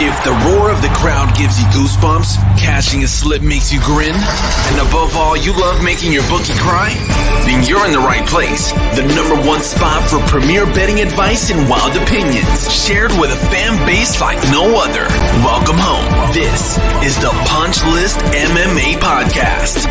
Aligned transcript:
If 0.00 0.14
the 0.22 0.30
roar 0.46 0.70
of 0.70 0.80
the 0.80 0.94
crowd 0.94 1.34
gives 1.36 1.58
you 1.58 1.66
goosebumps, 1.74 2.38
catching 2.56 3.02
a 3.02 3.08
slip 3.08 3.42
makes 3.42 3.72
you 3.72 3.80
grin, 3.82 4.14
and 4.14 4.78
above 4.78 5.16
all, 5.16 5.36
you 5.36 5.50
love 5.50 5.82
making 5.82 6.12
your 6.12 6.22
bookie 6.30 6.54
cry, 6.54 6.94
then 7.42 7.66
you're 7.66 7.84
in 7.84 7.90
the 7.90 7.98
right 7.98 8.24
place. 8.28 8.70
The 8.94 9.02
number 9.16 9.34
one 9.34 9.60
spot 9.60 10.08
for 10.08 10.20
premier 10.30 10.66
betting 10.66 11.00
advice 11.00 11.50
and 11.50 11.68
wild 11.68 11.96
opinions, 11.96 12.70
shared 12.70 13.10
with 13.18 13.32
a 13.32 13.40
fan 13.50 13.74
base 13.88 14.20
like 14.20 14.38
no 14.54 14.78
other. 14.78 15.02
Welcome 15.42 15.78
home. 15.82 16.06
This 16.32 16.78
is 17.02 17.18
the 17.18 17.34
Punch 17.50 17.82
List 17.90 18.18
MMA 18.38 19.02
Podcast. 19.02 19.82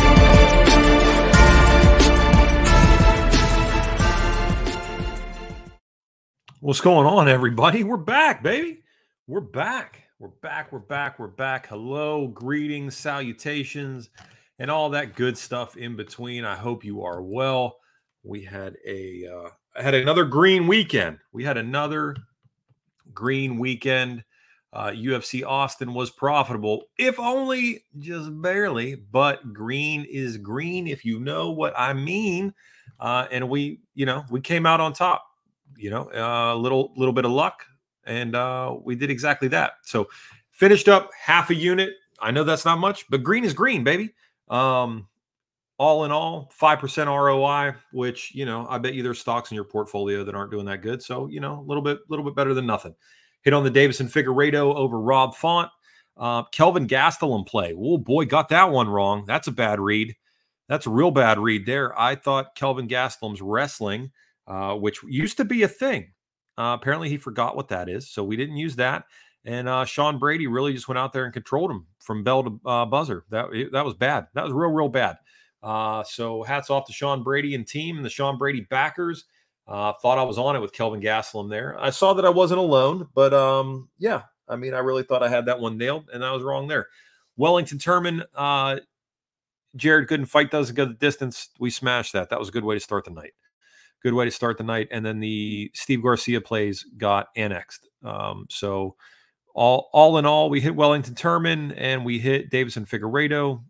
What's 6.60 6.80
going 6.80 7.06
on, 7.06 7.28
everybody? 7.28 7.84
We're 7.84 7.98
back, 7.98 8.42
baby. 8.42 8.84
We're 9.28 9.40
back. 9.42 10.04
We're 10.18 10.28
back. 10.28 10.72
We're 10.72 10.78
back. 10.78 11.18
We're 11.18 11.26
back. 11.26 11.66
Hello, 11.66 12.28
greetings, 12.28 12.96
salutations, 12.96 14.08
and 14.58 14.70
all 14.70 14.88
that 14.88 15.16
good 15.16 15.36
stuff 15.36 15.76
in 15.76 15.96
between. 15.96 16.46
I 16.46 16.56
hope 16.56 16.82
you 16.82 17.02
are 17.04 17.20
well. 17.20 17.76
We 18.22 18.42
had 18.42 18.78
a 18.86 19.26
uh, 19.26 19.82
had 19.82 19.92
another 19.92 20.24
green 20.24 20.66
weekend. 20.66 21.18
We 21.30 21.44
had 21.44 21.58
another 21.58 22.16
green 23.12 23.58
weekend. 23.58 24.24
Uh, 24.72 24.92
UFC 24.92 25.44
Austin 25.44 25.92
was 25.92 26.08
profitable, 26.08 26.84
if 26.96 27.20
only 27.20 27.84
just 27.98 28.30
barely, 28.40 28.94
but 28.94 29.52
green 29.52 30.06
is 30.08 30.38
green, 30.38 30.86
if 30.86 31.04
you 31.04 31.20
know 31.20 31.50
what 31.50 31.74
I 31.76 31.92
mean. 31.92 32.54
Uh, 32.98 33.26
and 33.30 33.50
we, 33.50 33.80
you 33.94 34.06
know, 34.06 34.24
we 34.30 34.40
came 34.40 34.64
out 34.64 34.80
on 34.80 34.94
top. 34.94 35.26
You 35.76 35.90
know, 35.90 36.10
a 36.14 36.24
uh, 36.24 36.54
little 36.54 36.94
little 36.96 37.12
bit 37.12 37.26
of 37.26 37.30
luck, 37.30 37.62
and 38.08 38.34
uh, 38.34 38.74
we 38.82 38.96
did 38.96 39.10
exactly 39.10 39.46
that. 39.48 39.74
So 39.84 40.08
finished 40.50 40.88
up 40.88 41.10
half 41.18 41.50
a 41.50 41.54
unit. 41.54 41.90
I 42.20 42.32
know 42.32 42.42
that's 42.42 42.64
not 42.64 42.78
much, 42.78 43.08
but 43.08 43.22
green 43.22 43.44
is 43.44 43.52
green, 43.52 43.84
baby. 43.84 44.14
Um, 44.48 45.06
all 45.78 46.04
in 46.04 46.10
all, 46.10 46.50
five 46.52 46.80
percent 46.80 47.08
ROI, 47.08 47.74
which 47.92 48.34
you 48.34 48.44
know, 48.44 48.66
I 48.68 48.78
bet 48.78 48.94
you 48.94 49.04
there's 49.04 49.20
stocks 49.20 49.52
in 49.52 49.54
your 49.54 49.64
portfolio 49.64 50.24
that 50.24 50.34
aren't 50.34 50.50
doing 50.50 50.66
that 50.66 50.82
good. 50.82 51.02
So 51.02 51.28
you 51.28 51.38
know, 51.38 51.60
a 51.60 51.66
little 51.66 51.82
bit, 51.82 52.00
little 52.08 52.24
bit 52.24 52.34
better 52.34 52.54
than 52.54 52.66
nothing. 52.66 52.94
Hit 53.42 53.54
on 53.54 53.62
the 53.62 53.70
Deiveson 53.70 54.10
Figueiredo 54.10 54.74
over 54.74 54.98
Rob 54.98 55.36
Font. 55.36 55.70
Uh, 56.16 56.42
Kelvin 56.44 56.88
Gastelum 56.88 57.46
play. 57.46 57.72
Oh 57.78 57.98
boy, 57.98 58.24
got 58.24 58.48
that 58.48 58.72
one 58.72 58.88
wrong. 58.88 59.24
That's 59.26 59.46
a 59.46 59.52
bad 59.52 59.78
read. 59.78 60.16
That's 60.68 60.86
a 60.86 60.90
real 60.90 61.12
bad 61.12 61.38
read 61.38 61.64
there. 61.64 61.98
I 61.98 62.16
thought 62.16 62.56
Kelvin 62.56 62.88
Gastelum's 62.88 63.40
wrestling, 63.40 64.10
uh, 64.48 64.74
which 64.74 65.00
used 65.04 65.36
to 65.36 65.44
be 65.44 65.62
a 65.62 65.68
thing. 65.68 66.12
Uh, 66.58 66.76
apparently, 66.78 67.08
he 67.08 67.16
forgot 67.16 67.54
what 67.54 67.68
that 67.68 67.88
is, 67.88 68.10
so 68.10 68.24
we 68.24 68.36
didn't 68.36 68.56
use 68.56 68.74
that. 68.76 69.04
And 69.44 69.68
uh, 69.68 69.84
Sean 69.84 70.18
Brady 70.18 70.48
really 70.48 70.72
just 70.72 70.88
went 70.88 70.98
out 70.98 71.12
there 71.12 71.24
and 71.24 71.32
controlled 71.32 71.70
him 71.70 71.86
from 72.00 72.24
bell 72.24 72.42
to 72.42 72.60
uh, 72.66 72.84
buzzer. 72.84 73.24
That 73.30 73.46
that 73.72 73.84
was 73.84 73.94
bad. 73.94 74.26
That 74.34 74.44
was 74.44 74.52
real, 74.52 74.70
real 74.70 74.88
bad. 74.88 75.18
Uh, 75.62 76.02
so 76.02 76.42
hats 76.42 76.68
off 76.68 76.86
to 76.86 76.92
Sean 76.92 77.22
Brady 77.22 77.54
and 77.54 77.66
team 77.66 77.96
and 77.96 78.04
the 78.04 78.10
Sean 78.10 78.36
Brady 78.38 78.62
backers. 78.68 79.24
Uh, 79.68 79.92
thought 80.02 80.18
I 80.18 80.22
was 80.22 80.38
on 80.38 80.56
it 80.56 80.60
with 80.60 80.72
Kelvin 80.72 81.00
Gastelum 81.00 81.48
there. 81.48 81.78
I 81.78 81.90
saw 81.90 82.14
that 82.14 82.24
I 82.24 82.30
wasn't 82.30 82.58
alone, 82.58 83.06
but 83.14 83.32
um, 83.32 83.88
yeah, 83.98 84.22
I 84.48 84.56
mean, 84.56 84.74
I 84.74 84.78
really 84.78 85.02
thought 85.02 85.22
I 85.22 85.28
had 85.28 85.46
that 85.46 85.60
one 85.60 85.76
nailed, 85.78 86.08
and 86.12 86.24
I 86.24 86.32
was 86.32 86.42
wrong 86.42 86.66
there. 86.68 86.88
Wellington 87.36 87.78
Turman, 87.78 88.24
uh, 88.34 88.80
Jared 89.76 90.08
Gooden 90.08 90.26
fight 90.26 90.50
doesn't 90.50 90.74
go 90.74 90.86
the 90.86 90.94
distance. 90.94 91.50
We 91.60 91.70
smashed 91.70 92.14
that. 92.14 92.30
That 92.30 92.38
was 92.38 92.48
a 92.48 92.52
good 92.52 92.64
way 92.64 92.74
to 92.74 92.80
start 92.80 93.04
the 93.04 93.10
night. 93.10 93.34
Good 94.02 94.14
way 94.14 94.24
to 94.24 94.30
start 94.30 94.58
the 94.58 94.64
night. 94.64 94.88
And 94.90 95.04
then 95.04 95.20
the 95.20 95.70
Steve 95.74 96.02
Garcia 96.02 96.40
plays 96.40 96.84
got 96.96 97.28
annexed. 97.36 97.88
Um, 98.04 98.46
so 98.48 98.94
all 99.54 99.90
all 99.92 100.18
in 100.18 100.26
all, 100.26 100.50
we 100.50 100.60
hit 100.60 100.74
Wellington 100.74 101.14
Turman 101.14 101.74
and 101.76 102.04
we 102.04 102.18
hit 102.18 102.50
Deiveson 102.50 102.88
Figueiredo 102.88 103.62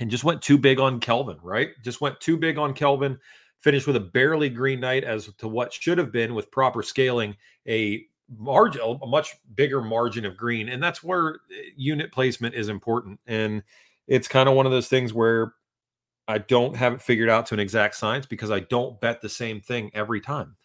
and 0.00 0.10
just 0.10 0.24
went 0.24 0.42
too 0.42 0.58
big 0.58 0.80
on 0.80 0.98
Kelvin, 0.98 1.38
right? 1.42 1.70
Just 1.84 2.00
went 2.00 2.20
too 2.20 2.36
big 2.36 2.58
on 2.58 2.74
Kelvin 2.74 3.18
finished 3.60 3.86
with 3.86 3.96
a 3.96 4.00
barely 4.00 4.48
green 4.48 4.80
night 4.80 5.04
as 5.04 5.30
to 5.38 5.46
what 5.46 5.72
should 5.72 5.98
have 5.98 6.10
been 6.10 6.34
with 6.34 6.50
proper 6.50 6.82
scaling 6.82 7.36
a 7.68 8.04
margin 8.38 8.80
a 9.02 9.06
much 9.06 9.34
bigger 9.54 9.80
margin 9.80 10.24
of 10.24 10.36
green 10.36 10.68
and 10.68 10.82
that's 10.82 11.02
where 11.02 11.40
eh, 11.50 11.70
unit 11.76 12.12
placement 12.12 12.54
is 12.54 12.68
important 12.68 13.18
and 13.26 13.62
it's 14.06 14.28
kind 14.28 14.48
of 14.48 14.54
one 14.54 14.66
of 14.66 14.72
those 14.72 14.88
things 14.88 15.12
where 15.12 15.54
i 16.28 16.38
don't 16.38 16.76
have 16.76 16.92
it 16.94 17.02
figured 17.02 17.28
out 17.28 17.46
to 17.46 17.54
an 17.54 17.60
exact 17.60 17.94
science 17.94 18.26
because 18.26 18.50
i 18.50 18.60
don't 18.60 19.00
bet 19.00 19.20
the 19.20 19.28
same 19.28 19.60
thing 19.60 19.90
every 19.94 20.20
time 20.20 20.56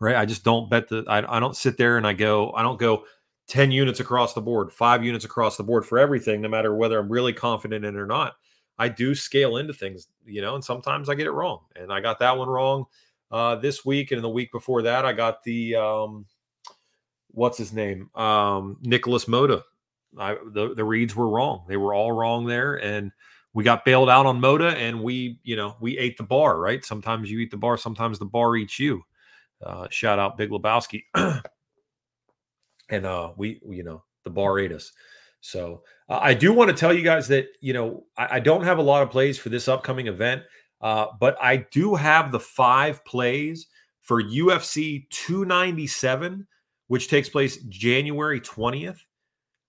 right 0.00 0.16
i 0.16 0.24
just 0.24 0.44
don't 0.44 0.70
bet 0.70 0.88
the 0.88 1.04
i, 1.08 1.36
I 1.36 1.40
don't 1.40 1.56
sit 1.56 1.76
there 1.76 1.96
and 1.96 2.06
i 2.06 2.12
go 2.12 2.52
i 2.52 2.62
don't 2.62 2.78
go 2.78 3.04
10 3.48 3.70
units 3.70 4.00
across 4.00 4.34
the 4.34 4.40
board 4.40 4.72
five 4.72 5.04
units 5.04 5.24
across 5.24 5.56
the 5.56 5.64
board 5.64 5.84
for 5.84 5.98
everything 5.98 6.40
no 6.40 6.48
matter 6.48 6.74
whether 6.74 6.98
i'm 6.98 7.10
really 7.10 7.32
confident 7.32 7.84
in 7.84 7.94
it 7.94 7.98
or 7.98 8.06
not 8.06 8.34
I 8.78 8.88
do 8.88 9.14
scale 9.14 9.56
into 9.56 9.72
things, 9.72 10.08
you 10.24 10.42
know, 10.42 10.54
and 10.54 10.64
sometimes 10.64 11.08
I 11.08 11.14
get 11.14 11.26
it 11.26 11.32
wrong. 11.32 11.60
And 11.76 11.92
I 11.92 12.00
got 12.00 12.18
that 12.18 12.36
one 12.36 12.48
wrong 12.48 12.86
uh, 13.30 13.56
this 13.56 13.84
week. 13.84 14.10
And 14.10 14.18
in 14.18 14.22
the 14.22 14.28
week 14.28 14.50
before 14.50 14.82
that, 14.82 15.04
I 15.04 15.12
got 15.12 15.42
the, 15.44 15.76
um, 15.76 16.26
what's 17.28 17.58
his 17.58 17.72
name? 17.72 18.10
Um, 18.14 18.78
Nicholas 18.82 19.26
Moda. 19.26 19.62
I, 20.18 20.36
the, 20.52 20.74
the 20.74 20.84
reads 20.84 21.14
were 21.14 21.28
wrong. 21.28 21.64
They 21.68 21.76
were 21.76 21.94
all 21.94 22.12
wrong 22.12 22.46
there. 22.46 22.74
And 22.74 23.12
we 23.54 23.62
got 23.64 23.84
bailed 23.84 24.10
out 24.10 24.26
on 24.26 24.40
Moda 24.40 24.74
and 24.74 25.02
we, 25.02 25.38
you 25.44 25.56
know, 25.56 25.76
we 25.80 25.96
ate 25.96 26.16
the 26.16 26.24
bar, 26.24 26.58
right? 26.58 26.84
Sometimes 26.84 27.30
you 27.30 27.38
eat 27.38 27.52
the 27.52 27.56
bar, 27.56 27.78
sometimes 27.78 28.18
the 28.18 28.26
bar 28.26 28.56
eats 28.56 28.78
you. 28.78 29.02
Uh, 29.64 29.86
shout 29.90 30.18
out 30.18 30.36
Big 30.36 30.50
Lebowski. 30.50 31.02
and 32.90 33.06
uh, 33.06 33.30
we, 33.36 33.60
you 33.68 33.84
know, 33.84 34.02
the 34.24 34.30
bar 34.30 34.58
ate 34.58 34.72
us. 34.72 34.92
So 35.40 35.82
uh, 36.08 36.18
I 36.20 36.34
do 36.34 36.52
want 36.52 36.70
to 36.70 36.76
tell 36.76 36.92
you 36.92 37.02
guys 37.02 37.28
that 37.28 37.48
you 37.60 37.74
know 37.74 38.04
I, 38.16 38.36
I, 38.36 38.40
don't 38.40 38.64
have 38.64 38.78
a 38.78 38.82
lot 38.82 39.02
of 39.02 39.10
plays 39.10 39.38
for 39.38 39.50
this 39.50 39.68
upcoming 39.68 40.06
event, 40.06 40.42
uh, 40.80 41.08
but 41.20 41.36
I 41.40 41.66
do 41.70 41.94
have 41.94 42.32
the 42.32 42.40
five 42.40 43.04
plays 43.04 43.66
for 44.00 44.22
UFC 44.22 45.06
297, 45.10 46.46
which 46.86 47.08
takes 47.08 47.28
place 47.28 47.58
January 47.64 48.40
20th. 48.40 49.00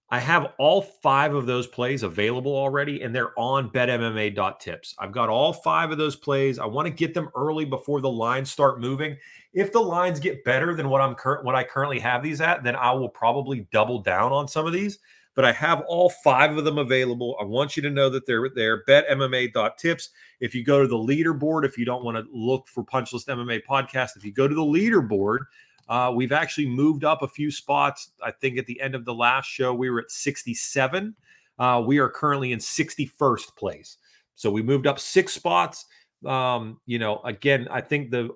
I 0.10 0.20
have 0.20 0.54
all 0.60 0.82
five 0.82 1.34
of 1.34 1.48
those 1.48 1.66
plays 1.66 2.04
available 2.04 2.56
already, 2.56 3.02
and 3.02 3.14
they're 3.14 3.38
on 3.40 3.72
betmma.tips. 3.72 4.96
I've 5.00 5.12
got 5.12 5.30
all 5.30 5.52
five 5.52 5.92
of 5.92 5.98
those 5.98 6.16
plays. 6.16 6.60
I 6.60 6.66
want 6.66 6.86
to 6.86 6.94
get 6.94 7.14
them 7.14 7.30
early 7.36 7.66
before 7.66 8.02
the 8.02 8.10
lines 8.10 8.52
start 8.52 8.80
moving. 8.80 9.18
If 9.54 9.72
the 9.72 9.82
lines 9.82 10.20
get 10.20 10.44
better 10.44 10.76
than 10.76 10.90
what 10.90 11.02
I'm 11.02 11.16
current 11.16 11.44
what 11.44 11.56
I 11.56 11.64
currently 11.64 12.00
have 12.00 12.22
these 12.22 12.40
at, 12.40 12.64
then 12.64 12.76
I 12.76 12.92
will 12.92 13.10
probably 13.10 13.68
double 13.72 14.00
down 14.00 14.32
on 14.32 14.48
some 14.48 14.68
of 14.68 14.74
these 14.74 15.00
but 15.36 15.46
I 15.46 15.52
have 15.52 15.84
all 15.88 16.10
five 16.10 16.58
of 16.58 16.64
them 16.64 16.78
available. 16.78 17.36
I 17.40 17.44
want 17.44 17.76
you 17.76 17.84
to 17.84 17.90
know 17.90 18.10
that 18.10 18.26
they're 18.26 18.50
there. 18.50 18.84
BetMMA.tips. 18.86 20.10
If 20.40 20.56
you 20.56 20.64
go 20.64 20.82
to 20.82 20.88
the 20.88 20.96
leaderboard, 20.96 21.66
if 21.66 21.78
you 21.78 21.86
don't 21.86 22.04
want 22.04 22.18
to 22.18 22.26
look 22.34 22.68
for 22.68 22.84
Punchless 22.84 23.26
MMA 23.26 23.62
podcast, 23.70 24.16
if 24.16 24.24
you 24.24 24.34
go 24.34 24.48
to 24.48 24.56
the 24.56 24.62
leaderboard, 24.62 25.40
uh, 25.88 26.12
we've 26.14 26.32
actually 26.32 26.68
moved 26.68 27.04
up 27.04 27.22
a 27.22 27.28
few 27.28 27.52
spots. 27.52 28.12
I 28.24 28.32
think 28.32 28.58
at 28.58 28.66
the 28.66 28.80
end 28.82 28.96
of 28.96 29.06
the 29.06 29.14
last 29.14 29.46
show, 29.46 29.74
we 29.74 29.90
were 29.90 30.00
at 30.00 30.12
67. 30.12 31.16
Uh, 31.58 31.84
we 31.86 32.00
are 32.00 32.10
currently 32.10 32.52
in 32.52 32.60
61st 32.60 33.56
place. 33.56 33.98
So 34.36 34.52
we 34.52 34.62
moved 34.62 34.88
up 34.88 35.00
six 35.00 35.34
spots. 35.34 35.86
Um, 36.26 36.80
you 36.86 37.00
know, 37.00 37.22
again, 37.24 37.68
I 37.70 37.82
think 37.82 38.12
the 38.12 38.30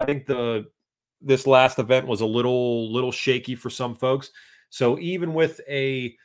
I 0.00 0.04
think 0.04 0.26
the 0.26 0.66
this 1.20 1.46
last 1.46 1.78
event 1.78 2.06
was 2.06 2.20
a 2.20 2.26
little 2.26 2.92
little 2.92 3.12
shaky 3.12 3.54
for 3.54 3.70
some 3.70 3.94
folks. 3.94 4.30
So 4.70 4.98
even 4.98 5.34
with 5.34 5.60
a 5.68 6.16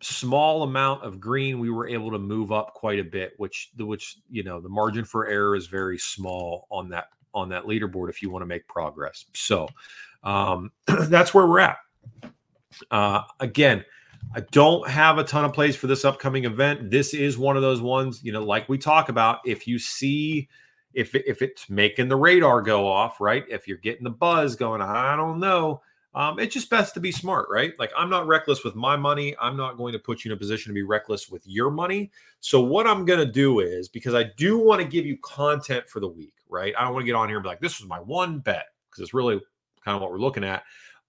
small 0.00 0.62
amount 0.62 1.02
of 1.02 1.20
green, 1.20 1.58
we 1.58 1.70
were 1.70 1.88
able 1.88 2.10
to 2.10 2.18
move 2.18 2.52
up 2.52 2.74
quite 2.74 2.98
a 2.98 3.04
bit, 3.04 3.32
which 3.38 3.70
the 3.76 3.86
which 3.86 4.18
you 4.28 4.42
know 4.42 4.60
the 4.60 4.68
margin 4.68 5.04
for 5.04 5.26
error 5.26 5.56
is 5.56 5.66
very 5.66 5.98
small 5.98 6.66
on 6.70 6.88
that 6.90 7.06
on 7.34 7.48
that 7.48 7.64
leaderboard 7.64 8.10
if 8.10 8.22
you 8.22 8.30
want 8.30 8.42
to 8.42 8.46
make 8.46 8.66
progress. 8.68 9.24
So 9.34 9.68
um, 10.22 10.70
that's 10.86 11.34
where 11.34 11.46
we're 11.46 11.60
at. 11.60 11.78
Uh, 12.90 13.22
again, 13.40 13.84
I 14.34 14.40
don't 14.52 14.88
have 14.88 15.18
a 15.18 15.24
ton 15.24 15.44
of 15.44 15.52
plays 15.52 15.76
for 15.76 15.86
this 15.86 16.04
upcoming 16.04 16.44
event. 16.44 16.90
This 16.90 17.14
is 17.14 17.36
one 17.38 17.56
of 17.56 17.62
those 17.62 17.80
ones, 17.80 18.22
you 18.22 18.32
know, 18.32 18.44
like 18.44 18.68
we 18.68 18.78
talk 18.78 19.08
about. 19.08 19.38
If 19.44 19.66
you 19.66 19.78
see 19.78 20.48
if 20.92 21.14
if 21.14 21.42
it's 21.42 21.68
making 21.70 22.08
the 22.08 22.16
radar 22.16 22.62
go 22.62 22.86
off, 22.86 23.20
right? 23.20 23.44
If 23.48 23.66
you're 23.66 23.78
getting 23.78 24.04
the 24.04 24.10
buzz 24.10 24.56
going, 24.56 24.82
I 24.82 25.16
don't 25.16 25.40
know 25.40 25.82
um, 26.14 26.40
it's 26.40 26.54
just 26.54 26.70
best 26.70 26.94
to 26.94 27.00
be 27.00 27.12
smart, 27.12 27.46
right? 27.50 27.72
Like 27.78 27.92
I'm 27.96 28.10
not 28.10 28.26
reckless 28.26 28.64
with 28.64 28.74
my 28.74 28.96
money. 28.96 29.36
I'm 29.40 29.56
not 29.56 29.76
going 29.76 29.92
to 29.92 29.98
put 29.98 30.24
you 30.24 30.30
in 30.30 30.36
a 30.36 30.38
position 30.38 30.70
to 30.70 30.74
be 30.74 30.82
reckless 30.82 31.28
with 31.28 31.46
your 31.46 31.70
money. 31.70 32.10
So 32.40 32.60
what 32.60 32.86
I'm 32.86 33.04
going 33.04 33.24
to 33.24 33.30
do 33.30 33.60
is 33.60 33.88
because 33.88 34.14
I 34.14 34.24
do 34.36 34.58
want 34.58 34.80
to 34.82 34.88
give 34.88 35.06
you 35.06 35.16
content 35.18 35.88
for 35.88 36.00
the 36.00 36.08
week, 36.08 36.34
right? 36.48 36.74
I 36.76 36.82
don't 36.82 36.94
want 36.94 37.04
to 37.04 37.06
get 37.06 37.14
on 37.14 37.28
here 37.28 37.36
and 37.36 37.44
be 37.44 37.48
like, 37.48 37.60
this 37.60 37.78
was 37.80 37.88
my 37.88 38.00
one 38.00 38.40
bet 38.40 38.66
because 38.90 39.02
it's 39.02 39.14
really 39.14 39.40
kind 39.84 39.96
of 39.96 40.02
what 40.02 40.10
we're 40.10 40.18
looking 40.18 40.44
at. 40.44 40.62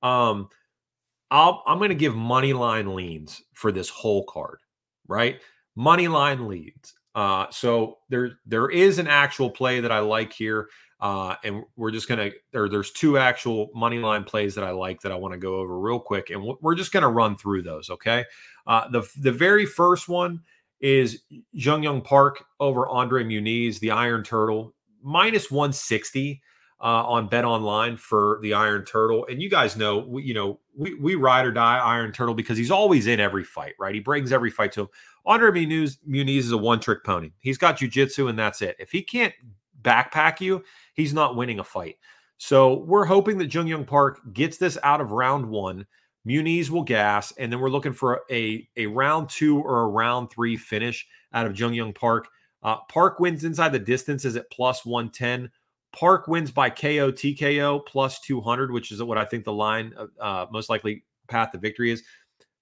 Um, 0.04 0.50
I'll, 1.30 1.64
I'm 1.66 1.78
going 1.78 1.90
to 1.90 1.96
give 1.96 2.16
money 2.16 2.54
line 2.54 2.94
leans 2.96 3.42
for 3.54 3.72
this 3.72 3.90
whole 3.90 4.26
card, 4.26 4.60
right? 5.08 5.40
Money 5.76 6.08
line 6.08 6.48
leads. 6.48 6.94
Uh, 7.14 7.46
so 7.52 7.98
there 8.10 8.40
there 8.46 8.70
is 8.70 8.98
an 8.98 9.08
actual 9.08 9.50
play 9.50 9.82
that 9.82 9.92
I 9.92 10.00
like 10.00 10.32
here. 10.32 10.70
Uh, 11.02 11.36
and 11.44 11.64
we're 11.76 11.92
just 11.92 12.08
gonna 12.08 12.30
there. 12.54 12.70
There's 12.70 12.92
two 12.92 13.18
actual 13.18 13.70
money 13.74 13.98
line 13.98 14.24
plays 14.24 14.54
that 14.56 14.64
I 14.64 14.70
like 14.70 15.02
that 15.02 15.12
I 15.12 15.16
want 15.16 15.34
to 15.34 15.40
go 15.40 15.56
over 15.56 15.80
real 15.80 16.00
quick, 16.00 16.30
and 16.30 16.56
we're 16.62 16.76
just 16.76 16.92
gonna 16.92 17.10
run 17.10 17.36
through 17.36 17.64
those. 17.64 17.90
Okay. 17.90 18.24
Uh, 18.68 18.88
the 18.90 19.02
the 19.20 19.32
very 19.32 19.66
first 19.66 20.08
one 20.08 20.42
is 20.80 21.24
Jun 21.56 21.82
Yong 21.82 22.02
Park 22.02 22.44
over 22.60 22.88
Andre 22.88 23.24
Muniz, 23.24 23.80
the 23.80 23.92
Iron 23.92 24.24
Turtle, 24.24 24.76
minus 25.02 25.50
160 25.50 26.42
uh, 26.82 27.06
on 27.06 27.28
Bet 27.28 27.46
Online 27.46 27.96
for 27.96 28.40
the 28.42 28.54
Iron 28.54 28.84
Turtle. 28.84 29.26
And 29.30 29.42
you 29.42 29.50
guys 29.50 29.78
know, 29.78 30.00
we, 30.00 30.24
you 30.24 30.34
know, 30.34 30.60
we 30.76 30.96
we 30.96 31.16
ride 31.16 31.46
or 31.46 31.52
die 31.52 31.78
Iron 31.78 32.12
Turtle 32.12 32.34
because 32.34 32.58
he's 32.58 32.72
always 32.72 33.08
in 33.08 33.20
every 33.20 33.44
fight, 33.44 33.74
right? 33.80 33.94
He 33.94 34.02
brings 34.02 34.32
every 34.32 34.50
fight 34.50 34.72
to 34.74 34.82
him. 34.82 34.88
Andre 35.26 35.52
Muniz, 35.52 35.98
Muniz 36.08 36.40
is 36.40 36.52
a 36.52 36.58
one 36.58 36.80
trick 36.80 37.04
pony. 37.04 37.32
He's 37.40 37.58
got 37.60 37.78
jujitsu 37.78 38.30
and 38.30 38.40
that's 38.40 38.64
it. 38.64 38.76
If 38.80 38.92
he 38.92 39.04
can't 39.04 39.34
backpack 39.84 40.42
you, 40.42 40.64
he's 40.96 41.14
not 41.14 41.36
winning 41.36 41.60
a 41.60 41.64
fight. 41.64 41.98
So 42.38 42.80
we're 42.80 43.06
hoping 43.06 43.38
that 43.38 43.48
Jun 43.48 43.68
Yong 43.68 43.86
Park 43.86 44.20
gets 44.34 44.58
this 44.58 44.78
out 44.82 45.02
of 45.02 45.12
round 45.12 45.46
one. 45.46 45.86
Muniz 46.28 46.70
will 46.70 46.84
gas, 46.84 47.32
and 47.38 47.52
then 47.52 47.60
we're 47.60 47.70
looking 47.70 47.94
for 47.94 48.22
a, 48.32 48.68
a 48.78 48.86
round 48.88 49.30
two 49.30 49.60
or 49.60 49.82
a 49.82 49.88
round 49.88 50.32
three 50.32 50.58
finish 50.58 51.08
out 51.34 51.46
of 51.46 51.54
Jun 51.54 51.74
Yong 51.74 51.94
Park. 51.94 52.28
Uh, 52.64 52.78
Park 52.90 53.20
wins 53.20 53.44
inside 53.44 53.72
the 53.72 53.80
distance 53.80 54.26
is 54.26 54.36
at 54.36 54.50
plus 54.52 54.86
110. 54.86 55.52
Park 55.94 56.28
wins 56.28 56.52
by 56.52 56.70
KO 56.70 57.12
TKO 57.12 57.86
plus 57.86 58.20
200, 58.22 58.72
which 58.72 58.92
is 58.92 59.04
what 59.04 59.18
I 59.18 59.26
think 59.26 59.44
the 59.44 59.54
line 59.54 59.94
uh, 60.20 60.46
most 60.52 60.70
likely 60.70 61.04
path 61.28 61.52
to 61.52 61.58
victory 61.58 61.92
is. 61.92 62.04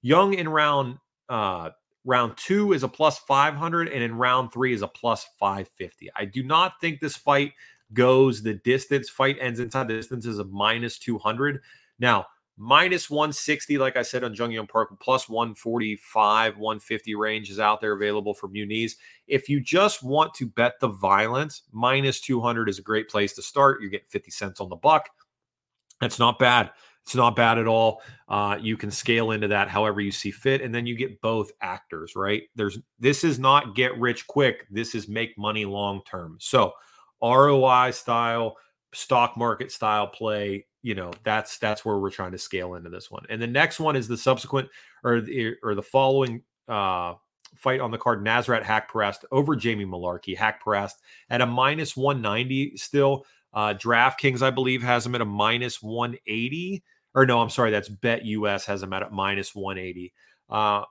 Young 0.02 0.34
in 0.34 0.48
round 0.50 0.98
uh, 1.28 1.70
round 2.06 2.38
two 2.38 2.74
is 2.74 2.84
a 2.84 2.88
plus 2.88 3.20
500, 3.20 3.90
and 3.90 4.04
in 4.04 4.16
round 4.16 4.52
three 4.52 4.74
is 4.74 4.82
a 4.82 4.88
plus 4.88 5.28
550. 5.40 6.10
I 6.16 6.26
do 6.26 6.44
not 6.44 6.74
think 6.82 7.00
this 7.00 7.16
fight 7.16 7.54
goes 7.94 8.42
the 8.42 8.56
distance. 8.56 9.10
Fight 9.10 9.38
ends 9.40 9.60
inside 9.60 9.88
the 9.88 9.96
distance 9.96 10.26
is 10.26 10.40
a 10.40 10.46
minus 10.46 10.98
200. 11.00 11.62
Now, 12.00 12.26
minus 12.60 13.10
160, 13.10 13.78
like 13.78 13.96
I 13.96 14.02
said 14.02 14.24
on 14.24 14.36
Jun 14.36 14.52
Yong 14.52 14.68
Park, 14.68 14.90
plus 15.00 15.30
145, 15.30 16.58
150 16.58 17.16
range 17.16 17.50
is 17.50 17.60
out 17.60 17.80
there 17.80 17.94
available 17.94 18.34
for 18.34 18.50
Muniz. 18.50 18.94
If 19.28 19.48
you 19.48 19.62
just 19.62 20.04
want 20.04 20.34
to 20.36 20.46
bet 20.46 20.74
the 20.82 20.90
violence, 20.90 21.64
minus 21.72 22.20
200 22.20 22.68
is 22.68 22.78
a 22.78 22.84
great 22.84 23.10
place 23.10 23.34
to 23.34 23.42
start. 23.42 23.82
You 23.82 23.90
get 23.90 24.10
50 24.10 24.30
cents 24.30 24.60
on 24.60 24.70
the 24.70 24.76
buck. 24.76 25.10
That's 26.02 26.20
not 26.20 26.38
bad. 26.38 26.72
It's 27.06 27.16
not 27.16 27.36
bad 27.36 27.58
at 27.58 27.66
all. 27.66 28.02
Uh, 28.28 28.58
you 28.60 28.78
can 28.78 28.92
scale 28.92 29.32
into 29.32 29.48
that 29.48 29.70
however 29.70 30.02
you 30.02 30.12
see 30.12 30.30
fit, 30.30 30.62
and 30.62 30.76
then 30.76 30.86
you 30.86 30.96
get 30.96 31.22
both 31.22 31.52
actors, 31.62 32.14
right? 32.16 32.44
There's 32.56 32.78
this 33.00 33.24
is 33.24 33.40
not 33.40 33.74
get 33.74 33.98
rich 33.98 34.28
quick. 34.28 34.68
This 34.70 34.94
is 34.94 35.08
make 35.08 35.36
money 35.38 35.66
long 35.66 36.02
term. 36.06 36.38
So 36.40 36.74
ROI 37.24 37.92
style, 37.92 38.58
stock 38.94 39.38
market 39.38 39.72
style 39.72 40.08
play, 40.08 40.68
you 40.82 40.96
know, 40.96 41.12
that's 41.24 41.58
that's 41.58 41.84
where 41.84 41.98
we're 41.98 42.10
trying 42.10 42.32
to 42.32 42.38
scale 42.38 42.76
into 42.76 42.90
this 42.90 43.12
one. 43.12 43.26
And 43.30 43.42
the 43.42 43.48
next 43.48 43.80
one 43.80 43.96
is 43.96 44.08
the 44.08 44.18
subsequent 44.18 44.70
or 45.04 45.22
the 45.22 45.56
or 45.64 45.76
the 45.76 45.84
following 45.84 46.44
uh 46.68 47.16
fight 47.56 47.82
on 47.82 47.92
the 47.92 47.98
card 47.98 48.24
Nasrat 48.24 48.64
Haqparast 48.64 49.26
over 49.32 49.56
Jamie 49.56 49.86
Mullarkey. 49.86 50.38
Haqparast 50.38 50.94
at 51.30 51.42
a 51.42 51.46
minus 51.46 51.98
190 51.98 52.78
still. 52.78 53.26
Uh 53.54 53.74
DraftKings, 53.74 54.42
I 54.42 54.52
believe, 54.52 54.82
has 54.84 55.06
him 55.06 55.16
at 55.16 55.22
a 55.22 55.26
minus 55.26 55.82
180. 55.82 56.84
Or 57.16 57.26
no, 57.26 57.42
I'm 57.42 57.50
sorry, 57.50 57.72
that's 57.72 57.90
Bet 57.90 58.26
US 58.26 58.66
has 58.66 58.84
him 58.84 58.94
at 58.94 59.04
a 59.04 59.10
minus 59.10 59.54
180. 59.54 60.14
Uh 60.50 60.84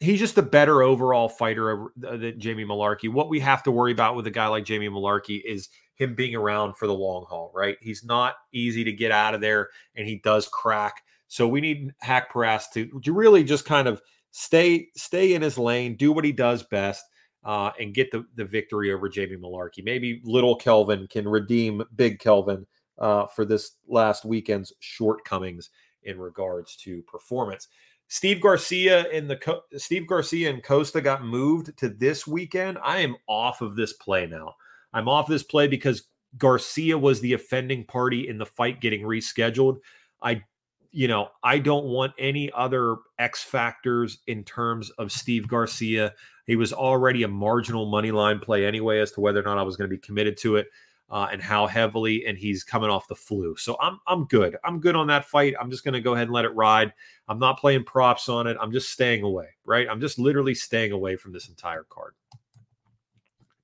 he's 0.00 0.20
just 0.20 0.38
a 0.38 0.42
better 0.42 0.82
overall 0.82 1.28
fighter 1.28 1.88
than 1.96 2.38
Jamie 2.40 2.64
Mullarkey. 2.64 3.12
What 3.12 3.28
we 3.28 3.40
have 3.40 3.62
to 3.64 3.70
worry 3.70 3.92
about 3.92 4.16
with 4.16 4.26
a 4.26 4.30
guy 4.30 4.46
like 4.46 4.64
Jamie 4.64 4.88
Mullarkey 4.88 5.42
is 5.44 5.68
him 5.98 6.14
being 6.14 6.34
around 6.34 6.76
for 6.76 6.86
the 6.86 6.94
long 6.94 7.26
haul, 7.28 7.50
right? 7.54 7.76
He's 7.80 8.04
not 8.04 8.34
easy 8.52 8.84
to 8.84 8.92
get 8.92 9.10
out 9.10 9.34
of 9.34 9.40
there 9.40 9.68
and 9.96 10.06
he 10.06 10.20
does 10.24 10.48
crack. 10.48 11.02
So 11.26 11.46
we 11.46 11.60
need 11.60 11.92
Haqparast 12.02 12.72
to, 12.74 13.00
to 13.00 13.12
really 13.12 13.44
just 13.44 13.64
kind 13.64 13.88
of 13.88 14.00
stay 14.30 14.88
stay 14.96 15.34
in 15.34 15.42
his 15.42 15.58
lane, 15.58 15.96
do 15.96 16.12
what 16.12 16.24
he 16.24 16.32
does 16.32 16.62
best, 16.62 17.04
uh, 17.44 17.72
and 17.78 17.94
get 17.94 18.10
the, 18.12 18.24
the 18.36 18.44
victory 18.44 18.92
over 18.92 19.08
Jamie 19.08 19.36
Mullarkey. 19.36 19.84
Maybe 19.84 20.22
little 20.24 20.56
Kelvin 20.56 21.06
can 21.08 21.28
redeem 21.28 21.82
big 21.96 22.20
Kelvin 22.20 22.66
uh, 22.98 23.26
for 23.26 23.44
this 23.44 23.72
last 23.88 24.24
weekend's 24.24 24.72
shortcomings 24.80 25.70
in 26.04 26.18
regards 26.18 26.76
to 26.76 27.02
performance. 27.02 27.68
Steve 28.06 28.40
Garcia 28.40 29.10
and 29.12 29.28
the 29.28 29.62
Steve 29.76 30.06
Garcia 30.06 30.48
and 30.48 30.62
Costa 30.62 31.00
got 31.00 31.24
moved 31.24 31.76
to 31.78 31.90
this 31.90 32.26
weekend. 32.26 32.78
I 32.82 33.00
am 33.00 33.16
off 33.26 33.60
of 33.60 33.76
this 33.76 33.92
play 33.94 34.26
now. 34.26 34.54
I'm 34.92 35.08
off 35.08 35.28
this 35.28 35.42
play 35.42 35.68
because 35.68 36.04
Garcia 36.36 36.98
was 36.98 37.20
the 37.20 37.32
offending 37.32 37.84
party 37.84 38.28
in 38.28 38.38
the 38.38 38.46
fight 38.46 38.80
getting 38.80 39.02
rescheduled. 39.02 39.78
I 40.22 40.42
you 40.90 41.06
know, 41.06 41.28
I 41.42 41.58
don't 41.58 41.86
want 41.86 42.14
any 42.18 42.50
other 42.52 42.96
X 43.18 43.42
factors 43.42 44.18
in 44.26 44.42
terms 44.44 44.90
of 44.90 45.12
Steve 45.12 45.46
Garcia. 45.46 46.14
He 46.46 46.56
was 46.56 46.72
already 46.72 47.22
a 47.24 47.28
marginal 47.28 47.86
money 47.86 48.10
line 48.10 48.38
play 48.38 48.64
anyway 48.64 49.00
as 49.00 49.12
to 49.12 49.20
whether 49.20 49.40
or 49.40 49.44
not 49.44 49.58
I 49.58 49.62
was 49.62 49.76
going 49.76 49.88
to 49.88 49.94
be 49.94 50.00
committed 50.00 50.38
to 50.38 50.56
it 50.56 50.68
uh, 51.10 51.28
and 51.30 51.42
how 51.42 51.66
heavily. 51.66 52.24
And 52.26 52.38
he's 52.38 52.64
coming 52.64 52.88
off 52.88 53.06
the 53.06 53.14
flu, 53.14 53.54
so 53.56 53.76
I'm 53.80 54.00
I'm 54.06 54.24
good. 54.24 54.56
I'm 54.64 54.80
good 54.80 54.96
on 54.96 55.08
that 55.08 55.26
fight. 55.26 55.54
I'm 55.60 55.70
just 55.70 55.84
going 55.84 55.94
to 55.94 56.00
go 56.00 56.14
ahead 56.14 56.28
and 56.28 56.34
let 56.34 56.46
it 56.46 56.54
ride. 56.54 56.92
I'm 57.28 57.38
not 57.38 57.58
playing 57.58 57.84
props 57.84 58.28
on 58.28 58.46
it. 58.46 58.56
I'm 58.60 58.72
just 58.72 58.90
staying 58.90 59.22
away. 59.22 59.48
Right. 59.64 59.86
I'm 59.88 60.00
just 60.00 60.18
literally 60.18 60.54
staying 60.54 60.92
away 60.92 61.16
from 61.16 61.32
this 61.32 61.48
entire 61.48 61.84
card. 61.84 62.14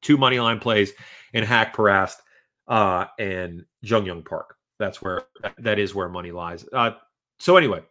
Two 0.04 0.16
money 0.16 0.38
line 0.38 0.60
plays 0.60 0.92
in 1.32 1.44
Haqparast 1.44 2.16
uh, 2.68 3.06
and 3.18 3.64
Jun 3.82 4.06
Yong 4.06 4.22
Park. 4.22 4.56
That's 4.78 5.02
where 5.02 5.22
that 5.58 5.78
is 5.78 5.94
where 5.94 6.08
money 6.08 6.30
lies. 6.30 6.64
Uh, 6.72 6.92
so 7.38 7.56
anyway, 7.56 7.82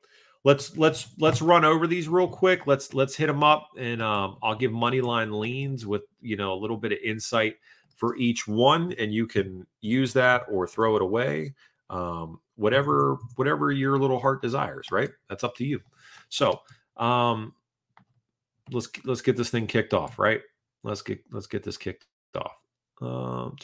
let's 0.44 0.77
let's 0.77 1.07
let's 1.18 1.42
run 1.42 1.65
over 1.65 1.88
these 1.88 2.07
real 2.07 2.27
quick. 2.27 2.68
Let's 2.68 2.94
let's 2.94 3.15
hit 3.15 3.27
them 3.27 3.44
up, 3.44 3.69
and 3.77 4.01
um, 4.01 4.38
I'll 4.44 4.56
give 4.56 4.71
money 4.71 5.01
line 5.01 5.31
leans 5.31 5.86
with 5.86 6.04
you 6.21 6.38
know 6.38 6.54
a 6.54 6.60
little 6.60 6.77
bit 6.77 6.92
of 6.92 7.00
insight 7.04 7.56
for 7.95 8.15
each 8.18 8.48
one, 8.48 8.94
and 9.00 9.13
you 9.13 9.27
can 9.27 9.65
use 9.81 10.13
that 10.13 10.44
or 10.51 10.68
throw 10.68 10.95
it 10.95 11.01
away, 11.01 11.54
um, 11.89 12.39
whatever 12.56 13.18
whatever 13.36 13.71
your 13.71 13.98
little 13.98 14.19
heart 14.19 14.42
desires. 14.42 14.88
Right, 14.92 15.10
that's 15.30 15.44
up 15.44 15.56
to 15.57 15.65
you. 15.65 15.80
So 16.30 16.60
um, 16.98 17.54
let's 18.71 18.89
let's 19.06 19.21
get 19.21 19.38
this 19.38 19.50
thing 19.50 19.68
kicked 19.68 19.94
off. 19.94 20.19
Right, 20.19 20.42
let's 20.84 21.02
get 21.02 21.24
let's 21.32 21.48
get 21.48 21.64
this 21.64 21.78
kicked 21.78 22.06
off. 22.36 22.56
Um, 23.02 23.56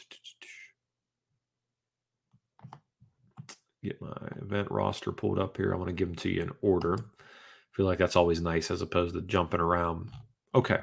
get 3.84 4.02
my 4.02 4.16
event 4.42 4.70
roster 4.72 5.12
pulled 5.12 5.40
up 5.40 5.58
here. 5.58 5.74
I 5.74 5.78
want 5.78 5.88
to 5.88 5.94
give 5.94 6.10
them 6.10 6.18
to 6.18 6.30
you 6.30 6.42
in 6.42 6.52
order. 6.62 6.96
I 6.96 7.76
feel 7.76 7.86
like 7.86 7.98
that's 7.98 8.16
always 8.16 8.42
nice 8.42 8.72
as 8.72 8.82
opposed 8.82 9.16
to 9.16 9.22
jumping 9.22 9.62
around. 9.62 10.10
Okay. 10.56 10.80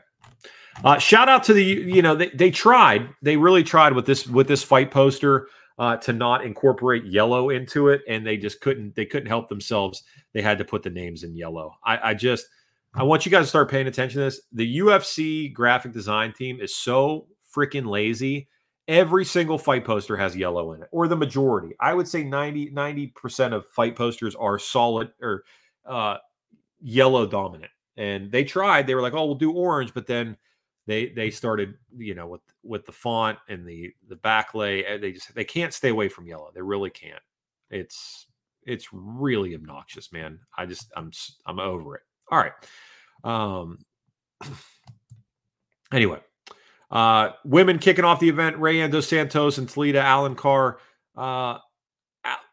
Uh, 0.84 0.98
shout 0.98 1.28
out 1.28 1.42
to 1.44 1.54
the 1.54 1.64
you 1.64 2.02
know 2.02 2.14
they, 2.14 2.28
they 2.30 2.50
tried 2.50 3.08
they 3.22 3.36
really 3.36 3.62
tried 3.62 3.94
with 3.94 4.06
this 4.06 4.26
with 4.26 4.46
this 4.46 4.62
fight 4.62 4.90
poster 4.90 5.48
uh, 5.78 5.96
to 5.96 6.12
not 6.12 6.44
incorporate 6.44 7.04
yellow 7.04 7.50
into 7.50 7.88
it 7.88 8.02
and 8.08 8.26
they 8.26 8.36
just 8.36 8.60
couldn't 8.60 8.94
they 8.94 9.06
couldn't 9.06 9.28
help 9.28 9.48
themselves 9.48 10.02
they 10.34 10.42
had 10.42 10.58
to 10.58 10.64
put 10.64 10.82
the 10.82 10.90
names 10.90 11.22
in 11.22 11.34
yellow 11.34 11.72
I, 11.82 12.10
I 12.10 12.14
just 12.14 12.46
I 12.98 13.02
want 13.02 13.26
you 13.26 13.30
guys 13.30 13.44
to 13.44 13.48
start 13.48 13.70
paying 13.70 13.88
attention 13.88 14.20
to 14.20 14.24
this. 14.24 14.40
The 14.52 14.78
UFC 14.78 15.52
graphic 15.52 15.92
design 15.92 16.32
team 16.32 16.60
is 16.62 16.74
so 16.74 17.26
freaking 17.54 17.86
lazy. 17.86 18.48
Every 18.88 19.22
single 19.22 19.58
fight 19.58 19.84
poster 19.84 20.16
has 20.16 20.34
yellow 20.34 20.72
in 20.72 20.80
it 20.80 20.88
or 20.92 21.06
the 21.06 21.16
majority. 21.16 21.74
I 21.78 21.92
would 21.92 22.08
say 22.08 22.24
90 22.24 22.70
90% 22.70 23.52
of 23.52 23.66
fight 23.66 23.96
posters 23.96 24.34
are 24.34 24.58
solid 24.58 25.12
or 25.20 25.44
uh, 25.84 26.16
yellow 26.80 27.26
dominant. 27.26 27.70
And 27.98 28.32
they 28.32 28.44
tried. 28.44 28.86
They 28.86 28.94
were 28.94 29.02
like 29.02 29.12
oh 29.12 29.26
we'll 29.26 29.34
do 29.34 29.52
orange 29.52 29.92
but 29.92 30.06
then 30.06 30.34
they 30.86 31.10
they 31.10 31.30
started 31.30 31.74
you 31.98 32.14
know 32.14 32.26
with 32.26 32.40
with 32.62 32.86
the 32.86 32.92
font 32.92 33.38
and 33.50 33.66
the 33.66 33.92
the 34.08 34.16
backlay 34.16 34.98
they 34.98 35.12
just 35.12 35.34
they 35.34 35.44
can't 35.44 35.74
stay 35.74 35.90
away 35.90 36.08
from 36.08 36.26
yellow. 36.26 36.50
They 36.54 36.62
really 36.62 36.90
can't. 36.90 37.22
It's 37.70 38.26
it's 38.62 38.88
really 38.90 39.54
obnoxious 39.54 40.12
man. 40.12 40.38
I 40.56 40.64
just 40.64 40.90
i'm 40.96 41.10
i'm 41.44 41.60
over 41.60 41.96
it 41.96 42.02
all 42.30 42.38
right 42.38 42.52
um 43.24 43.78
anyway 45.92 46.20
uh, 46.90 47.30
women 47.44 47.78
kicking 47.78 48.04
off 48.04 48.20
the 48.20 48.28
event: 48.28 48.56
Rayanne 48.56 48.90
dos 48.92 49.08
Santos 49.08 49.58
and 49.58 49.68
Talita 49.68 50.02
Alencar. 50.02 50.76
Uh, 51.16 51.58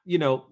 you 0.06 0.18
know, 0.18 0.46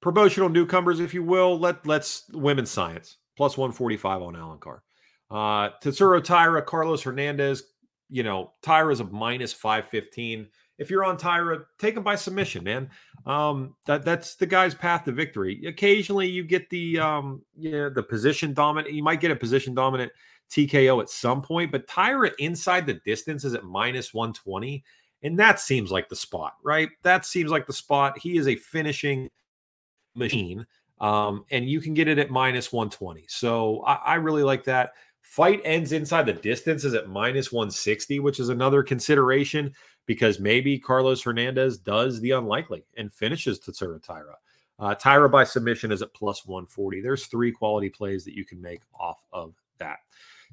promotional 0.00 0.48
newcomers, 0.48 1.00
if 1.00 1.12
you 1.12 1.22
will. 1.22 1.58
Let 1.58 1.86
let's 1.86 2.24
women's 2.32 2.70
science 2.70 3.16
plus 3.36 3.58
one 3.58 3.72
forty 3.72 3.96
five 3.96 4.22
on 4.22 4.34
Alencar. 4.34 4.80
Uh, 5.30 5.70
Tatsuro 5.82 6.22
Taira, 6.22 6.62
Carlos 6.62 7.02
Hernandez. 7.02 7.64
You 8.08 8.22
know, 8.22 8.52
Taira's 8.62 9.00
a 9.00 9.04
minus 9.04 9.52
five 9.52 9.88
fifteen. 9.88 10.48
If 10.78 10.90
you're 10.90 11.04
on 11.04 11.16
Taira, 11.16 11.64
take 11.78 11.96
him 11.96 12.04
by 12.04 12.14
submission, 12.14 12.62
man. 12.64 12.88
Um, 13.26 13.74
that 13.86 14.04
that's 14.04 14.36
the 14.36 14.46
guy's 14.46 14.74
path 14.74 15.04
to 15.04 15.12
victory. 15.12 15.64
Occasionally, 15.66 16.28
you 16.28 16.44
get 16.44 16.70
the 16.70 16.98
um, 17.00 17.42
yeah, 17.56 17.88
the 17.92 18.02
position 18.02 18.54
dominant. 18.54 18.94
You 18.94 19.02
might 19.02 19.20
get 19.20 19.30
a 19.30 19.36
position 19.36 19.74
dominant 19.74 20.12
TKO 20.50 21.02
at 21.02 21.10
some 21.10 21.42
point, 21.42 21.72
but 21.72 21.86
Taira 21.88 22.30
inside 22.38 22.86
the 22.86 22.94
distance 23.04 23.44
is 23.44 23.54
at 23.54 23.64
minus 23.64 24.14
120. 24.14 24.84
And 25.22 25.38
that 25.38 25.58
seems 25.58 25.90
like 25.90 26.08
the 26.08 26.16
spot, 26.16 26.54
right? 26.62 26.90
That 27.02 27.26
seems 27.26 27.50
like 27.50 27.66
the 27.66 27.72
spot. 27.72 28.18
He 28.18 28.38
is 28.38 28.46
a 28.46 28.54
finishing 28.54 29.28
machine. 30.14 30.64
Um, 31.00 31.44
and 31.50 31.68
you 31.68 31.80
can 31.80 31.94
get 31.94 32.08
it 32.08 32.18
at 32.18 32.30
minus 32.30 32.72
120. 32.72 33.24
So 33.28 33.82
I, 33.82 33.94
I 33.94 34.14
really 34.14 34.42
like 34.42 34.64
that. 34.64 34.92
Fight 35.22 35.60
ends 35.64 35.92
inside 35.92 36.26
the 36.26 36.32
distance 36.32 36.84
is 36.84 36.94
at 36.94 37.08
minus 37.08 37.52
160, 37.52 38.20
which 38.20 38.40
is 38.40 38.48
another 38.48 38.82
consideration 38.82 39.74
because 40.08 40.40
maybe 40.40 40.78
Carlos 40.78 41.22
Hernandez 41.22 41.76
does 41.76 42.18
the 42.20 42.30
unlikely 42.30 42.82
and 42.96 43.12
finishes 43.12 43.60
Tatsuro 43.60 44.02
Taira. 44.02 44.34
Uh, 44.78 44.94
Taira 44.94 45.28
by 45.28 45.44
submission 45.44 45.92
is 45.92 46.00
at 46.00 46.14
plus 46.14 46.46
140. 46.46 47.02
There's 47.02 47.26
three 47.26 47.52
quality 47.52 47.90
plays 47.90 48.24
that 48.24 48.34
you 48.34 48.46
can 48.46 48.60
make 48.60 48.80
off 48.98 49.22
of 49.34 49.54
that. 49.76 49.98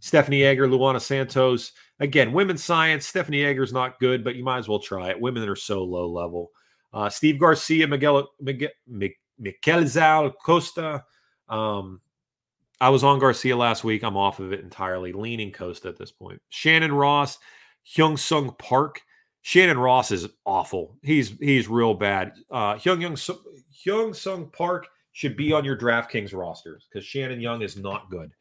Stephanie 0.02 0.44
Egger, 0.44 0.68
Luana 0.68 1.00
Santos. 1.00 1.72
Again, 2.02 2.34
women's 2.34 2.66
science. 2.66 3.08
Stephanie 3.08 3.46
Egger's 3.46 3.72
not 3.72 3.98
good, 4.00 4.26
but 4.26 4.36
you 4.36 4.44
might 4.44 4.58
as 4.58 4.68
well 4.68 4.80
try 4.80 5.10
it. 5.10 5.22
Women 5.22 5.48
are 5.48 5.56
so 5.56 5.86
low 5.86 6.10
level. 6.10 6.52
Uh, 6.94 7.10
Steve 7.10 7.40
Garcia, 7.40 7.88
Miguel, 7.88 8.28
Miguel, 8.42 8.70
Melquizael 9.42 10.34
Costa. 10.46 11.06
Um, 11.48 12.02
I 12.82 12.90
was 12.90 13.06
on 13.06 13.20
Garcia 13.20 13.56
last 13.56 13.86
week. 13.86 14.04
I'm 14.04 14.18
off 14.18 14.42
of 14.42 14.52
it 14.52 14.60
entirely, 14.60 15.14
leaning 15.14 15.54
Costa 15.54 15.88
at 15.88 15.98
this 15.98 16.12
point. 16.12 16.42
Shannon 16.50 16.92
Ross, 16.92 17.38
Hyun 17.88 18.20
Sung 18.20 18.54
Park. 18.60 19.02
Shannon 19.46 19.78
Ross 19.78 20.10
is 20.10 20.28
awful. 20.44 20.98
He's 21.04 21.38
he's 21.38 21.68
real 21.68 21.94
bad. 21.94 22.34
Uh, 22.50 22.74
Hyung 22.78 23.00
Young 23.00 23.14
Hyun 23.14 24.16
Sung 24.16 24.50
Park 24.50 24.88
should 25.12 25.38
be 25.38 25.54
on 25.54 25.64
your 25.64 25.78
DraftKings 25.78 26.34
rosters 26.34 26.88
because 26.90 27.06
Shannon 27.06 27.40
Young 27.40 27.62
is 27.62 27.78
not 27.78 28.10
good. 28.10 28.32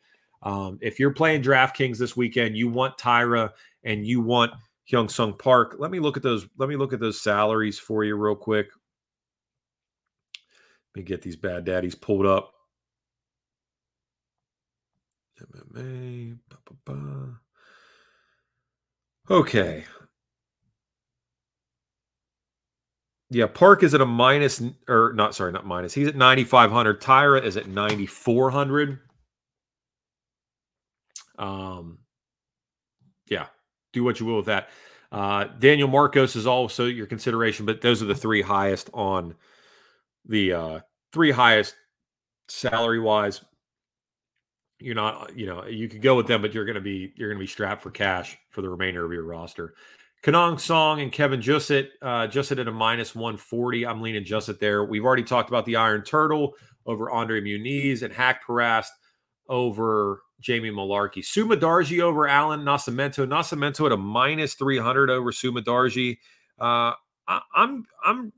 Um, 0.44 0.78
if 0.80 0.99
you're 0.99 1.12
playing 1.12 1.42
DraftKings 1.42 1.99
this 1.99 2.16
weekend, 2.16 2.56
you 2.56 2.70
want 2.70 2.96
Taira 2.96 3.52
and 3.84 4.06
you 4.06 4.23
want 4.23 4.52
Hyun 4.90 5.11
Sung 5.11 5.34
Park. 5.34 5.76
Let 5.78 5.90
me 5.90 6.00
look 6.00 6.16
at 6.16 6.23
those. 6.23 6.46
Let 6.56 6.70
me 6.70 6.76
look 6.76 6.94
at 6.94 7.00
those 7.00 7.20
salaries 7.20 7.78
for 7.78 8.02
you 8.02 8.16
real 8.16 8.34
quick. 8.34 8.68
Let 10.94 11.00
me 11.00 11.02
get 11.02 11.20
these 11.20 11.37
bad 11.37 11.66
daddies 11.66 11.94
pulled 11.94 12.25
up. 12.25 12.50
MMA. 15.38 16.38
Okay. 19.28 19.84
Yeah, 23.35 23.47
Park 23.47 23.83
is 23.83 23.95
at 23.95 24.00
a 24.00 24.07
minus, 24.07 24.62
or 24.88 25.12
not, 25.14 25.35
sorry, 25.35 25.53
not 25.53 25.67
minus. 25.67 25.93
He's 25.93 26.09
at 26.09 26.17
9,500. 26.17 27.00
Taira 27.00 27.41
is 27.41 27.57
at 27.57 27.67
9,400. 27.69 29.00
Um, 31.38 31.99
yeah, 33.29 33.47
do 33.93 34.05
what 34.05 34.21
you 34.21 34.26
will 34.26 34.37
with 34.37 34.47
that. 34.47 34.71
Uh, 35.11 35.45
Daniel 35.59 35.88
Marcos 35.88 36.37
is 36.37 36.47
also 36.47 36.87
your 36.87 37.07
consideration, 37.07 37.67
but 37.67 37.81
those 37.81 38.03
are 38.03 38.07
the 38.07 38.14
three 38.14 38.43
highest 38.43 38.88
on 38.95 39.35
the 40.26 40.53
uh, 40.53 40.81
three 41.12 41.31
highest 41.31 41.75
salary 42.49 43.00
wise 43.00 43.41
you're 44.81 44.95
not, 44.95 45.35
you 45.37 45.47
know, 45.47 45.64
you 45.67 45.88
could 45.88 46.03
go 46.03 46.14
with 46.14 46.26
them, 46.26 46.43
but 46.43 46.53
you're 46.53 46.64
going 46.64 46.75
to 46.75 46.81
be 46.81 47.12
you're 47.17 47.31
going 47.31 47.38
to 47.38 47.43
be 47.43 47.50
strapped 47.50 47.83
for 47.83 47.91
cash 47.91 48.37
for 48.50 48.61
the 48.61 48.69
remainder 48.69 49.05
of 49.05 49.12
your 49.12 49.25
roster. 49.25 49.75
Kanong 50.25 50.59
Song 50.59 51.02
and 51.02 51.12
Kevin 51.12 51.40
Jousset, 51.40 51.88
uh, 52.00 52.26
Jousset 52.26 52.59
at 52.59 52.66
a 52.66 52.73
minus 52.73 53.14
140. 53.14 53.85
I'm 53.85 54.00
leaning 54.00 54.25
Jousset 54.25 54.59
there. 54.59 54.83
We've 54.83 55.04
already 55.04 55.23
talked 55.23 55.50
about 55.50 55.66
the 55.66 55.76
Iron 55.76 56.02
Turtle 56.02 56.54
over 56.87 57.11
Andre 57.11 57.43
Muniz 57.43 58.02
and 58.02 58.12
Haqparast 58.12 58.87
over 59.50 60.23
Jamie 60.40 60.71
Mullarkey. 60.71 61.19
Sumudaerji 61.19 62.00
over 62.00 62.26
Alan 62.26 62.61
Nascimento. 62.61 63.26
Nascimento 63.26 63.85
at 63.85 63.93
a 63.93 63.99
minus 63.99 64.54
300 64.54 65.11
over 65.11 65.31
Sumudaerji. 65.31 66.16
Uh, 66.59 66.93
I, 67.28 67.40
I'm 67.54 67.85
I'm 68.02 68.33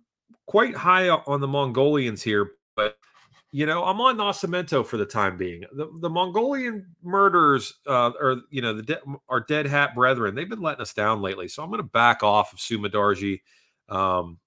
quite 0.46 0.74
high 0.74 1.08
on 1.08 1.40
the 1.40 1.46
Mongolians 1.46 2.20
here, 2.20 2.50
but 2.74 2.96
you 3.52 3.66
know, 3.66 3.84
I'm 3.84 4.00
on 4.00 4.16
Nascimento 4.16 4.84
for 4.84 4.96
the 4.96 5.06
time 5.06 5.36
being. 5.36 5.64
The, 5.72 5.88
the 6.00 6.10
Mongolian 6.10 6.86
murders, 7.02 7.74
uh, 7.86 8.10
or 8.20 8.42
you 8.50 8.60
know, 8.60 8.74
the 8.74 8.82
de- 8.82 9.00
our 9.28 9.40
dead 9.40 9.66
hat 9.66 9.94
brethren, 9.94 10.34
they've 10.34 10.48
been 10.48 10.60
letting 10.60 10.82
us 10.82 10.92
down 10.92 11.22
lately. 11.22 11.48
So 11.48 11.62
I'm 11.62 11.70
going 11.70 11.78
to 11.78 11.88
back 11.88 12.22
off 12.22 12.52
of 12.52 12.58
Sumudaerji, 12.58 13.40
um, 13.88 14.38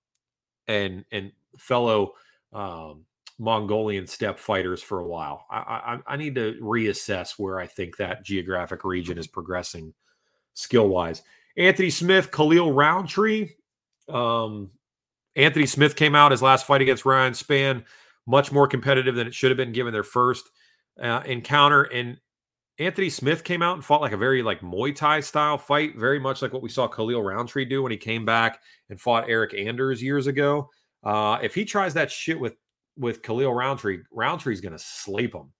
and 0.68 1.06
and 1.12 1.32
fellow 1.58 2.14
um, 2.54 3.06
Mongolian 3.40 4.06
steppe 4.06 4.38
fighters 4.38 4.82
for 4.84 5.00
a 5.00 5.08
while. 5.08 5.46
I, 5.50 5.58
I, 5.58 6.14
I 6.14 6.18
need 6.18 6.36
to 6.36 6.56
reassess 6.62 7.40
where 7.40 7.60
I 7.60 7.68
think 7.68 7.98
that 7.98 8.24
geographic 8.24 8.84
region 8.84 9.18
is 9.18 9.28
progressing 9.28 9.94
skill 10.54 10.90
wise. 10.90 11.24
Anthony 11.58 11.90
Smith, 11.90 12.32
Khalil 12.32 12.74
Rountree. 12.74 13.50
Um, 14.08 14.72
Anthony 15.36 15.66
Smith 15.66 15.96
came 15.96 16.16
out 16.16 16.32
his 16.32 16.42
last 16.42 16.68
fight 16.68 16.82
against 16.82 17.06
Ryan 17.06 17.34
Spann 17.34 17.86
much 18.30 18.52
more 18.52 18.68
competitive 18.68 19.16
than 19.16 19.26
it 19.26 19.34
should 19.34 19.50
have 19.50 19.58
been 19.58 19.72
given 19.72 19.92
their 19.92 20.04
first 20.04 20.52
uh, 21.02 21.24
encounter. 21.26 21.84
And 21.84 22.18
Anthony 22.78 23.10
Smith 23.10 23.44
came 23.44 23.64
out 23.64 23.74
and 23.74 23.84
fought 23.84 24.02
like 24.02 24.12
a 24.12 24.18
very 24.18 24.44
like 24.44 24.62
Muay 24.62 24.96
Thai 24.96 25.20
style 25.22 25.58
fight, 25.58 25.98
very 25.98 26.20
much 26.20 26.44
like 26.44 26.54
what 26.54 26.62
we 26.62 26.70
saw 26.70 26.88
Khalil 26.88 27.24
Rountree 27.24 27.66
do 27.66 27.82
when 27.82 27.92
he 27.92 27.98
came 27.98 28.26
back 28.26 28.62
and 28.90 29.02
fought 29.02 29.28
Eric 29.28 29.56
Anders 29.56 30.02
years 30.02 30.28
ago. 30.28 30.70
Uh, 31.04 31.40
if 31.42 31.56
he 31.56 31.66
tries 31.66 31.96
that 31.96 32.12
shit 32.12 32.40
with 32.40 32.54
with 32.98 33.24
Khalil 33.24 33.52
Rountree, 33.52 34.00
Rountree's 34.12 34.62
going 34.62 34.74
to 34.74 34.80
sleep 34.80 35.34
him. 35.34 35.52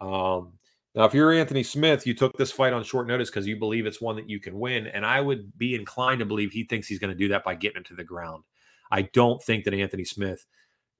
Um, 0.00 0.54
now, 0.94 1.04
if 1.04 1.12
you're 1.12 1.32
Anthony 1.32 1.64
Smith, 1.64 2.06
you 2.06 2.14
took 2.14 2.36
this 2.38 2.52
fight 2.52 2.72
on 2.72 2.84
short 2.84 3.06
notice 3.06 3.28
because 3.28 3.46
you 3.46 3.56
believe 3.56 3.84
it's 3.84 4.00
one 4.00 4.16
that 4.16 4.30
you 4.30 4.40
can 4.40 4.58
win, 4.58 4.86
and 4.86 5.04
I 5.04 5.20
would 5.20 5.56
be 5.58 5.74
inclined 5.74 6.20
to 6.20 6.24
believe 6.24 6.52
he 6.52 6.64
thinks 6.64 6.88
he's 6.88 7.00
going 7.00 7.12
to 7.12 7.18
do 7.18 7.28
that 7.28 7.44
by 7.44 7.54
getting 7.54 7.82
it 7.82 7.86
to 7.88 7.96
the 7.96 8.04
ground. 8.04 8.44
I 8.90 9.02
don't 9.12 9.42
think 9.42 9.64
that 9.64 9.74
Anthony 9.74 10.04
Smith 10.04 10.46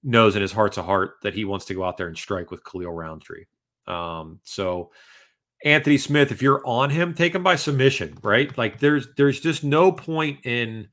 knows 0.05 0.37
in 0.37 0.43
his 0.43 0.53
heart's 0.53 0.79
a 0.79 0.83
heart 0.83 1.15
that 1.23 1.35
he 1.35 1.45
wants 1.45 1.65
to 1.67 1.75
go 1.75 1.83
out 1.83 1.97
there 1.97 2.09
and 2.09 2.17
strike 2.17 2.51
with 2.51 2.63
Khalil 2.65 2.93
Rountree. 2.93 3.47
Um, 3.87 4.39
so 4.45 4.91
Anthony 5.65 5.99
Smith, 5.99 6.31
if 6.31 6.43
you're 6.43 6.65
on 6.67 6.91
him, 6.91 7.15
take 7.15 7.35
him 7.35 7.43
by 7.43 7.57
submission, 7.57 8.19
right? 8.23 8.57
Like 8.57 8.79
there's 8.79 9.09
there's 9.17 9.41
just 9.41 9.65
no 9.65 9.91
point 9.91 10.45
in 10.45 10.89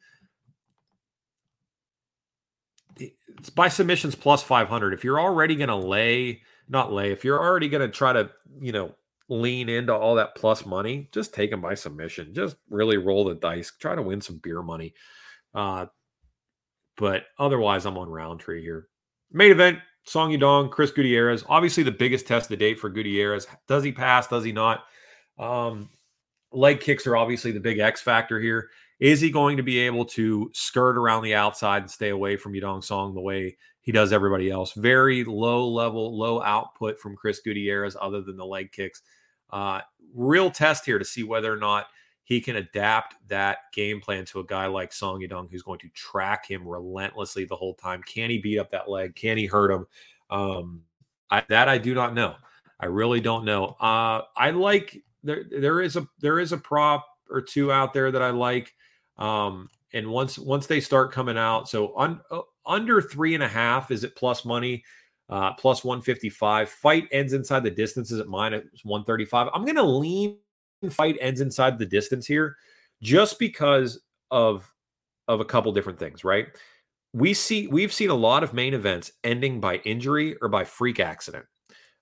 it's 3.38 3.50
by 3.50 3.68
submissions 3.68 4.16
plus 4.16 4.44
500. 4.44 4.94
If 4.94 5.04
you're 5.04 5.20
already 5.20 5.56
going 5.56 5.70
to 5.70 5.76
lay, 5.76 6.42
not 6.70 6.92
lay, 6.92 7.12
if 7.12 7.24
you're 7.24 7.42
already 7.42 7.70
going 7.70 7.82
to 7.82 7.96
try 7.96 8.14
to, 8.14 8.30
you 8.60 8.72
know, 8.72 8.96
lean 9.30 9.70
into 9.70 9.96
all 9.96 10.16
that 10.16 10.36
plus 10.36 10.66
money, 10.66 11.10
just 11.12 11.34
take 11.34 11.52
him 11.52 11.62
by 11.62 11.74
submission. 11.74 12.34
Just 12.34 12.58
really 12.70 12.98
roll 12.98 13.26
the 13.26 13.36
dice, 13.36 13.72
try 13.80 13.96
to 13.96 14.02
win 14.02 14.22
some 14.22 14.38
beer 14.38 14.62
money. 14.62 14.94
Uh, 15.56 15.88
but 16.98 17.24
otherwise, 17.40 17.86
I'm 17.86 17.98
on 17.98 18.10
Rountree 18.10 18.62
here. 18.62 18.88
Main 19.34 19.52
event, 19.52 19.80
Song 20.04 20.32
Yadong, 20.32 20.72
Chris 20.72 20.92
Gutierrez. 20.92 21.44
Obviously, 21.48 21.84
the 21.84 21.92
biggest 21.92 22.28
test 22.28 22.50
the 22.50 22.58
date 22.58 22.80
for 22.80 22.90
Gutierrez. 22.90 23.48
Does 23.68 23.84
he 23.84 23.92
pass? 23.92 24.28
Does 24.28 24.44
he 24.44 24.52
not? 24.52 24.84
Um, 25.40 25.90
leg 26.52 26.80
kicks 26.80 27.08
are 27.08 27.16
obviously 27.16 27.52
the 27.52 27.60
big 27.60 27.80
X 27.80 28.02
factor 28.02 28.40
here. 28.40 28.70
Is 29.00 29.22
he 29.22 29.32
going 29.32 29.58
to 29.58 29.64
be 29.64 29.80
able 29.80 30.06
to 30.06 30.52
skirt 30.54 30.98
around 30.98 31.24
the 31.24 31.34
outside 31.34 31.82
and 31.82 31.90
stay 31.90 32.10
away 32.10 32.38
from 32.38 32.54
Yadong 32.54 32.84
Song 32.84 33.16
the 33.16 33.22
way 33.22 33.58
he 33.82 33.92
does 33.92 34.14
everybody 34.14 34.50
else? 34.50 34.74
Very 34.74 35.24
low 35.24 35.68
level, 35.68 36.18
low 36.18 36.42
output 36.42 37.00
from 37.00 37.16
Chris 37.16 37.40
Gutierrez, 37.40 37.96
other 38.00 38.22
than 38.22 38.38
the 38.38 38.46
leg 38.46 38.72
kicks. 38.72 39.02
Uh, 39.50 39.82
real 40.14 40.52
test 40.52 40.86
here 40.86 41.00
to 41.00 41.06
see 41.06 41.24
whether 41.24 41.52
or 41.52 41.58
not– 41.58 41.88
he 42.24 42.40
can 42.40 42.58
adapt 42.58 43.16
that 43.28 43.58
game 43.74 44.00
plan 44.00 44.26
to 44.26 44.40
a 44.40 44.46
guy 44.46 44.68
like 44.68 44.94
Song 44.94 45.22
Yadong 45.22 45.50
who's 45.50 45.64
going 45.64 45.80
to 45.80 45.90
track 45.90 46.48
him 46.48 46.68
relentlessly 46.68 47.46
the 47.46 47.56
whole 47.56 47.74
time. 47.74 48.02
Can 48.04 48.30
he 48.30 48.38
beat 48.38 48.60
up 48.60 48.72
that 48.72 48.90
leg? 48.90 49.16
Can 49.16 49.38
he 49.38 49.46
hurt 49.46 49.72
him? 49.72 49.86
Um, 50.30 50.82
I, 51.30 51.44
that 51.50 51.68
I 51.68 51.78
do 51.78 51.94
not 51.94 52.14
know. 52.14 52.36
I 52.80 52.86
really 52.88 53.22
don't 53.22 53.46
know. 53.46 53.76
Uh, 53.80 54.22
I 54.36 54.52
like 54.52 55.02
there. 55.24 55.46
There 55.50 55.82
is 55.82 55.96
a 55.98 56.08
there 56.20 56.40
is 56.40 56.52
a 56.52 56.58
prop 56.58 57.06
or 57.30 57.42
two 57.42 57.72
out 57.72 57.94
there 57.94 58.12
that 58.12 58.22
I 58.22 58.32
like. 58.32 58.74
Um, 59.18 59.70
and 59.94 60.08
once 60.08 60.40
once 60.40 60.68
they 60.68 60.80
start 60.80 61.12
coming 61.12 61.38
out, 61.38 61.70
so 61.70 61.98
un, 61.98 62.22
uh, 62.32 62.42
under 62.66 63.02
three 63.02 63.34
and 63.36 63.44
a 63.44 63.48
half 63.48 63.92
is 63.92 64.04
it 64.04 64.16
plus 64.16 64.46
money, 64.46 64.84
uh, 65.30 65.54
plus 65.54 65.84
one 65.84 66.02
fifty 66.02 66.30
five. 66.30 66.70
Fight 66.70 67.08
ends 67.12 67.34
inside 67.34 67.64
the 67.64 67.72
distance 67.72 68.12
is 68.12 68.20
at 68.20 68.28
minus 68.28 68.64
one 68.84 69.04
thirty 69.04 69.26
five. 69.26 69.48
I'm 69.54 69.66
gonna 69.66 69.84
lean 69.84 70.38
fight 70.90 71.18
ends 71.22 71.42
inside 71.42 71.78
the 71.78 71.86
distance 71.86 72.26
here 72.26 72.56
just 73.02 73.40
because 73.40 74.00
of 74.30 74.72
of 75.28 75.40
a 75.40 75.46
couple 75.46 75.72
different 75.72 76.00
things, 76.00 76.24
right? 76.24 76.48
We 77.14 77.34
see 77.34 77.68
we've 77.68 77.94
seen 77.94 78.10
a 78.10 78.16
lot 78.16 78.44
of 78.44 78.54
main 78.54 78.74
events 78.74 79.12
ending 79.24 79.60
by 79.60 79.78
injury 79.78 80.36
or 80.42 80.50
by 80.50 80.64
freak 80.64 81.00
accident. 81.00 81.46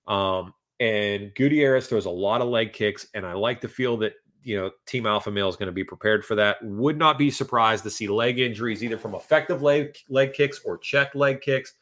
Um, 0.06 0.54
and 0.78 1.34
Gutierrez 1.34 1.86
throws 1.86 2.06
a 2.06 2.10
lot 2.10 2.40
of 2.40 2.48
leg 2.48 2.72
kicks, 2.72 3.06
and 3.14 3.26
I 3.26 3.34
like 3.34 3.60
to 3.60 3.68
feel 3.68 3.96
that 3.98 4.14
you 4.42 4.56
know 4.56 4.70
Team 4.86 5.06
Alpha 5.06 5.30
Male 5.30 5.48
is 5.48 5.56
going 5.56 5.66
to 5.66 5.72
be 5.72 5.84
prepared 5.84 6.24
for 6.24 6.34
that. 6.36 6.56
Would 6.62 6.96
not 6.96 7.18
be 7.18 7.30
surprised 7.30 7.84
to 7.84 7.90
see 7.90 8.08
leg 8.08 8.38
injuries 8.38 8.82
either 8.82 8.98
from 8.98 9.14
effective 9.14 9.62
leg 9.62 9.96
leg 10.08 10.32
kicks 10.32 10.60
or 10.64 10.78
check 10.78 11.14
leg 11.14 11.40
kicks. 11.40 11.74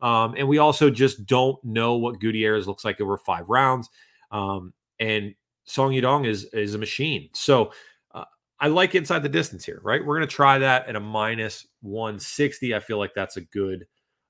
Um, 0.00 0.34
and 0.36 0.46
we 0.46 0.58
also 0.58 0.90
just 0.90 1.24
don't 1.26 1.62
know 1.64 1.94
what 1.96 2.20
Gutierrez 2.20 2.66
looks 2.66 2.84
like 2.84 3.00
over 3.00 3.16
five 3.16 3.48
rounds. 3.48 3.88
Um, 4.30 4.74
and 5.00 5.34
Song 5.66 5.90
Yadong 5.92 6.26
is 6.26 6.44
is 6.52 6.74
a 6.74 6.78
machine. 6.78 7.28
So 7.32 7.72
uh, 8.14 8.24
I 8.58 8.68
like 8.68 8.94
inside 8.94 9.22
the 9.22 9.28
distance 9.28 9.64
here, 9.64 9.80
right? 9.82 10.04
We're 10.04 10.16
going 10.16 10.28
to 10.28 10.34
try 10.34 10.58
that 10.58 10.88
at 10.88 10.96
a 10.96 11.00
minus 11.00 11.66
160. 11.82 12.74
I 12.74 12.80
feel 12.80 12.98
like 12.98 13.14
that's 13.14 13.36
a 13.36 13.42
good, 13.42 13.86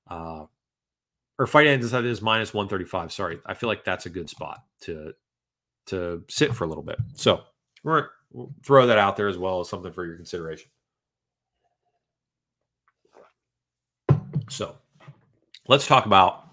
uh, 0.09 0.45
or 1.39 1.47
fight 1.47 1.67
ends 1.67 1.85
inside 1.85 2.05
is 2.05 2.21
minus 2.21 2.53
135. 2.53 3.11
Sorry. 3.11 3.39
I 3.45 3.53
feel 3.53 3.69
like 3.69 3.85
that's 3.85 4.07
a 4.07 4.09
good 4.09 4.29
spot 4.29 4.63
to, 4.81 5.13
to 5.87 6.23
sit 6.27 6.53
for 6.55 6.63
a 6.63 6.67
little 6.67 6.83
bit. 6.83 6.97
So 7.13 7.43
we're, 7.83 8.09
throw 8.63 8.87
that 8.87 8.97
out 8.97 9.15
there 9.15 9.27
as 9.27 9.37
well 9.37 9.59
as 9.59 9.69
something 9.69 9.91
for 9.91 10.05
your 10.05 10.15
consideration. 10.15 10.69
So 14.49 14.75
let's 15.67 15.87
talk 15.87 16.05
about 16.05 16.46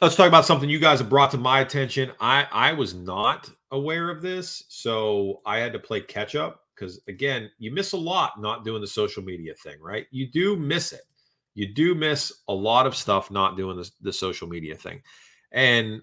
let's 0.00 0.16
talk 0.16 0.28
about 0.28 0.46
something 0.46 0.68
you 0.68 0.78
guys 0.78 0.98
have 1.00 1.08
brought 1.08 1.30
to 1.32 1.38
my 1.38 1.60
attention. 1.60 2.12
I 2.20 2.46
I 2.52 2.72
was 2.72 2.94
not 2.94 3.50
aware 3.70 4.10
of 4.10 4.22
this, 4.22 4.64
so 4.68 5.40
I 5.44 5.58
had 5.58 5.72
to 5.72 5.78
play 5.78 6.00
catch 6.00 6.34
up 6.34 6.64
because 6.74 7.00
again, 7.08 7.50
you 7.58 7.72
miss 7.72 7.92
a 7.92 7.96
lot 7.96 8.40
not 8.40 8.64
doing 8.64 8.80
the 8.80 8.86
social 8.86 9.22
media 9.22 9.54
thing, 9.54 9.80
right? 9.80 10.06
You 10.10 10.30
do 10.30 10.56
miss 10.56 10.92
it. 10.92 11.02
You 11.54 11.72
do 11.74 11.94
miss 11.94 12.32
a 12.48 12.54
lot 12.54 12.86
of 12.86 12.94
stuff 12.94 13.30
not 13.30 13.56
doing 13.56 13.76
the, 13.76 13.90
the 14.00 14.12
social 14.12 14.46
media 14.46 14.76
thing. 14.76 15.02
And 15.50 16.02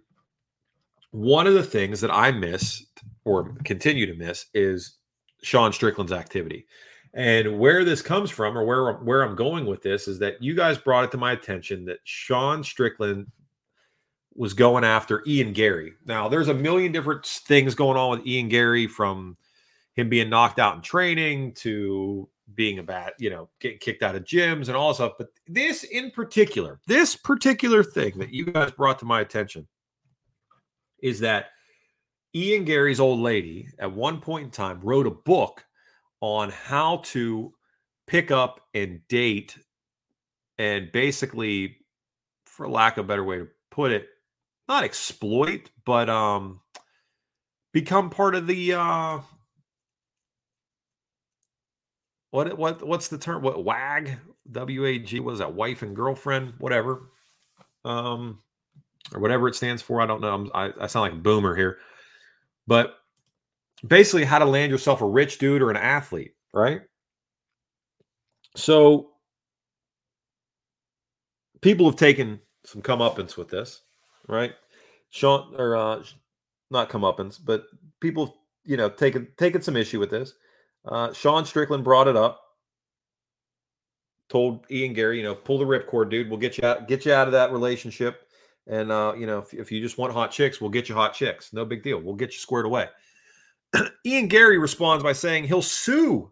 one 1.11 1.47
of 1.47 1.53
the 1.53 1.63
things 1.63 2.01
that 2.01 2.11
I 2.11 2.31
miss 2.31 2.85
or 3.23 3.55
continue 3.63 4.05
to 4.05 4.15
miss 4.15 4.47
is 4.53 4.97
Sean 5.41 5.71
Strickland's 5.71 6.11
activity. 6.11 6.65
And 7.13 7.57
where 7.57 7.85
this 7.85 8.01
comes 8.01 8.29
from, 8.29 8.57
or 8.57 8.65
where 8.65 8.93
where 8.95 9.21
I'm 9.23 9.37
going 9.37 9.65
with 9.65 9.81
this, 9.81 10.09
is 10.09 10.19
that 10.19 10.43
you 10.43 10.53
guys 10.53 10.77
brought 10.77 11.05
it 11.05 11.11
to 11.11 11.17
my 11.17 11.31
attention 11.31 11.85
that 11.85 11.99
Sean 12.03 12.61
Strickland 12.61 13.27
was 14.35 14.53
going 14.53 14.83
after 14.83 15.23
Ian 15.25 15.53
Garry. 15.53 15.93
Now, 16.05 16.27
there's 16.27 16.49
a 16.49 16.53
million 16.53 16.91
different 16.91 17.25
things 17.25 17.73
going 17.73 17.97
on 17.97 18.17
with 18.17 18.27
Ian 18.27 18.49
Garry 18.49 18.85
from 18.85 19.37
him 19.93 20.09
being 20.09 20.29
knocked 20.29 20.59
out 20.59 20.75
in 20.75 20.81
training 20.81 21.53
to 21.53 22.27
being 22.53 22.79
a 22.79 22.83
bad, 22.83 23.13
you 23.17 23.29
know, 23.29 23.49
getting 23.59 23.79
kicked 23.79 24.03
out 24.03 24.15
of 24.15 24.23
gyms 24.23 24.67
and 24.67 24.75
all 24.75 24.93
stuff. 24.93 25.13
But 25.17 25.29
this 25.47 25.83
in 25.83 26.11
particular, 26.11 26.79
this 26.85 27.15
particular 27.15 27.83
thing 27.83 28.17
that 28.19 28.33
you 28.33 28.45
guys 28.45 28.71
brought 28.71 28.99
to 28.99 29.05
my 29.05 29.21
attention 29.21 29.67
is 31.01 31.19
that 31.21 31.47
Ian 32.35 32.65
Garry's 32.65 32.99
old 32.99 33.19
lady 33.19 33.69
at 33.79 33.91
one 33.91 34.19
point 34.19 34.45
in 34.45 34.51
time 34.51 34.79
wrote 34.81 35.07
a 35.07 35.11
book 35.11 35.63
on 36.19 36.49
how 36.49 36.97
to 37.05 37.53
pick 38.07 38.31
up 38.31 38.59
and 38.73 38.99
date 39.07 39.57
and 40.57 40.91
basically 40.91 41.77
for 42.45 42.69
lack 42.69 42.97
of 42.97 43.05
a 43.05 43.07
better 43.07 43.23
way 43.23 43.37
to 43.37 43.47
put 43.71 43.91
it 43.91 44.07
not 44.67 44.83
exploit 44.83 45.69
but 45.85 46.09
um 46.09 46.59
become 47.73 48.09
part 48.09 48.35
of 48.35 48.47
the 48.47 48.73
uh 48.73 49.19
what 52.35 52.57
what 52.57 52.85
what's 52.85 53.07
the 53.07 53.17
term? 53.17 53.41
What 53.41 53.63
wag 53.63 54.11
wag 54.51 55.19
was 55.19 55.39
that? 55.39 55.53
Wife 55.53 55.83
and 55.83 55.95
girlfriend? 55.95 56.53
Whatever. 56.57 57.11
Um 57.85 58.39
or 59.13 59.21
whatever 59.21 59.47
it 59.47 59.55
stands 59.55 59.81
for. 59.81 60.01
I 60.01 60.05
don't 60.05 60.19
know. 60.19 60.49
I, 60.53 60.71
I 60.79 60.87
sound 60.87 61.03
like 61.03 61.13
a 61.13 61.23
boomer 61.23 61.55
here. 61.55 61.77
But 62.67 62.97
basically 63.87 64.25
how 64.25 64.39
to 64.39 64.45
land 64.45 64.69
yourself 64.69 65.01
a 65.01 65.07
rich 65.07 65.37
dude 65.37 65.61
or 65.61 65.69
an 65.69 65.77
athlete, 65.77 66.33
right? 66.53 66.81
So 68.57 69.11
people 71.61 71.85
have 71.85 71.95
taken 71.95 72.41
some 72.65 72.81
comeuppance 72.81 73.37
with 73.37 73.47
this, 73.47 73.81
right? 74.27 74.53
Sean 75.09 75.53
or 75.57 75.75
uh, 75.75 76.03
not 76.71 76.89
comeuppance, 76.89 77.39
but 77.43 77.65
people, 77.99 78.35
you 78.63 78.77
know, 78.77 78.89
taking 78.89 79.27
taken 79.37 79.61
some 79.61 79.77
issue 79.77 79.99
with 79.99 80.09
this. 80.09 80.33
Uh, 80.85 81.13
Sean 81.13 81.45
Strickland 81.45 81.83
brought 81.83 82.07
it 82.07 82.15
up, 82.15 82.41
told 84.29 84.65
Ian 84.69 84.93
Garry, 84.93 85.17
you 85.17 85.23
know, 85.23 85.35
pull 85.35 85.57
the 85.57 85.65
ripcord, 85.65 86.09
dude. 86.09 86.29
We'll 86.29 86.39
get 86.39 86.57
you 86.57 86.67
out, 86.67 86.87
get 86.87 87.05
you 87.05 87.13
out 87.13 87.27
of 87.27 87.33
that 87.33 87.51
relationship. 87.51 88.21
And 88.67 88.91
uh, 88.91 89.13
you 89.17 89.27
know, 89.27 89.39
if, 89.39 89.53
if 89.53 89.71
you 89.71 89.81
just 89.81 89.97
want 89.97 90.13
hot 90.13 90.31
chicks, 90.31 90.59
we'll 90.59 90.71
get 90.71 90.89
you 90.89 90.95
hot 90.95 91.13
chicks. 91.13 91.53
No 91.53 91.65
big 91.65 91.83
deal. 91.83 91.99
We'll 91.99 92.15
get 92.15 92.33
you 92.33 92.39
squared 92.39 92.65
away. 92.65 92.87
Ian 94.05 94.27
Garry 94.27 94.57
responds 94.57 95.03
by 95.03 95.13
saying 95.13 95.45
he'll 95.45 95.61
sue 95.61 96.31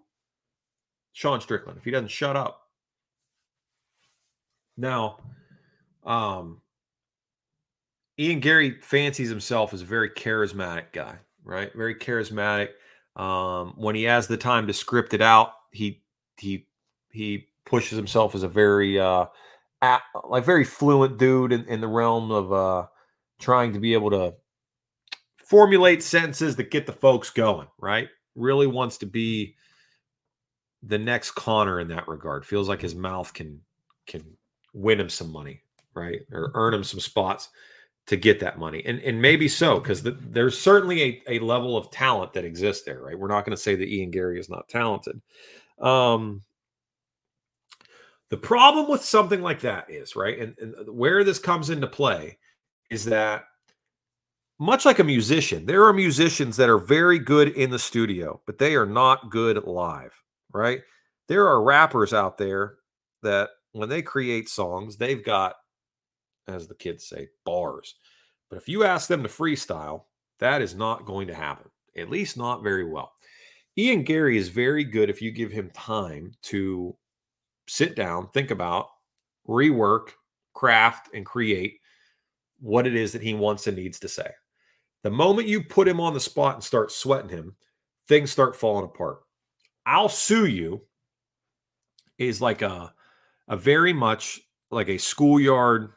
Sean 1.13 1.41
Strickland 1.41 1.77
if 1.77 1.85
he 1.85 1.91
doesn't 1.91 2.09
shut 2.09 2.35
up. 2.35 2.59
Now, 4.75 5.19
um, 6.03 6.61
Ian 8.19 8.39
Garry 8.39 8.79
fancies 8.81 9.29
himself 9.29 9.73
as 9.73 9.81
a 9.81 9.85
very 9.85 10.09
charismatic 10.09 10.91
guy, 10.91 11.17
right? 11.43 11.71
Very 11.75 11.95
charismatic. 11.95 12.69
Um, 13.15 13.73
when 13.77 13.95
he 13.95 14.03
has 14.03 14.27
the 14.27 14.37
time 14.37 14.67
to 14.67 14.73
script 14.73 15.13
it 15.13 15.21
out, 15.21 15.53
he 15.71 16.03
he 16.37 16.67
he 17.11 17.47
pushes 17.65 17.95
himself 17.95 18.35
as 18.35 18.43
a 18.43 18.47
very 18.47 18.99
uh, 18.99 19.25
at, 19.81 20.01
like 20.27 20.45
very 20.45 20.63
fluent 20.63 21.17
dude 21.17 21.51
in, 21.51 21.65
in 21.65 21.81
the 21.81 21.87
realm 21.87 22.31
of 22.31 22.53
uh, 22.53 22.87
trying 23.39 23.73
to 23.73 23.79
be 23.79 23.93
able 23.93 24.11
to 24.11 24.33
formulate 25.37 26.03
sentences 26.03 26.55
that 26.55 26.71
get 26.71 26.85
the 26.85 26.93
folks 26.93 27.29
going, 27.29 27.67
right? 27.79 28.09
Really 28.35 28.67
wants 28.67 28.97
to 28.99 29.05
be 29.05 29.55
the 30.83 30.99
next 30.99 31.31
Conor 31.31 31.79
in 31.79 31.87
that 31.87 32.07
regard. 32.07 32.45
Feels 32.45 32.69
like 32.69 32.81
his 32.81 32.95
mouth 32.95 33.33
can 33.33 33.59
can 34.05 34.23
win 34.73 34.99
him 34.99 35.09
some 35.09 35.31
money, 35.31 35.61
right? 35.95 36.21
Or 36.31 36.51
earn 36.53 36.75
him 36.75 36.83
some 36.83 36.99
spots 36.99 37.49
to 38.07 38.17
get 38.17 38.39
that 38.41 38.59
money. 38.59 38.83
And 38.85 38.99
and 38.99 39.21
maybe 39.21 39.47
so 39.47 39.79
because 39.79 40.03
the, 40.03 40.11
there's 40.11 40.59
certainly 40.59 41.23
a, 41.27 41.37
a 41.37 41.39
level 41.39 41.77
of 41.77 41.89
talent 41.91 42.33
that 42.33 42.45
exists 42.45 42.83
there, 42.83 43.01
right? 43.01 43.17
We're 43.17 43.27
not 43.27 43.45
going 43.45 43.55
to 43.55 43.61
say 43.61 43.75
that 43.75 43.87
Ian 43.87 44.11
Garry 44.11 44.39
is 44.39 44.49
not 44.49 44.67
talented. 44.67 45.21
Um 45.79 46.41
the 48.29 48.37
problem 48.37 48.89
with 48.89 49.03
something 49.03 49.41
like 49.43 49.59
that 49.59 49.91
is, 49.91 50.15
right? 50.15 50.39
And, 50.39 50.55
and 50.57 50.73
where 50.87 51.23
this 51.23 51.37
comes 51.37 51.69
into 51.69 51.85
play 51.85 52.39
is 52.89 53.05
that 53.05 53.43
much 54.59 54.85
like 54.85 54.99
a 54.99 55.03
musician, 55.03 55.65
there 55.65 55.83
are 55.83 55.93
musicians 55.93 56.57
that 56.57 56.69
are 56.69 56.79
very 56.79 57.19
good 57.19 57.49
in 57.49 57.69
the 57.69 57.77
studio, 57.77 58.41
but 58.45 58.57
they 58.57 58.75
are 58.75 58.85
not 58.85 59.29
good 59.29 59.63
live, 59.65 60.13
right? 60.51 60.81
There 61.27 61.47
are 61.47 61.61
rappers 61.61 62.13
out 62.13 62.37
there 62.37 62.77
that 63.21 63.49
when 63.73 63.89
they 63.89 64.01
create 64.01 64.49
songs, 64.49 64.97
they've 64.97 65.23
got, 65.23 65.55
as 66.47 66.67
the 66.67 66.75
kids 66.75 67.07
say, 67.07 67.27
bars. 67.45 67.95
But 68.49 68.57
if 68.57 68.69
you 68.69 68.83
ask 68.83 69.07
them 69.07 69.23
to 69.23 69.29
freestyle, 69.29 70.03
that 70.39 70.61
is 70.61 70.75
not 70.75 71.05
going 71.05 71.27
to 71.27 71.33
happen, 71.33 71.69
at 71.97 72.09
least 72.09 72.37
not 72.37 72.63
very 72.63 72.85
well. 72.85 73.13
Ian 73.77 74.03
Garry 74.03 74.37
is 74.37 74.49
very 74.49 74.83
good 74.83 75.09
if 75.09 75.21
you 75.21 75.31
give 75.31 75.51
him 75.51 75.71
time 75.71 76.31
to 76.43 76.95
sit 77.67 77.95
down, 77.95 78.29
think 78.29 78.51
about, 78.51 78.87
rework, 79.47 80.09
craft, 80.53 81.09
and 81.13 81.25
create 81.25 81.79
what 82.59 82.85
it 82.85 82.95
is 82.95 83.11
that 83.11 83.23
he 83.23 83.33
wants 83.33 83.67
and 83.67 83.75
needs 83.75 83.99
to 83.99 84.07
say. 84.07 84.29
The 85.03 85.09
moment 85.09 85.47
you 85.47 85.63
put 85.63 85.87
him 85.87 85.99
on 85.99 86.13
the 86.13 86.19
spot 86.19 86.55
and 86.55 86.63
start 86.63 86.91
sweating 86.91 87.29
him, 87.29 87.55
things 88.07 88.31
start 88.31 88.55
falling 88.55 88.85
apart. 88.85 89.19
I'll 89.85 90.09
sue 90.09 90.45
you 90.45 90.81
is 92.17 92.41
like 92.41 92.61
a 92.61 92.93
a 93.49 93.57
very 93.57 93.91
much 93.91 94.39
like 94.71 94.87
a 94.89 94.97
schoolyard 94.97 95.91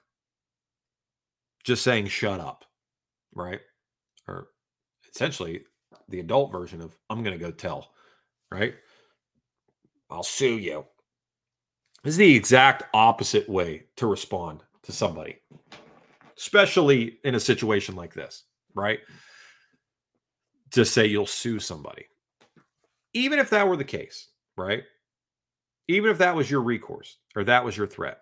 just 1.66 1.82
saying 1.82 2.06
shut 2.06 2.40
up, 2.40 2.64
right? 3.34 3.60
Or 4.26 4.48
essentially 5.12 5.64
the 6.08 6.20
adult 6.20 6.52
version 6.52 6.80
of 6.80 6.96
I'm 7.10 7.22
going 7.22 7.38
to 7.38 7.44
go 7.44 7.50
tell, 7.50 7.90
right? 8.50 8.74
I'll 10.10 10.22
sue 10.22 10.58
you. 10.58 10.86
This 12.04 12.14
is 12.14 12.18
the 12.18 12.34
exact 12.34 12.84
opposite 12.94 13.48
way 13.48 13.84
to 13.96 14.06
respond 14.06 14.62
to 14.84 14.92
somebody, 14.92 15.36
especially 16.38 17.18
in 17.24 17.34
a 17.34 17.40
situation 17.40 17.96
like 17.96 18.14
this 18.14 18.44
right? 18.76 19.00
To 20.72 20.84
say 20.84 21.06
you'll 21.06 21.26
sue 21.26 21.58
somebody. 21.58 22.06
Even 23.14 23.40
if 23.40 23.50
that 23.50 23.66
were 23.66 23.76
the 23.76 23.84
case, 23.84 24.28
right? 24.56 24.84
Even 25.88 26.10
if 26.10 26.18
that 26.18 26.36
was 26.36 26.48
your 26.50 26.60
recourse 26.60 27.16
or 27.34 27.42
that 27.44 27.64
was 27.64 27.76
your 27.76 27.86
threat. 27.86 28.18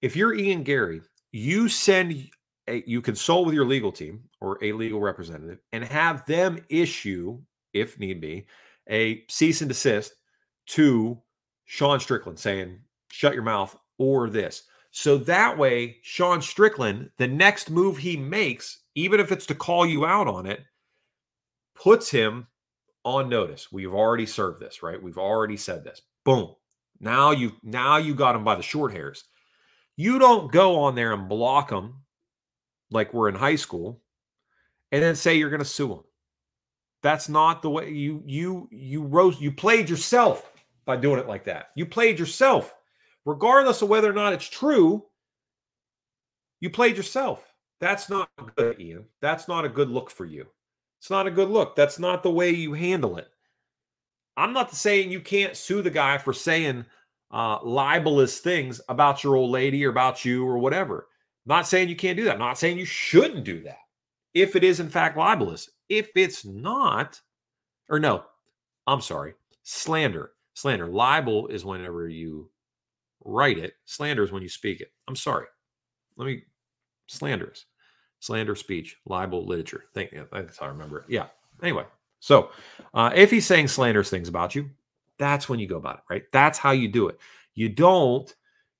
If 0.00 0.16
you're 0.16 0.34
Ian 0.34 0.62
Garry, 0.62 1.02
you 1.30 1.68
send 1.68 2.30
a, 2.68 2.84
you 2.86 3.00
consult 3.00 3.46
with 3.46 3.54
your 3.54 3.64
legal 3.64 3.90
team 3.90 4.22
or 4.40 4.58
a 4.62 4.72
legal 4.72 5.00
representative 5.00 5.58
and 5.72 5.84
have 5.84 6.24
them 6.26 6.64
issue, 6.68 7.40
if 7.72 7.98
need 7.98 8.20
be, 8.20 8.46
a 8.88 9.24
cease 9.28 9.60
and 9.60 9.68
desist 9.68 10.12
to 10.66 11.18
Sean 11.64 11.98
Strickland 11.98 12.38
saying, 12.38 12.78
shut 13.10 13.34
your 13.34 13.42
mouth 13.42 13.76
or 13.98 14.30
this. 14.30 14.64
So 14.90 15.18
that 15.18 15.56
way, 15.56 15.98
Sean 16.02 16.40
Strickland, 16.40 17.10
the 17.18 17.26
next 17.26 17.70
move 17.70 17.98
he 17.98 18.16
makes 18.16 18.80
even 18.98 19.20
if 19.20 19.30
it's 19.30 19.46
to 19.46 19.54
call 19.54 19.86
you 19.86 20.04
out 20.04 20.26
on 20.26 20.44
it, 20.44 20.60
puts 21.76 22.10
him 22.10 22.48
on 23.04 23.28
notice. 23.28 23.70
We've 23.70 23.94
already 23.94 24.26
served 24.26 24.60
this, 24.60 24.82
right? 24.82 25.00
We've 25.00 25.18
already 25.18 25.56
said 25.56 25.84
this. 25.84 26.02
Boom. 26.24 26.56
Now 26.98 27.30
you 27.30 27.52
now 27.62 27.98
you 27.98 28.12
got 28.12 28.34
him 28.34 28.42
by 28.42 28.56
the 28.56 28.62
short 28.62 28.92
hairs. 28.92 29.22
You 29.96 30.18
don't 30.18 30.50
go 30.50 30.80
on 30.80 30.96
there 30.96 31.12
and 31.12 31.28
block 31.28 31.70
him 31.70 31.94
like 32.90 33.12
we're 33.12 33.28
in 33.28 33.34
high 33.34 33.56
school 33.56 34.00
and 34.92 35.02
then 35.02 35.14
say 35.14 35.34
you're 35.34 35.50
going 35.50 35.58
to 35.60 35.64
sue 35.64 35.92
him. 35.92 36.00
That's 37.02 37.28
not 37.28 37.62
the 37.62 37.70
way 37.70 37.90
you 37.90 38.22
you 38.26 38.68
you 38.72 39.02
roast 39.04 39.40
you 39.40 39.52
played 39.52 39.88
yourself 39.88 40.50
by 40.84 40.96
doing 40.96 41.20
it 41.20 41.28
like 41.28 41.44
that. 41.44 41.68
You 41.74 41.86
played 41.86 42.18
yourself. 42.18 42.74
Regardless 43.24 43.82
of 43.82 43.88
whether 43.88 44.08
or 44.10 44.14
not 44.14 44.32
it's 44.32 44.48
true, 44.48 45.04
you 46.60 46.70
played 46.70 46.96
yourself. 46.96 47.44
That's 47.80 48.08
not 48.08 48.30
good, 48.56 48.80
Ian. 48.80 49.04
That's 49.20 49.46
not 49.48 49.64
a 49.64 49.68
good 49.68 49.90
look 49.90 50.10
for 50.10 50.24
you. 50.24 50.46
It's 50.98 51.10
not 51.10 51.26
a 51.26 51.30
good 51.30 51.50
look. 51.50 51.76
That's 51.76 51.98
not 51.98 52.22
the 52.22 52.30
way 52.30 52.50
you 52.50 52.72
handle 52.72 53.18
it. 53.18 53.28
I'm 54.36 54.52
not 54.52 54.74
saying 54.74 55.10
you 55.10 55.20
can't 55.20 55.56
sue 55.56 55.82
the 55.82 55.90
guy 55.90 56.18
for 56.18 56.32
saying 56.32 56.84
uh, 57.30 57.58
libelous 57.62 58.38
things 58.38 58.80
about 58.88 59.22
your 59.22 59.36
old 59.36 59.50
lady 59.50 59.84
or 59.84 59.90
about 59.90 60.24
you 60.24 60.46
or 60.46 60.58
whatever. 60.58 61.08
Not 61.48 61.66
saying 61.66 61.88
you 61.88 61.96
can't 61.96 62.16
do 62.16 62.24
that. 62.24 62.38
not 62.38 62.58
saying 62.58 62.78
you 62.78 62.84
shouldn't 62.84 63.44
do 63.44 63.62
that 63.62 63.78
if 64.34 64.54
it 64.54 64.62
is 64.62 64.80
in 64.80 64.88
fact 64.88 65.16
libelous. 65.16 65.70
If 65.88 66.10
it's 66.14 66.44
not, 66.44 67.20
or 67.88 67.98
no, 67.98 68.24
I'm 68.86 69.00
sorry, 69.00 69.34
slander. 69.62 70.32
Slander. 70.54 70.86
Libel 70.88 71.46
is 71.48 71.64
whenever 71.64 72.08
you 72.08 72.50
write 73.24 73.58
it. 73.58 73.74
Slander 73.86 74.22
is 74.22 74.32
when 74.32 74.42
you 74.42 74.48
speak 74.48 74.80
it. 74.80 74.92
I'm 75.08 75.16
sorry. 75.16 75.46
Let 76.16 76.26
me 76.26 76.42
slanderous. 77.06 77.64
Slander 78.20 78.56
speech, 78.56 78.96
libel 79.06 79.46
literature. 79.46 79.84
Think 79.94 80.14
that's 80.32 80.58
how 80.58 80.66
I 80.66 80.70
remember 80.70 80.98
it. 80.98 81.04
Yeah. 81.08 81.26
Anyway, 81.62 81.84
so 82.20 82.50
uh, 82.92 83.12
if 83.14 83.30
he's 83.30 83.46
saying 83.46 83.68
slanderous 83.68 84.10
things 84.10 84.28
about 84.28 84.54
you, 84.54 84.68
that's 85.18 85.48
when 85.48 85.60
you 85.60 85.66
go 85.68 85.76
about 85.76 85.98
it, 85.98 86.02
right? 86.10 86.24
That's 86.32 86.58
how 86.58 86.72
you 86.72 86.88
do 86.88 87.08
it. 87.08 87.18
You 87.54 87.68
don't 87.68 88.32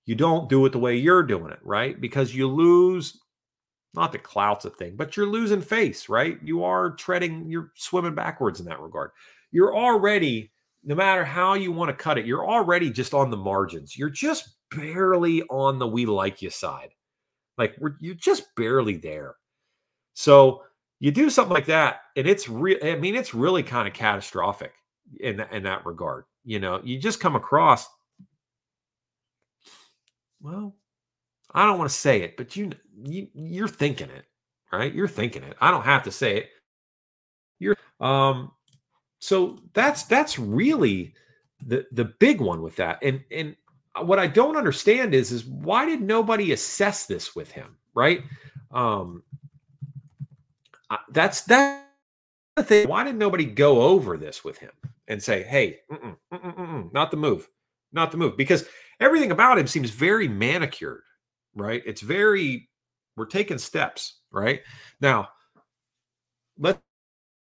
you 0.09 0.15
don't 0.15 0.49
do 0.49 0.65
it 0.65 0.73
the 0.73 0.79
way 0.79 0.97
you're 0.97 1.23
doing 1.23 1.53
it, 1.53 1.59
right? 1.63 2.01
Because 2.01 2.35
you 2.35 2.49
lose 2.49 3.21
not 3.93 4.11
the 4.11 4.19
clout's 4.19 4.65
a 4.65 4.71
thing, 4.71 4.97
but 4.97 5.15
you're 5.15 5.27
losing 5.27 5.61
face, 5.61 6.09
right? 6.09 6.39
You 6.43 6.65
are 6.65 6.93
treading, 6.93 7.51
you're 7.51 7.73
swimming 7.75 8.15
backwards 8.15 8.59
in 8.59 8.65
that 8.67 8.81
regard. 8.81 9.11
You're 9.51 9.77
already, 9.77 10.51
no 10.83 10.95
matter 10.95 11.27
how 11.27 11.53
you 11.55 11.73
want 11.73 11.91
to 11.91 12.03
cut 12.03 12.17
it, 12.17 12.25
you're 12.25 12.49
already 12.49 12.89
just 12.91 13.13
on 13.13 13.31
the 13.31 13.37
margins. 13.37 13.99
You're 13.99 14.09
just 14.09 14.57
barely 14.71 15.43
on 15.51 15.79
the 15.79 15.87
we 15.87 16.07
like 16.07 16.41
you 16.41 16.49
side. 16.49 16.89
Like 17.59 17.77
you're 18.01 18.15
just 18.15 18.45
barely 18.57 18.97
there. 18.97 19.35
So 20.15 20.63
you 21.01 21.11
do 21.11 21.29
something 21.29 21.53
like 21.53 21.67
that, 21.67 22.01
and 22.17 22.27
it's 22.27 22.49
real. 22.49 22.79
I 22.83 22.95
mean, 22.95 23.15
it's 23.15 23.35
really 23.35 23.63
kind 23.63 23.87
of 23.87 23.93
catastrophic 23.93 24.73
in 25.21 25.45
in 25.53 25.65
that 25.65 25.85
regard. 25.85 26.25
You 26.45 26.61
know, 26.61 26.81
you 26.83 26.99
just 26.99 27.21
come 27.21 27.37
across. 27.37 27.87
Well, 30.41 30.75
I 31.53 31.67
don't 31.67 31.79
want 31.79 31.91
to 31.91 31.97
say 31.97 32.23
it, 32.23 32.37
but 32.37 32.57
you, 32.57 32.71
you 33.05 33.29
you're 33.35 33.69
thinking 33.69 34.11
it, 34.11 34.25
right? 34.73 34.95
You're 34.95 35.09
thinking 35.09 35.43
it. 35.43 35.57
I 35.61 35.71
don't 35.71 35.85
have 35.85 36.05
to 36.05 36.13
say 36.13 36.39
it. 36.39 36.51
You're 37.59 37.77
um. 38.01 38.53
So 39.21 39.59
that's 39.75 40.05
that's 40.05 40.39
really 40.39 41.15
the 41.67 41.87
the 41.93 42.05
big 42.05 42.41
one 42.41 42.63
with 42.63 42.77
that, 42.77 42.99
and 43.03 43.23
and 43.33 43.57
what 44.03 44.19
I 44.19 44.27
don't 44.27 44.57
understand 44.57 45.15
is 45.15 45.33
is 45.33 45.45
why 45.45 45.87
did 45.87 46.01
nobody 46.03 46.53
assess 46.53 47.07
this 47.07 47.35
with 47.35 47.51
him, 47.51 47.77
right? 47.95 48.23
Um, 48.71 49.23
that's 51.11 51.43
that 51.43 51.87
the 52.57 52.63
thing. 52.63 52.89
Why 52.89 53.05
did 53.05 53.17
nobody 53.17 53.45
go 53.45 53.83
over 53.83 54.17
this 54.17 54.45
with 54.45 54.59
him 54.59 54.71
and 55.09 55.23
say, 55.23 55.43
"Hey, 55.43 55.81
mm-mm, 55.91 56.17
mm-mm, 56.33 56.57
mm-mm, 56.57 56.93
not 56.93 57.11
the 57.11 57.17
move, 57.17 57.49
not 57.93 58.11
the 58.11 58.19
move"? 58.19 58.37
Because 58.37 58.65
everything 59.01 59.31
about 59.31 59.59
him 59.59 59.67
seems 59.67 59.91
very 59.91 60.29
manicured, 60.29 61.03
right? 61.55 61.83
It's 61.87 62.01
very 62.01 62.69
we're 63.17 63.27
taking 63.27 63.59
steps, 63.59 64.21
right? 64.31 64.63
Now, 65.01 65.29
let's 66.59 66.81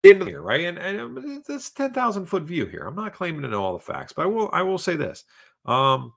in 0.05 0.25
here, 0.27 0.41
right? 0.43 0.65
And, 0.65 0.79
and 0.79 1.45
this 1.47 1.71
ten 1.71 1.93
thousand 1.93 2.27
foot 2.27 2.45
view 2.45 2.67
here. 2.67 2.87
I'm 2.87 2.95
not 2.95 3.15
claiming 3.15 3.43
to 3.43 3.49
know 3.49 3.63
all 3.65 3.73
the 3.75 3.81
facts, 3.81 4.13
but 4.13 4.23
I 4.23 4.27
will. 4.27 4.51
I 4.53 4.63
will 4.63 4.79
say 4.79 4.97
this: 4.97 5.25
um, 5.65 6.13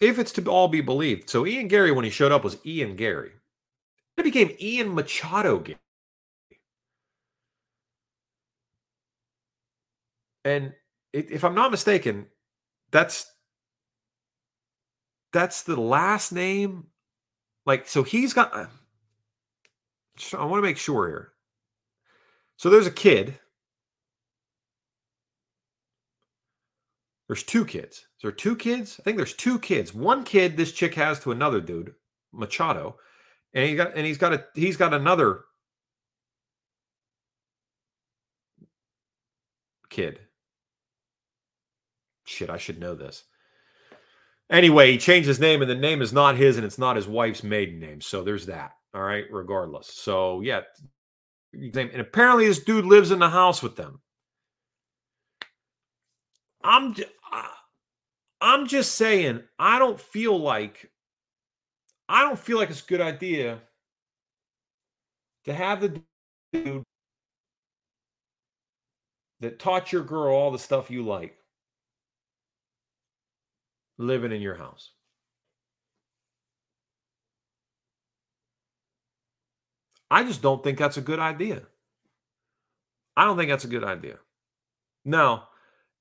if 0.00 0.18
it's 0.18 0.32
to 0.32 0.50
all 0.50 0.68
be 0.68 0.80
believed, 0.80 1.30
so 1.30 1.46
Ian 1.46 1.68
Garry, 1.68 1.92
when 1.92 2.04
he 2.04 2.10
showed 2.10 2.32
up 2.32 2.44
was 2.44 2.58
Ian 2.66 2.96
Garry. 2.96 3.32
It 4.16 4.24
became 4.24 4.54
Ian 4.60 4.94
Machado 4.94 5.58
Garry. 5.58 5.78
And 10.44 10.72
if 11.12 11.44
I'm 11.44 11.54
not 11.54 11.70
mistaken, 11.70 12.26
that's 12.92 13.26
that's 15.32 15.62
the 15.62 15.80
last 15.80 16.32
name. 16.32 16.86
Like, 17.66 17.88
so 17.88 18.02
he's 18.02 18.32
got. 18.32 18.54
Uh, 18.54 18.66
I 20.36 20.44
want 20.44 20.58
to 20.62 20.68
make 20.68 20.78
sure 20.78 21.08
here. 21.08 21.32
So 22.56 22.70
there's 22.70 22.86
a 22.86 22.92
kid 22.92 23.38
There's 27.32 27.44
two 27.44 27.64
kids. 27.64 28.06
There 28.20 28.30
two 28.30 28.54
kids? 28.54 29.00
I 29.00 29.04
think 29.04 29.16
there's 29.16 29.32
two 29.32 29.58
kids. 29.58 29.94
One 29.94 30.22
kid 30.22 30.54
this 30.54 30.70
chick 30.70 30.94
has 30.96 31.18
to 31.20 31.32
another 31.32 31.62
dude, 31.62 31.94
Machado, 32.30 32.98
and 33.54 33.66
he 33.66 33.74
got 33.74 33.94
and 33.96 34.04
he's 34.04 34.18
got 34.18 34.34
a 34.34 34.44
he's 34.54 34.76
got 34.76 34.92
another 34.92 35.44
kid. 39.88 40.20
Shit, 42.24 42.50
I 42.50 42.58
should 42.58 42.80
know 42.80 42.94
this. 42.94 43.24
Anyway, 44.50 44.92
he 44.92 44.98
changed 44.98 45.26
his 45.26 45.40
name, 45.40 45.62
and 45.62 45.70
the 45.70 45.74
name 45.74 46.02
is 46.02 46.12
not 46.12 46.36
his, 46.36 46.56
and 46.56 46.66
it's 46.66 46.78
not 46.78 46.96
his 46.96 47.08
wife's 47.08 47.42
maiden 47.42 47.80
name. 47.80 48.00
So 48.00 48.22
there's 48.22 48.46
that. 48.46 48.72
All 48.94 49.02
right, 49.02 49.24
regardless. 49.30 49.86
So 49.86 50.42
yeah, 50.42 50.60
and 51.54 52.00
apparently 52.00 52.46
this 52.46 52.62
dude 52.62 52.84
lives 52.84 53.10
in 53.10 53.18
the 53.18 53.30
house 53.30 53.62
with 53.62 53.76
them. 53.76 54.00
I'm 56.62 56.94
I'm 58.40 58.66
just 58.66 58.96
saying, 58.96 59.42
I 59.58 59.78
don't 59.78 59.98
feel 59.98 60.38
like 60.38 60.90
I 62.08 62.22
don't 62.22 62.38
feel 62.38 62.58
like 62.58 62.70
it's 62.70 62.82
a 62.82 62.86
good 62.86 63.00
idea 63.00 63.60
to 65.44 65.54
have 65.54 65.80
the 65.80 66.02
dude 66.52 66.82
that 69.40 69.58
taught 69.58 69.92
your 69.92 70.02
girl 70.02 70.34
all 70.34 70.50
the 70.50 70.58
stuff 70.58 70.90
you 70.90 71.02
like 71.02 71.36
living 74.02 74.32
in 74.32 74.42
your 74.42 74.56
house. 74.56 74.92
I 80.10 80.24
just 80.24 80.42
don't 80.42 80.62
think 80.62 80.78
that's 80.78 80.96
a 80.96 81.00
good 81.02 81.18
idea. 81.18 81.62
I 83.16 83.24
don't 83.24 83.36
think 83.36 83.50
that's 83.50 83.64
a 83.64 83.68
good 83.68 83.84
idea. 83.84 84.18
Now, 85.04 85.48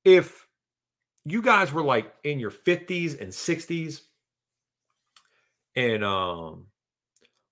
if 0.06 0.48
you 1.26 1.42
guys 1.42 1.72
were 1.72 1.84
like 1.84 2.14
in 2.24 2.40
your 2.40 2.52
50s 2.52 3.16
and 3.16 3.34
60s 3.34 4.02
and 5.76 6.04
um 6.04 6.68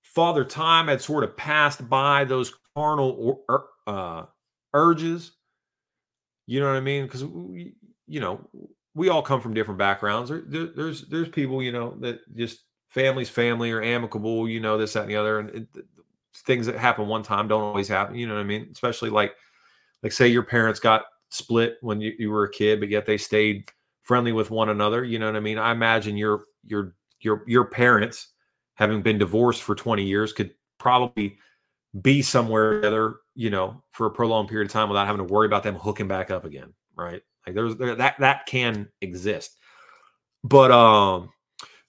father 0.04 0.44
time 0.44 0.88
had 0.88 1.02
sort 1.02 1.24
of 1.24 1.38
passed 1.38 1.88
by 1.90 2.26
those 2.26 2.54
carnal 2.76 3.44
or, 3.48 3.66
uh, 3.88 4.26
urges 4.74 5.32
you 6.48 6.60
know 6.60 6.68
what 6.68 6.76
i 6.76 6.80
mean 6.82 7.06
because 7.06 7.22
you 7.22 8.20
know 8.20 8.40
we 9.00 9.10
all 9.10 9.22
come 9.22 9.42
from 9.42 9.54
different 9.54 9.78
backgrounds 9.78 10.30
there, 10.30 10.44
there, 10.46 10.68
there's 10.68 11.08
there's 11.08 11.30
people 11.30 11.64
you 11.64 11.72
know 11.72 11.96
that 12.00 12.20
just 12.36 12.60
family's 12.88 13.30
family 13.30 13.72
or 13.72 13.82
amicable 13.82 14.48
you 14.48 14.60
know 14.60 14.78
this 14.78 14.94
that 14.94 15.02
and 15.02 15.10
the 15.10 15.16
other 15.16 15.40
and 15.40 15.50
it, 15.50 15.68
things 16.46 16.66
that 16.66 16.76
happen 16.76 17.08
one 17.08 17.24
time 17.24 17.48
don't 17.48 17.62
always 17.62 17.88
happen 17.88 18.16
you 18.16 18.28
know 18.28 18.36
what 18.36 18.42
i 18.42 18.44
mean 18.44 18.68
especially 18.72 19.10
like 19.10 19.34
like 20.04 20.12
say 20.12 20.28
your 20.28 20.44
parents 20.44 20.80
got 20.80 21.06
split 21.30 21.78
when 21.82 22.02
you, 22.02 22.14
you 22.18 22.30
were 22.30 22.44
a 22.44 22.52
kid 22.52 22.80
but 22.80 22.90
yet 22.90 23.06
they 23.06 23.18
stayed 23.18 23.70
friendly 24.10 24.32
with 24.32 24.50
one 24.50 24.70
another. 24.70 25.04
You 25.04 25.20
know 25.20 25.28
what 25.28 25.36
I 25.36 25.40
mean? 25.40 25.60
I 25.60 25.72
imagine 25.72 26.18
your 26.18 26.42
your 26.66 26.96
your 27.22 27.44
your 27.46 27.66
parents, 27.66 28.30
having 28.74 29.04
been 29.04 29.20
divorced 29.20 29.62
for 29.62 29.76
20 29.76 30.04
years, 30.04 30.34
could 30.34 30.50
probably 30.80 31.38
be 32.02 32.24
somewhere 32.24 32.82
together, 32.82 33.18
you 33.36 33.52
know, 33.52 33.84
for 33.92 34.08
a 34.08 34.10
prolonged 34.10 34.50
period 34.50 34.66
of 34.66 34.72
time 34.74 34.90
without 34.90 35.06
having 35.06 35.28
to 35.28 35.32
worry 35.32 35.46
about 35.46 35.62
them 35.62 35.76
hooking 35.76 36.08
back 36.08 36.32
up 36.32 36.44
again, 36.44 36.74
right? 36.96 37.22
Like 37.46 37.56
there's 37.56 37.76
there, 37.76 37.96
that 37.96 38.20
that 38.20 38.46
can 38.46 38.90
exist. 39.02 39.58
But 40.44 40.72
um 40.72 41.30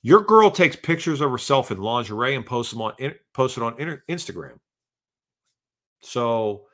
your 0.03 0.23
girl 0.23 0.51
takes 0.51 0.77
pictures 0.77 1.21
of 1.21 1.31
herself 1.31 1.71
in 1.71 1.79
lingerie 1.79 2.35
and 2.35 2.47
posts 2.47 2.73
them 2.73 2.83
on 2.83 2.95
posts 3.35 3.59
it 3.59 3.63
on 3.63 3.75
Instagram. 4.09 4.59
So 6.03 6.67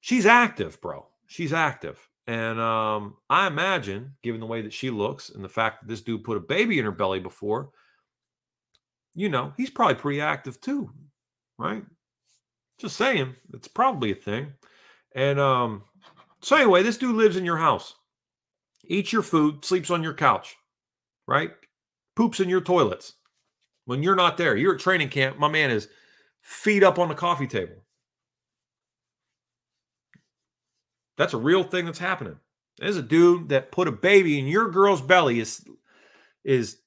she's 0.00 0.26
active, 0.26 0.80
bro. 0.80 1.06
She's 1.26 1.52
active. 1.52 1.98
And 2.26 2.58
um, 2.58 3.16
I 3.28 3.46
imagine, 3.46 4.12
given 4.22 4.40
the 4.40 4.46
way 4.46 4.62
that 4.62 4.72
she 4.72 4.90
looks 4.90 5.30
and 5.30 5.44
the 5.44 5.48
fact 5.48 5.80
that 5.80 5.88
this 5.88 6.00
dude 6.00 6.24
put 6.24 6.38
a 6.38 6.40
baby 6.40 6.78
in 6.78 6.84
her 6.84 6.90
belly 6.90 7.20
before, 7.20 7.70
you 9.14 9.28
know, 9.28 9.52
he's 9.56 9.70
probably 9.70 9.94
pretty 9.96 10.20
active 10.20 10.60
too, 10.60 10.90
right? 11.58 11.84
Just 12.78 12.96
saying, 12.96 13.34
it's 13.52 13.68
probably 13.68 14.12
a 14.12 14.16
thing. 14.16 14.52
And 15.14 15.38
um, 15.38 15.82
so 16.40 16.56
anyway, 16.56 16.82
this 16.82 16.96
dude 16.96 17.14
lives 17.14 17.36
in 17.36 17.44
your 17.44 17.58
house, 17.58 17.94
eats 18.88 19.12
your 19.12 19.22
food, 19.22 19.64
sleeps 19.64 19.90
on 19.90 20.02
your 20.02 20.14
couch, 20.14 20.56
right? 21.26 21.50
Poops 22.16 22.40
in 22.40 22.48
your 22.48 22.60
toilets. 22.60 23.14
When 23.86 24.02
you're 24.02 24.14
not 24.14 24.36
there, 24.36 24.56
you're 24.56 24.74
at 24.74 24.80
training 24.80 25.10
camp. 25.10 25.38
My 25.38 25.48
man 25.48 25.70
is 25.70 25.88
feet 26.40 26.82
up 26.82 26.98
on 26.98 27.08
the 27.08 27.14
coffee 27.14 27.46
table. 27.46 27.84
That's 31.16 31.34
a 31.34 31.38
real 31.38 31.62
thing 31.62 31.84
that's 31.84 31.98
happening. 31.98 32.36
There's 32.78 32.96
a 32.96 33.02
dude 33.02 33.50
that 33.50 33.72
put 33.72 33.88
a 33.88 33.92
baby 33.92 34.38
in 34.38 34.46
your 34.46 34.70
girl's 34.70 35.00
belly 35.00 35.38
is 35.38 35.64
is 36.44 36.78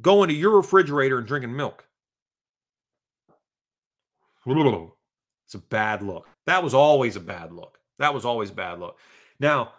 going 0.00 0.28
to 0.28 0.34
your 0.34 0.56
refrigerator 0.56 1.18
and 1.18 1.26
drinking 1.26 1.56
milk. 1.56 1.86
It's 5.46 5.54
a 5.54 5.58
bad 5.58 6.02
look. 6.02 6.26
That 6.46 6.62
was 6.62 6.74
always 6.74 7.16
a 7.16 7.20
bad 7.20 7.52
look. 7.52 7.78
That 7.98 8.12
was 8.12 8.24
always 8.24 8.50
bad 8.50 8.80
look. 8.80 8.98
Now, 9.38 9.72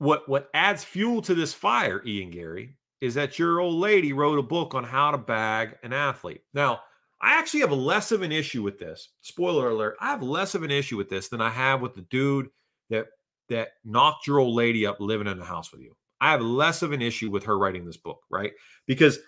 what 0.00 0.28
what 0.28 0.48
adds 0.54 0.82
fuel 0.82 1.20
to 1.22 1.34
this 1.34 1.52
fire, 1.52 2.02
Ian 2.04 2.30
Garry, 2.30 2.76
is 3.02 3.14
that 3.14 3.38
your 3.38 3.60
old 3.60 3.74
lady 3.74 4.12
wrote 4.12 4.38
a 4.38 4.42
book 4.42 4.74
on 4.74 4.82
how 4.82 5.10
to 5.10 5.18
bag 5.18 5.76
an 5.82 5.92
athlete. 5.92 6.40
Now, 6.54 6.80
I 7.20 7.38
actually 7.38 7.60
have 7.60 7.72
less 7.72 8.10
of 8.10 8.22
an 8.22 8.32
issue 8.32 8.62
with 8.62 8.78
this. 8.78 9.10
Spoiler 9.20 9.68
alert, 9.68 9.96
I 10.00 10.06
have 10.06 10.22
less 10.22 10.54
of 10.54 10.62
an 10.62 10.70
issue 10.70 10.96
with 10.96 11.10
this 11.10 11.28
than 11.28 11.42
I 11.42 11.50
have 11.50 11.82
with 11.82 11.94
the 11.94 12.06
dude 12.10 12.48
that 12.88 13.08
that 13.50 13.72
knocked 13.84 14.26
your 14.26 14.38
old 14.38 14.54
lady 14.54 14.86
up 14.86 15.00
living 15.00 15.26
in 15.26 15.38
the 15.38 15.44
house 15.44 15.70
with 15.70 15.82
you. 15.82 15.94
I 16.18 16.30
have 16.30 16.40
less 16.40 16.80
of 16.80 16.92
an 16.92 17.02
issue 17.02 17.30
with 17.30 17.44
her 17.44 17.58
writing 17.58 17.84
this 17.84 17.98
book, 17.98 18.20
right? 18.30 18.52
Because 18.86 19.18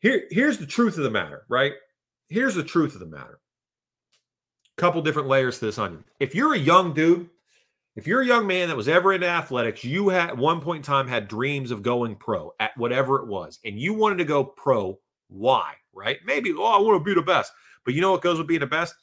here, 0.00 0.24
here's 0.30 0.58
the 0.58 0.66
truth 0.66 0.96
of 0.96 1.04
the 1.04 1.10
matter, 1.10 1.44
right? 1.48 1.74
Here's 2.28 2.54
the 2.56 2.64
truth 2.64 2.94
of 2.94 3.00
the 3.00 3.06
matter. 3.06 3.38
Couple 4.76 5.02
different 5.02 5.28
layers 5.28 5.58
to 5.58 5.66
this 5.66 5.78
onion. 5.78 6.04
If 6.18 6.34
you're 6.34 6.54
a 6.54 6.58
young 6.58 6.94
dude, 6.94 7.28
if 7.96 8.06
you're 8.06 8.22
a 8.22 8.26
young 8.26 8.46
man 8.46 8.68
that 8.68 8.76
was 8.76 8.88
ever 8.88 9.12
into 9.12 9.26
athletics, 9.28 9.84
you 9.84 10.08
had 10.08 10.30
at 10.30 10.36
one 10.36 10.60
point 10.60 10.78
in 10.78 10.82
time 10.82 11.08
had 11.08 11.28
dreams 11.28 11.70
of 11.70 11.82
going 11.82 12.16
pro 12.16 12.52
at 12.60 12.76
whatever 12.76 13.16
it 13.16 13.26
was, 13.26 13.58
and 13.64 13.78
you 13.78 13.94
wanted 13.94 14.18
to 14.18 14.24
go 14.24 14.44
pro. 14.44 14.98
Why? 15.28 15.74
Right? 15.92 16.18
Maybe, 16.24 16.52
oh, 16.52 16.64
I 16.64 16.80
want 16.80 17.00
to 17.00 17.04
be 17.04 17.14
the 17.14 17.22
best. 17.22 17.52
But 17.84 17.94
you 17.94 18.00
know 18.00 18.12
what 18.12 18.22
goes 18.22 18.38
with 18.38 18.46
being 18.46 18.60
the 18.60 18.66
best? 18.66 18.94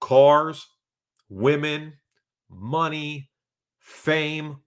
Cars, 0.00 0.66
women, 1.28 1.94
money, 2.50 3.30
fame, 3.78 4.58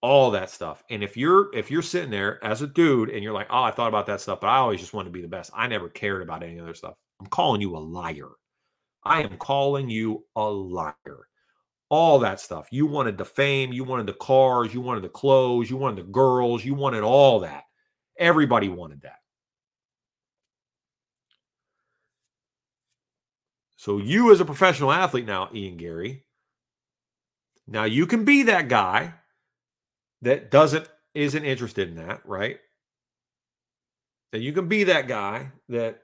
all 0.00 0.30
that 0.32 0.50
stuff. 0.50 0.82
And 0.90 1.02
if 1.02 1.16
you're 1.16 1.54
if 1.54 1.70
you're 1.70 1.82
sitting 1.82 2.10
there 2.10 2.42
as 2.44 2.62
a 2.62 2.66
dude 2.66 3.10
and 3.10 3.22
you're 3.22 3.32
like, 3.32 3.48
"Oh, 3.50 3.62
I 3.62 3.70
thought 3.70 3.88
about 3.88 4.06
that 4.06 4.20
stuff, 4.20 4.40
but 4.40 4.48
I 4.48 4.58
always 4.58 4.80
just 4.80 4.94
wanted 4.94 5.08
to 5.08 5.12
be 5.12 5.22
the 5.22 5.28
best. 5.28 5.50
I 5.54 5.66
never 5.66 5.88
cared 5.88 6.22
about 6.22 6.42
any 6.42 6.58
other 6.60 6.74
stuff." 6.74 6.94
I'm 7.20 7.26
calling 7.26 7.60
you 7.60 7.76
a 7.76 7.78
liar. 7.78 8.30
I 9.04 9.22
am 9.22 9.36
calling 9.38 9.90
you 9.90 10.24
a 10.36 10.44
liar. 10.44 11.28
All 11.90 12.18
that 12.18 12.40
stuff. 12.40 12.68
You 12.70 12.86
wanted 12.86 13.16
the 13.16 13.24
fame, 13.24 13.72
you 13.72 13.84
wanted 13.84 14.06
the 14.06 14.12
cars, 14.14 14.74
you 14.74 14.80
wanted 14.80 15.04
the 15.04 15.08
clothes, 15.08 15.70
you 15.70 15.76
wanted 15.76 16.04
the 16.04 16.10
girls, 16.10 16.64
you 16.64 16.74
wanted 16.74 17.02
all 17.02 17.40
that. 17.40 17.64
Everybody 18.18 18.68
wanted 18.68 19.02
that. 19.02 19.18
So 23.76 23.98
you 23.98 24.32
as 24.32 24.40
a 24.40 24.44
professional 24.44 24.92
athlete 24.92 25.24
now, 25.24 25.48
Ian 25.54 25.76
Garry, 25.76 26.24
now 27.66 27.84
you 27.84 28.06
can 28.06 28.24
be 28.24 28.42
that 28.44 28.68
guy 28.68 29.14
that 30.22 30.50
doesn't 30.50 30.88
isn't 31.14 31.44
interested 31.44 31.88
in 31.88 31.96
that, 31.96 32.20
right? 32.24 32.58
And 34.32 34.42
you 34.42 34.52
can 34.52 34.68
be 34.68 34.84
that 34.84 35.08
guy 35.08 35.52
that 35.68 36.00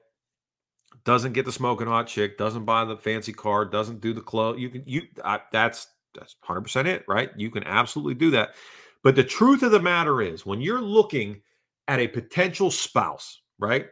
doesn't 1.03 1.33
get 1.33 1.45
the 1.45 1.51
smoking 1.51 1.87
hot 1.87 2.07
chick, 2.07 2.37
doesn't 2.37 2.65
buy 2.65 2.85
the 2.85 2.97
fancy 2.97 3.33
car, 3.33 3.65
doesn't 3.65 4.01
do 4.01 4.13
the 4.13 4.21
clothes. 4.21 4.59
You 4.59 4.69
can 4.69 4.83
you 4.85 5.03
I, 5.23 5.41
that's 5.51 5.87
that's 6.13 6.35
100% 6.47 6.85
it, 6.85 7.03
right? 7.07 7.31
You 7.35 7.51
can 7.51 7.63
absolutely 7.65 8.13
do 8.13 8.31
that. 8.31 8.55
But 9.03 9.15
the 9.15 9.23
truth 9.23 9.63
of 9.63 9.71
the 9.71 9.81
matter 9.81 10.21
is 10.21 10.45
when 10.45 10.61
you're 10.61 10.81
looking 10.81 11.41
at 11.87 11.99
a 11.99 12.07
potential 12.07 12.71
spouse, 12.71 13.41
right? 13.59 13.87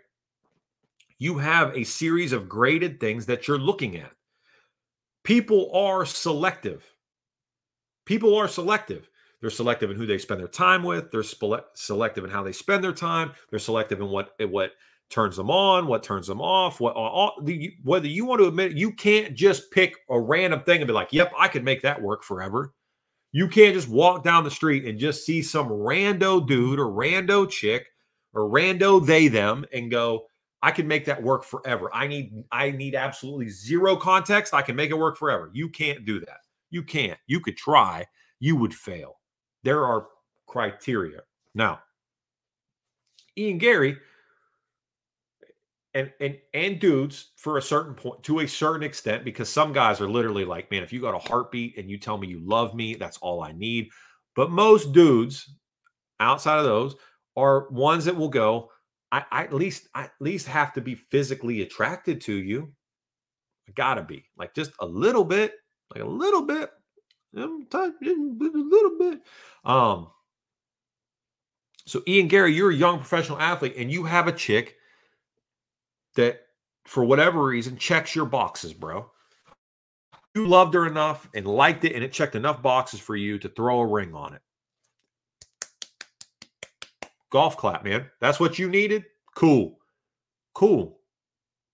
You 1.19 1.37
have 1.37 1.75
a 1.75 1.83
series 1.83 2.31
of 2.31 2.47
graded 2.47 2.99
things 2.99 3.25
that 3.25 3.47
you're 3.47 3.59
looking 3.59 3.97
at. 3.97 4.11
People 5.23 5.69
are 5.73 6.05
selective 6.05 6.93
People 8.05 8.35
are 8.35 8.47
selective. 8.47 9.09
They're 9.39 9.49
selective 9.49 9.91
in 9.91 9.97
who 9.97 10.05
they 10.05 10.17
spend 10.17 10.39
their 10.39 10.47
time 10.47 10.83
with. 10.83 11.11
They're 11.11 11.23
selective 11.23 12.23
in 12.23 12.29
how 12.29 12.43
they 12.43 12.51
spend 12.51 12.83
their 12.83 12.93
time. 12.93 13.31
They're 13.49 13.59
selective 13.59 13.99
in 13.99 14.07
what 14.07 14.35
what 14.39 14.71
turns 15.13 15.37
them 15.37 15.51
on, 15.51 15.87
what 15.87 16.03
turns 16.03 16.27
them 16.27 16.41
off. 16.41 16.79
What 16.79 16.95
all, 16.95 17.33
the, 17.43 17.75
whether 17.83 18.07
you 18.07 18.25
want 18.25 18.41
to 18.41 18.47
admit 18.47 18.71
it, 18.71 18.77
you 18.77 18.91
can't 18.91 19.35
just 19.35 19.71
pick 19.71 19.95
a 20.09 20.19
random 20.19 20.61
thing 20.61 20.81
and 20.81 20.87
be 20.87 20.93
like, 20.93 21.13
"Yep, 21.13 21.33
I 21.37 21.47
could 21.47 21.63
make 21.63 21.81
that 21.83 22.01
work 22.01 22.23
forever." 22.23 22.73
You 23.31 23.47
can't 23.47 23.73
just 23.73 23.87
walk 23.87 24.23
down 24.23 24.43
the 24.43 24.51
street 24.51 24.85
and 24.85 24.99
just 24.99 25.25
see 25.25 25.41
some 25.41 25.67
rando 25.67 26.45
dude 26.45 26.79
or 26.79 26.85
rando 26.85 27.49
chick 27.49 27.87
or 28.33 28.49
rando 28.49 29.03
they 29.03 29.27
them 29.27 29.65
and 29.73 29.89
go, 29.89 30.27
I 30.61 30.71
can 30.71 30.87
make 30.87 31.03
that 31.05 31.21
work 31.21 31.43
forever. 31.43 31.89
I 31.93 32.07
need 32.07 32.31
I 32.51 32.71
need 32.71 32.95
absolutely 32.95 33.49
zero 33.49 33.95
context. 33.95 34.53
I 34.53 34.61
can 34.61 34.75
make 34.75 34.91
it 34.91 34.97
work 34.97 35.17
forever. 35.17 35.51
You 35.53 35.67
can't 35.67 36.05
do 36.05 36.19
that. 36.21 36.39
You 36.69 36.83
can't. 36.83 37.19
You 37.27 37.39
could 37.39 37.57
try, 37.57 38.07
you 38.39 38.55
would 38.55 38.73
fail. 38.73 39.19
There 39.63 39.85
are 39.85 40.07
criteria. 40.47 41.21
Now, 41.53 41.81
Ian 43.37 43.57
Garry 43.57 43.97
and 45.93 46.11
and 46.19 46.37
and 46.53 46.79
dudes 46.79 47.31
for 47.37 47.57
a 47.57 47.61
certain 47.61 47.93
point 47.93 48.23
to 48.23 48.39
a 48.39 48.47
certain 48.47 48.83
extent 48.83 49.23
because 49.23 49.49
some 49.49 49.73
guys 49.73 50.01
are 50.01 50.09
literally 50.09 50.45
like 50.45 50.69
man 50.71 50.83
if 50.83 50.91
you 50.91 50.99
got 50.99 51.15
a 51.15 51.29
heartbeat 51.29 51.77
and 51.77 51.89
you 51.89 51.97
tell 51.97 52.17
me 52.17 52.27
you 52.27 52.39
love 52.43 52.73
me 52.73 52.95
that's 52.95 53.17
all 53.17 53.43
i 53.43 53.51
need 53.51 53.89
but 54.35 54.51
most 54.51 54.91
dudes 54.91 55.55
outside 56.19 56.57
of 56.57 56.65
those 56.65 56.95
are 57.35 57.69
ones 57.69 58.05
that 58.05 58.15
will 58.15 58.29
go 58.29 58.69
i, 59.11 59.23
I 59.31 59.43
at 59.43 59.53
least 59.53 59.87
I 59.93 60.05
at 60.05 60.13
least 60.19 60.47
have 60.47 60.73
to 60.73 60.81
be 60.81 60.95
physically 60.95 61.61
attracted 61.61 62.21
to 62.21 62.33
you 62.33 62.71
i 63.67 63.71
gotta 63.73 64.01
be 64.01 64.25
like 64.37 64.55
just 64.55 64.71
a 64.79 64.85
little 64.85 65.23
bit 65.23 65.53
like 65.93 66.03
a 66.03 66.07
little 66.07 66.41
bit, 66.41 66.71
a 67.35 67.45
little 67.45 68.97
bit. 68.97 69.21
Um, 69.65 70.07
so 71.85 72.01
Ian 72.07 72.27
garry 72.27 72.53
you're 72.53 72.71
a 72.71 72.75
young 72.75 72.97
professional 72.97 73.39
athlete, 73.39 73.75
and 73.77 73.91
you 73.91 74.03
have 74.03 74.27
a 74.27 74.31
chick 74.31 74.75
that, 76.15 76.41
for 76.85 77.03
whatever 77.03 77.43
reason, 77.43 77.77
checks 77.77 78.15
your 78.15 78.25
boxes, 78.25 78.73
bro. 78.73 79.09
You 80.35 80.47
loved 80.47 80.73
her 80.73 80.87
enough 80.87 81.29
and 81.35 81.45
liked 81.45 81.85
it, 81.85 81.93
and 81.93 82.03
it 82.03 82.11
checked 82.11 82.35
enough 82.35 82.61
boxes 82.61 82.99
for 82.99 83.15
you 83.15 83.37
to 83.39 83.49
throw 83.49 83.81
a 83.81 83.87
ring 83.87 84.13
on 84.15 84.33
it. 84.33 84.41
Golf 87.29 87.57
clap, 87.57 87.83
man. 87.83 88.05
That's 88.19 88.39
what 88.39 88.59
you 88.59 88.69
needed. 88.69 89.05
Cool, 89.35 89.79
cool. 90.53 90.99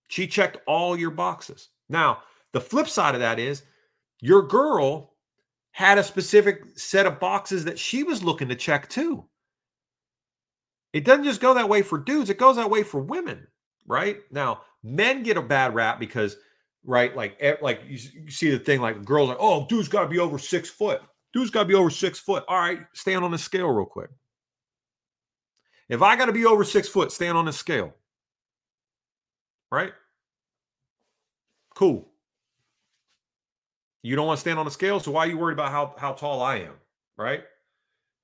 She 0.08 0.28
checked 0.28 0.58
all 0.66 0.98
your 0.98 1.12
boxes. 1.12 1.70
Now, 1.90 2.24
the 2.54 2.62
flip 2.62 2.88
side 2.88 3.14
of 3.14 3.22
that 3.22 3.40
is 3.40 3.64
your 4.22 4.42
girl 4.42 5.16
had 5.72 5.98
a 5.98 6.04
specific 6.04 6.64
set 6.78 7.06
of 7.06 7.20
boxes 7.20 7.64
that 7.66 7.80
she 7.80 8.04
was 8.04 8.24
looking 8.24 8.50
to 8.50 8.56
check 8.56 8.90
too. 8.90 9.26
It 10.94 11.06
doesn't 11.06 11.26
just 11.26 11.42
go 11.42 11.54
that 11.54 11.70
way 11.70 11.82
for 11.82 11.98
dudes, 11.98 12.30
it 12.30 12.38
goes 12.40 12.56
that 12.56 12.70
way 12.70 12.84
for 12.84 13.00
women, 13.00 13.48
right? 13.90 14.20
Now, 14.32 14.62
men 14.84 15.24
get 15.24 15.36
a 15.36 15.42
bad 15.42 15.76
rap 15.76 16.00
because, 16.00 16.38
right, 16.86 17.14
like, 17.14 17.42
like 17.62 17.82
you, 17.86 17.98
see 18.30 18.52
the 18.52 18.60
thing 18.60 18.80
like 18.80 19.04
girls 19.04 19.28
like, 19.28 19.38
oh, 19.42 19.66
dude's 19.68 19.90
got 19.90 20.04
to 20.04 20.08
be 20.08 20.20
over 20.20 20.40
six 20.40 20.70
foot. 20.70 21.02
Dude's 21.34 21.50
got 21.50 21.64
to 21.64 21.68
be 21.68 21.74
over 21.74 21.90
six 21.90 22.18
foot. 22.18 22.46
All 22.48 22.58
right, 22.58 22.80
stand 22.94 23.26
on 23.26 23.32
the 23.32 23.38
scale 23.38 23.68
real 23.68 23.86
quick. 23.86 24.10
If 25.90 26.02
I 26.02 26.16
got 26.16 26.28
to 26.28 26.32
be 26.32 26.46
over 26.46 26.64
six 26.64 26.88
foot, 26.88 27.12
stand 27.12 27.38
on 27.38 27.46
the 27.46 27.54
scale. 27.54 27.94
Right? 29.72 29.92
Cool. 31.76 32.08
You 34.02 34.16
don't 34.16 34.28
want 34.28 34.38
to 34.38 34.42
stand 34.42 34.60
on 34.60 34.66
the 34.66 34.72
scale, 34.72 35.00
so 35.00 35.12
why 35.12 35.26
are 35.26 35.30
you 35.30 35.38
worried 35.38 35.54
about 35.54 35.72
how 35.72 35.94
how 35.98 36.14
tall 36.14 36.42
I 36.42 36.58
am, 36.58 36.74
right? 37.18 37.44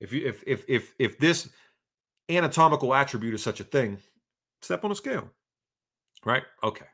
If 0.00 0.12
you 0.12 0.26
if 0.26 0.42
if 0.46 0.64
if 0.68 0.94
if 0.98 1.18
this 1.18 1.50
anatomical 2.28 2.94
attribute 2.94 3.34
is 3.34 3.42
such 3.42 3.60
a 3.60 3.64
thing, 3.64 3.98
step 4.62 4.84
on 4.84 4.90
a 4.90 4.94
scale, 4.94 5.30
right? 6.26 6.42
Okay, 6.62 6.84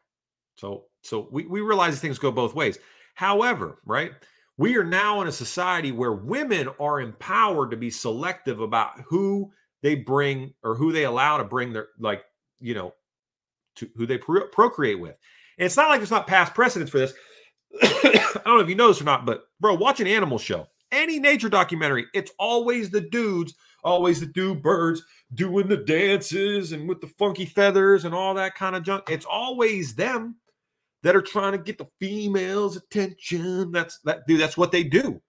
so 0.55 0.85
so 1.03 1.29
we 1.33 1.47
we 1.47 1.61
realize 1.61 1.99
things 1.99 2.21
go 2.21 2.31
both 2.31 2.55
ways. 2.55 2.79
However, 3.15 3.79
right, 3.85 4.13
we 4.57 4.77
are 4.77 4.85
now 4.85 5.21
in 5.23 5.27
a 5.27 5.33
society 5.33 5.91
where 5.91 6.13
women 6.13 6.69
are 6.79 7.01
empowered 7.01 7.73
to 7.73 7.77
be 7.77 7.91
selective 7.91 8.61
about 8.61 9.01
who 9.09 9.51
they 9.83 9.97
bring 9.97 10.55
or 10.63 10.77
who 10.77 10.93
they 10.93 11.05
allow 11.05 11.39
to 11.39 11.45
bring 11.45 11.73
their 11.73 11.89
like 11.99 12.23
you 12.61 12.75
know 12.75 12.95
to 13.77 13.91
who 13.97 14.07
they 14.07 14.19
pro- 14.19 14.47
procreate 14.49 15.01
with. 15.01 15.17
And 15.59 15.67
it's 15.67 15.77
not 15.77 15.89
like 15.89 16.01
there's 16.01 16.11
not 16.11 16.27
past 16.27 16.55
precedents 16.55 16.91
for 16.91 16.99
this. 16.99 17.15
I 17.83 18.41
don't 18.45 18.59
know 18.59 18.61
if 18.61 18.69
you 18.69 18.75
know 18.75 18.89
this 18.89 19.01
or 19.01 19.05
not, 19.05 19.25
but 19.25 19.45
bro, 19.61 19.75
watch 19.75 20.01
an 20.01 20.07
animal 20.07 20.39
show, 20.39 20.69
any 20.91 21.19
nature 21.19 21.49
documentary, 21.49 22.07
it's 22.13 22.31
always 22.39 22.91
the 22.91 23.01
dudes, 23.01 23.55
always 23.85 24.21
the 24.21 24.27
dude 24.27 24.63
birds 24.63 25.03
doing 25.35 25.69
the 25.69 25.77
dances 25.77 26.73
and 26.73 26.89
with 26.89 27.01
the 27.01 27.09
funky 27.19 27.47
feathers 27.47 28.05
and 28.05 28.15
all 28.15 28.35
that 28.35 28.55
kind 28.55 28.77
of 28.77 28.83
junk. 28.83 29.05
It's 29.11 29.27
always 29.27 29.95
them 29.95 30.37
that 31.03 31.17
are 31.17 31.23
trying 31.23 31.53
to 31.53 31.59
get 31.59 31.79
the 31.79 31.89
females' 32.01 32.77
attention. 32.77 33.73
That's 33.73 33.99
that 34.05 34.27
dude, 34.27 34.41
that's 34.41 34.57
what 34.57 34.73
they 34.73 34.85
do. 34.85 35.21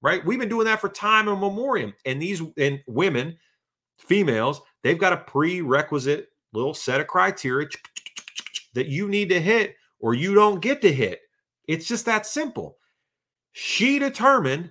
Right? 0.00 0.24
We've 0.24 0.38
been 0.38 0.48
doing 0.48 0.66
that 0.66 0.80
for 0.80 0.88
time 0.88 1.28
and 1.28 1.40
memoriam. 1.40 1.92
And 2.04 2.22
these 2.22 2.40
and 2.56 2.80
women, 2.86 3.36
females, 3.98 4.60
they've 4.82 4.98
got 4.98 5.12
a 5.12 5.18
prerequisite 5.18 6.28
little 6.52 6.74
set 6.74 7.00
of 7.00 7.08
criteria 7.08 7.68
that 8.74 8.86
you 8.86 9.08
need 9.08 9.28
to 9.30 9.40
hit 9.40 9.74
or 10.00 10.14
you 10.14 10.34
don't 10.34 10.60
get 10.60 10.80
to 10.82 10.92
hit. 10.92 11.20
It's 11.66 11.86
just 11.86 12.06
that 12.06 12.26
simple. 12.26 12.78
She 13.52 13.98
determined 13.98 14.70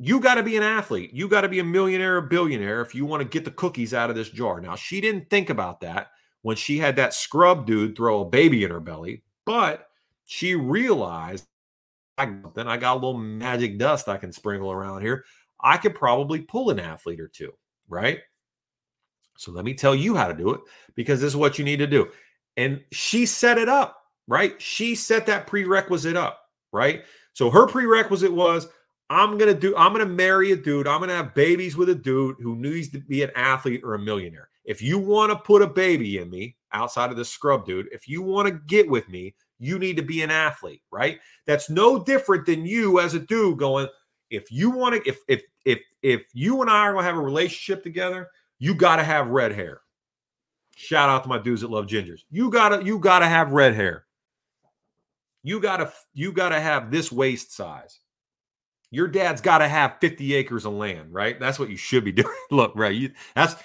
you 0.00 0.20
got 0.20 0.34
to 0.34 0.42
be 0.42 0.56
an 0.56 0.62
athlete. 0.62 1.12
You 1.12 1.28
got 1.28 1.42
to 1.42 1.48
be 1.48 1.60
a 1.60 1.64
millionaire 1.64 2.16
or 2.16 2.22
billionaire 2.22 2.80
if 2.80 2.94
you 2.94 3.04
want 3.04 3.22
to 3.22 3.28
get 3.28 3.44
the 3.44 3.50
cookies 3.50 3.94
out 3.94 4.10
of 4.10 4.16
this 4.16 4.28
jar. 4.28 4.60
Now, 4.60 4.74
she 4.76 5.00
didn't 5.00 5.30
think 5.30 5.50
about 5.50 5.80
that 5.80 6.08
when 6.42 6.56
she 6.56 6.78
had 6.78 6.96
that 6.96 7.14
scrub 7.14 7.66
dude 7.66 7.96
throw 7.96 8.20
a 8.20 8.28
baby 8.28 8.64
in 8.64 8.70
her 8.70 8.80
belly, 8.80 9.22
but 9.44 9.88
she 10.26 10.54
realized 10.54 11.46
then 12.16 12.68
I 12.68 12.76
got 12.76 12.94
a 12.94 13.00
little 13.00 13.18
magic 13.18 13.78
dust 13.78 14.08
I 14.08 14.16
can 14.16 14.32
sprinkle 14.32 14.70
around 14.70 15.02
here. 15.02 15.24
I 15.60 15.76
could 15.76 15.94
probably 15.94 16.40
pull 16.40 16.70
an 16.70 16.78
athlete 16.78 17.20
or 17.20 17.28
two, 17.28 17.52
right? 17.88 18.20
So 19.36 19.50
let 19.50 19.64
me 19.64 19.74
tell 19.74 19.94
you 19.94 20.14
how 20.14 20.28
to 20.28 20.34
do 20.34 20.50
it 20.50 20.60
because 20.94 21.20
this 21.20 21.28
is 21.28 21.36
what 21.36 21.58
you 21.58 21.64
need 21.64 21.78
to 21.78 21.86
do. 21.86 22.10
And 22.56 22.82
she 22.92 23.26
set 23.26 23.58
it 23.58 23.68
up, 23.68 24.02
right? 24.28 24.60
She 24.60 24.94
set 24.94 25.26
that 25.26 25.46
prerequisite 25.46 26.16
up, 26.16 26.40
right? 26.72 27.04
So 27.32 27.50
her 27.50 27.66
prerequisite 27.66 28.32
was 28.32 28.68
I'm 29.10 29.38
to 29.38 29.54
do 29.54 29.76
I'm 29.76 29.94
to 29.94 30.06
marry 30.06 30.52
a 30.52 30.56
dude. 30.56 30.88
I'm 30.88 31.02
to 31.02 31.14
have 31.14 31.34
babies 31.34 31.76
with 31.76 31.88
a 31.88 31.94
dude 31.94 32.36
who 32.40 32.56
needs 32.56 32.88
to 32.90 32.98
be 32.98 33.22
an 33.22 33.30
athlete 33.36 33.82
or 33.84 33.94
a 33.94 33.98
millionaire. 33.98 34.48
If 34.64 34.80
you 34.80 34.98
want 34.98 35.30
to 35.30 35.36
put 35.36 35.62
a 35.62 35.66
baby 35.66 36.18
in 36.18 36.30
me 36.30 36.56
outside 36.72 37.10
of 37.10 37.16
the 37.16 37.24
scrub 37.24 37.66
dude, 37.66 37.88
if 37.92 38.08
you 38.08 38.22
want 38.22 38.48
to 38.48 38.60
get 38.66 38.88
with 38.88 39.08
me, 39.08 39.34
you 39.58 39.78
need 39.78 39.96
to 39.96 40.02
be 40.02 40.22
an 40.22 40.30
athlete, 40.30 40.82
right? 40.90 41.18
That's 41.46 41.68
no 41.68 42.02
different 42.02 42.46
than 42.46 42.64
you 42.64 42.98
as 43.00 43.14
a 43.14 43.20
dude 43.20 43.58
going, 43.58 43.88
if 44.30 44.50
you 44.50 44.70
want 44.70 44.96
to, 44.96 45.08
if 45.08 45.18
if 45.28 45.42
if 45.64 45.80
if 46.02 46.22
you 46.32 46.60
and 46.62 46.70
I 46.70 46.86
are 46.86 46.92
gonna 46.92 47.06
have 47.06 47.16
a 47.16 47.20
relationship 47.20 47.82
together, 47.82 48.28
you 48.58 48.74
gotta 48.74 49.04
have 49.04 49.28
red 49.28 49.52
hair. 49.52 49.80
Shout 50.76 51.08
out 51.08 51.22
to 51.22 51.28
my 51.28 51.38
dudes 51.38 51.60
that 51.60 51.70
love 51.70 51.86
gingers. 51.86 52.22
You 52.30 52.50
gotta, 52.50 52.84
you 52.84 52.98
gotta 52.98 53.26
have 53.26 53.52
red 53.52 53.74
hair. 53.74 54.06
You 55.42 55.60
gotta, 55.60 55.92
you 56.14 56.32
gotta 56.32 56.60
have 56.60 56.90
this 56.90 57.12
waist 57.12 57.54
size. 57.54 58.00
Your 58.94 59.08
dad's 59.08 59.40
got 59.40 59.58
to 59.58 59.68
have 59.68 59.96
50 60.00 60.34
acres 60.34 60.64
of 60.64 60.72
land, 60.72 61.12
right? 61.12 61.38
That's 61.40 61.58
what 61.58 61.68
you 61.68 61.76
should 61.76 62.04
be 62.04 62.12
doing. 62.22 62.34
Look, 62.50 62.72
right? 62.76 62.94
You, 62.94 63.10
that's 63.34 63.56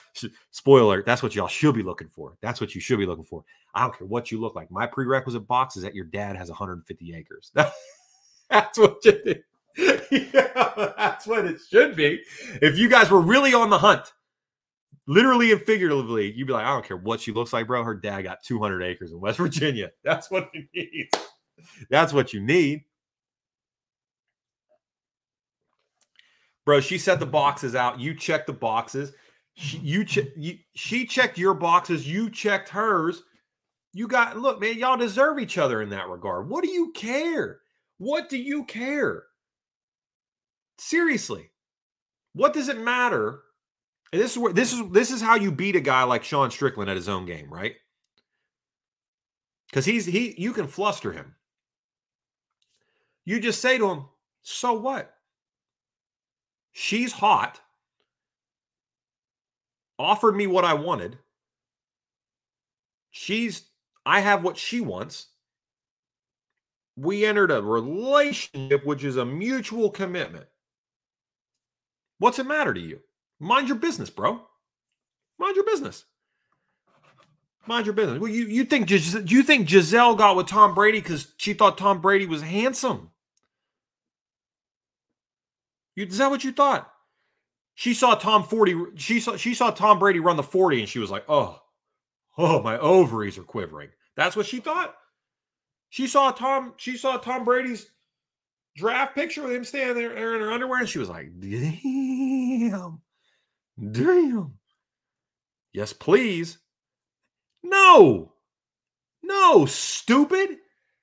spoiler. 0.52 1.04
That's 1.04 1.22
what 1.22 1.36
y'all 1.36 1.48
should 1.48 1.76
be 1.76 1.84
looking 1.84 2.08
for. 2.08 2.36
That's 2.42 2.60
what 2.60 2.74
you 2.74 2.82
should 2.82 2.98
be 3.00 3.06
looking 3.06 3.24
for. 3.24 3.44
I 3.76 3.82
don't 3.82 3.98
care 3.98 4.08
what 4.08 4.32
you 4.32 4.40
look 4.40 4.56
like. 4.56 4.72
My 4.72 4.88
prerequisite 4.88 5.48
box 5.48 5.78
is 5.78 5.84
that 5.84 5.94
your 5.94 6.06
dad 6.06 6.36
has 6.36 6.50
150 6.50 7.16
acres. 7.16 7.52
that's 8.50 8.78
what 8.78 9.06
you 9.06 9.36
yeah, 10.12 10.92
that's 10.98 11.28
what 11.28 11.46
it 11.46 11.60
should 11.70 11.96
be. 11.96 12.22
If 12.62 12.78
you 12.78 12.90
guys 12.90 13.12
were 13.12 13.22
really 13.22 13.54
on 13.54 13.70
the 13.70 13.78
hunt, 13.78 14.12
literally 15.08 15.52
and 15.52 15.62
figuratively, 15.62 16.32
you'd 16.32 16.48
be 16.48 16.54
like, 16.54 16.66
I 16.66 16.74
don't 16.74 16.86
care 16.86 16.98
what 16.98 17.22
she 17.22 17.32
looks 17.32 17.54
like, 17.54 17.68
bro. 17.68 17.84
Her 17.84 17.96
dad 17.96 18.24
got 18.24 18.44
200 18.44 18.82
acres 18.82 19.12
in 19.12 19.20
West 19.20 19.38
Virginia. 19.38 19.92
That's 20.04 20.32
what 20.32 20.50
you 20.54 20.66
need. 20.74 21.10
That's 21.90 22.14
what 22.14 22.34
you 22.34 22.42
need. 22.42 22.84
Bro. 26.70 26.80
She 26.80 27.00
set 27.00 27.20
the 27.20 27.26
boxes 27.26 27.74
out. 27.74 28.00
You 28.00 28.14
checked 28.14 28.46
the 28.46 28.54
boxes. 28.54 29.12
She, 29.56 29.80
you, 29.80 30.06
che- 30.06 30.32
you 30.38 30.60
she 30.76 31.04
checked 31.04 31.40
your 31.40 31.56
boxes. 31.56 32.08
You 32.08 32.30
checked 32.30 32.70
hers. 32.70 33.24
You 33.92 34.08
got 34.08 34.38
look, 34.38 34.62
man. 34.62 34.78
Y'all 34.78 34.96
deserve 34.96 35.40
each 35.40 35.58
other 35.58 35.82
in 35.82 35.90
that 35.90 36.10
regard. 36.10 36.48
What 36.48 36.64
do 36.64 36.70
you 36.70 36.92
care? 36.92 37.62
What 37.98 38.30
do 38.30 38.38
you 38.38 38.66
care? 38.66 39.24
Seriously, 40.78 41.50
what 42.34 42.54
does 42.54 42.70
it 42.70 42.78
matter? 42.78 43.42
And 44.14 44.22
this 44.22 44.34
is 44.34 44.38
where 44.38 44.54
this 44.54 44.72
is 44.72 44.88
this 44.92 45.10
is 45.10 45.24
how 45.24 45.38
you 45.38 45.52
beat 45.52 45.76
a 45.76 45.82
guy 45.82 46.04
like 46.04 46.24
Sean 46.24 46.52
Strickland 46.52 46.88
at 46.88 46.98
his 46.98 47.10
own 47.10 47.26
game, 47.26 47.52
right? 47.52 47.74
Because 49.72 49.86
he's 49.86 50.06
he 50.06 50.36
you 50.38 50.54
can 50.54 50.68
fluster 50.68 51.12
him. 51.12 51.34
You 53.26 53.40
just 53.40 53.60
say 53.60 53.80
to 53.80 53.90
him, 53.90 54.06
"So 54.44 54.74
what? 54.74 55.16
She's 56.72 57.12
hot. 57.12 57.60
Offered 59.98 60.36
me 60.36 60.48
what 60.48 60.66
I 60.66 60.74
wanted. 60.74 61.18
She's, 63.12 63.66
I 64.06 64.22
have 64.22 64.44
what 64.44 64.58
she 64.58 64.82
wants. 64.82 65.28
We 66.96 67.26
entered 67.26 67.52
a 67.52 67.62
relationship, 67.62 68.86
which 68.86 69.04
is 69.04 69.18
a 69.18 69.26
mutual 69.26 69.90
commitment. 69.90 70.46
What's 72.20 72.40
it 72.40 72.46
matter 72.46 72.74
to 72.74 72.80
you? 72.80 73.00
Mind 73.40 73.68
your 73.68 73.78
business, 73.78 74.10
bro. 74.10 74.42
Mind 75.38 75.56
your 75.56 75.66
business. 75.66 76.06
Mind 77.66 77.86
your 77.86 77.94
business. 77.94 78.20
Well, 78.20 78.32
you 78.32 78.46
you 78.46 78.66
think 78.66 78.88
do 78.88 78.98
you 78.98 79.44
think 79.44 79.68
Gisele 79.68 80.16
got 80.16 80.36
with 80.36 80.48
Tom 80.48 80.74
Brady 80.74 81.00
because 81.00 81.34
she 81.38 81.54
thought 81.54 81.78
Tom 81.78 82.02
Brady 82.02 82.26
was 82.26 82.42
handsome? 82.42 83.12
You, 86.00 86.06
is 86.06 86.18
that 86.20 86.32
what 86.32 86.46
you 86.46 86.54
thought? 86.54 86.90
She 87.76 87.94
saw 87.94 88.16
Tom 88.16 88.44
40, 88.44 88.96
she 88.96 89.20
saw 89.20 89.36
she 89.36 89.54
saw 89.54 89.70
Tom 89.70 90.00
Brady 90.00 90.22
run 90.22 90.38
the 90.38 90.44
40 90.44 90.80
and 90.80 90.88
she 90.88 91.00
was 91.00 91.12
like, 91.12 91.26
oh, 91.28 91.62
oh, 92.38 92.62
my 92.62 92.80
ovaries 92.80 93.38
are 93.38 93.44
quivering. 93.44 93.90
That's 94.16 94.38
what 94.38 94.46
she 94.46 94.62
thought. 94.62 94.96
She 95.90 96.08
saw 96.08 96.32
Tom, 96.32 96.74
she 96.78 96.96
saw 96.96 97.18
Tom 97.18 97.44
Brady's 97.44 97.92
draft 98.78 99.14
picture 99.14 99.44
with 99.44 99.52
him 99.52 99.66
standing 99.66 99.98
there 99.98 100.36
in 100.36 100.40
her 100.40 100.52
underwear, 100.54 100.80
and 100.80 100.88
she 100.88 101.00
was 101.00 101.10
like, 101.10 101.38
damn, 101.38 103.02
damn. 103.92 104.54
Yes, 105.74 105.92
please. 105.92 106.60
No, 107.62 108.32
no, 109.22 109.66
stupid. 109.66 110.60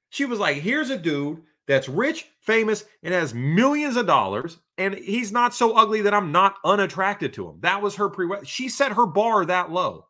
She 0.09 0.25
was 0.25 0.39
like, 0.39 0.57
here's 0.57 0.89
a 0.89 0.97
dude 0.97 1.43
that's 1.67 1.89
rich, 1.89 2.27
famous, 2.41 2.85
and 3.03 3.13
has 3.13 3.35
millions 3.35 3.97
of 3.97 4.07
dollars. 4.07 4.59
And 4.79 4.95
he's 4.95 5.33
not 5.33 5.55
so 5.55 5.77
ugly 5.77 6.03
that 6.03 6.15
I'm 6.15 6.33
not 6.33 6.57
unattracted 6.65 7.33
to 7.35 7.49
him. 7.49 7.59
That 7.61 7.83
was 7.83 7.97
her 7.97 8.09
pre. 8.09 8.29
She 8.45 8.69
set 8.69 8.93
her 8.93 9.07
bar 9.07 9.45
that 9.47 9.71
low. 9.71 10.07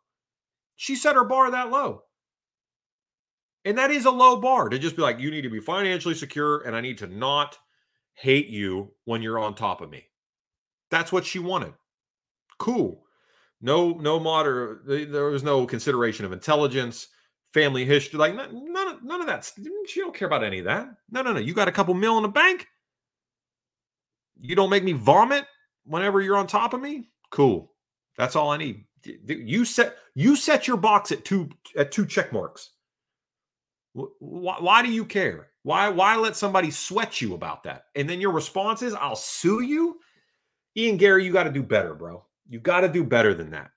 She 0.77 0.97
set 0.97 1.17
her 1.17 1.25
bar 1.25 1.51
that 1.51 1.71
low. 1.71 2.03
And 3.65 3.79
that 3.79 3.91
is 3.91 4.05
a 4.05 4.11
low 4.11 4.37
bar 4.41 4.69
to 4.69 4.79
just 4.79 4.95
be 4.95 5.03
like, 5.03 5.19
you 5.19 5.31
need 5.31 5.43
to 5.43 5.51
be 5.51 5.61
financially 5.61 6.15
secure 6.15 6.61
and 6.61 6.77
I 6.77 6.81
need 6.81 6.99
to 6.99 7.07
not 7.07 7.59
hate 8.15 8.47
you 8.49 8.93
when 9.07 9.23
you're 9.23 9.39
on 9.39 9.55
top 9.55 9.81
of 9.81 9.91
me. 9.91 10.05
That's 10.91 11.11
what 11.11 11.25
she 11.25 11.39
wanted. 11.39 11.73
Cool. 12.59 13.03
No, 13.61 13.93
no 13.93 14.21
moder. 14.21 14.83
There 14.87 15.31
was 15.31 15.43
no 15.43 15.67
consideration 15.67 16.25
of 16.25 16.33
intelligence 16.33 17.09
family 17.57 17.87
history. 17.87 18.19
Like 18.19 18.35
none, 18.35 18.71
none 18.71 18.89
of, 18.89 19.03
none 19.03 19.21
of 19.23 19.27
that. 19.29 19.51
She 19.87 20.01
don't 20.01 20.15
care 20.15 20.27
about 20.27 20.45
any 20.45 20.59
of 20.59 20.67
that. 20.67 20.89
No, 21.11 21.23
no, 21.23 21.33
no. 21.33 21.41
You 21.41 21.55
got 21.55 21.69
a 21.69 21.73
couple 21.73 21.95
mil 21.95 22.19
in 22.19 22.23
the 22.23 22.29
bank. 22.29 22.67
You 24.39 24.55
don't 24.55 24.69
make 24.69 24.85
me 24.85 24.93
vomit 24.93 25.47
whenever 25.85 26.21
you're 26.21 26.37
on 26.37 26.47
top 26.47 26.75
of 26.75 26.83
me. 26.83 27.09
Cool. 27.31 27.73
That's 28.19 28.37
all 28.37 28.51
I 28.51 28.59
need. 28.59 28.85
You 29.27 29.65
set 29.65 29.97
you 30.15 30.37
set 30.37 30.69
your 30.69 30.77
box 30.77 31.13
at 31.13 31.25
two 31.25 31.49
at 31.77 31.91
two 31.93 32.05
check 32.05 32.31
marks. 32.33 32.73
Why, 33.95 34.57
why 34.59 34.83
do 34.83 34.93
you 34.93 35.07
care? 35.07 35.49
Why 35.63 35.89
why 35.89 36.17
let 36.17 36.37
somebody 36.37 36.71
sweat 36.71 37.23
you 37.23 37.35
about 37.35 37.63
that? 37.63 37.85
And 37.95 38.09
then 38.09 38.21
your 38.21 38.33
response 38.33 38.83
is, 38.83 38.95
"I'll 38.95 39.17
sue 39.17 39.63
you." 39.63 39.99
Ian 40.77 40.99
Garry, 40.99 41.25
you 41.25 41.33
got 41.33 41.45
to 41.45 41.51
do 41.51 41.63
better, 41.63 41.95
bro. 41.95 42.23
You 42.49 42.61
got 42.61 42.83
to 42.83 42.89
do 42.89 43.03
better 43.03 43.33
than 43.33 43.51
that. 43.53 43.71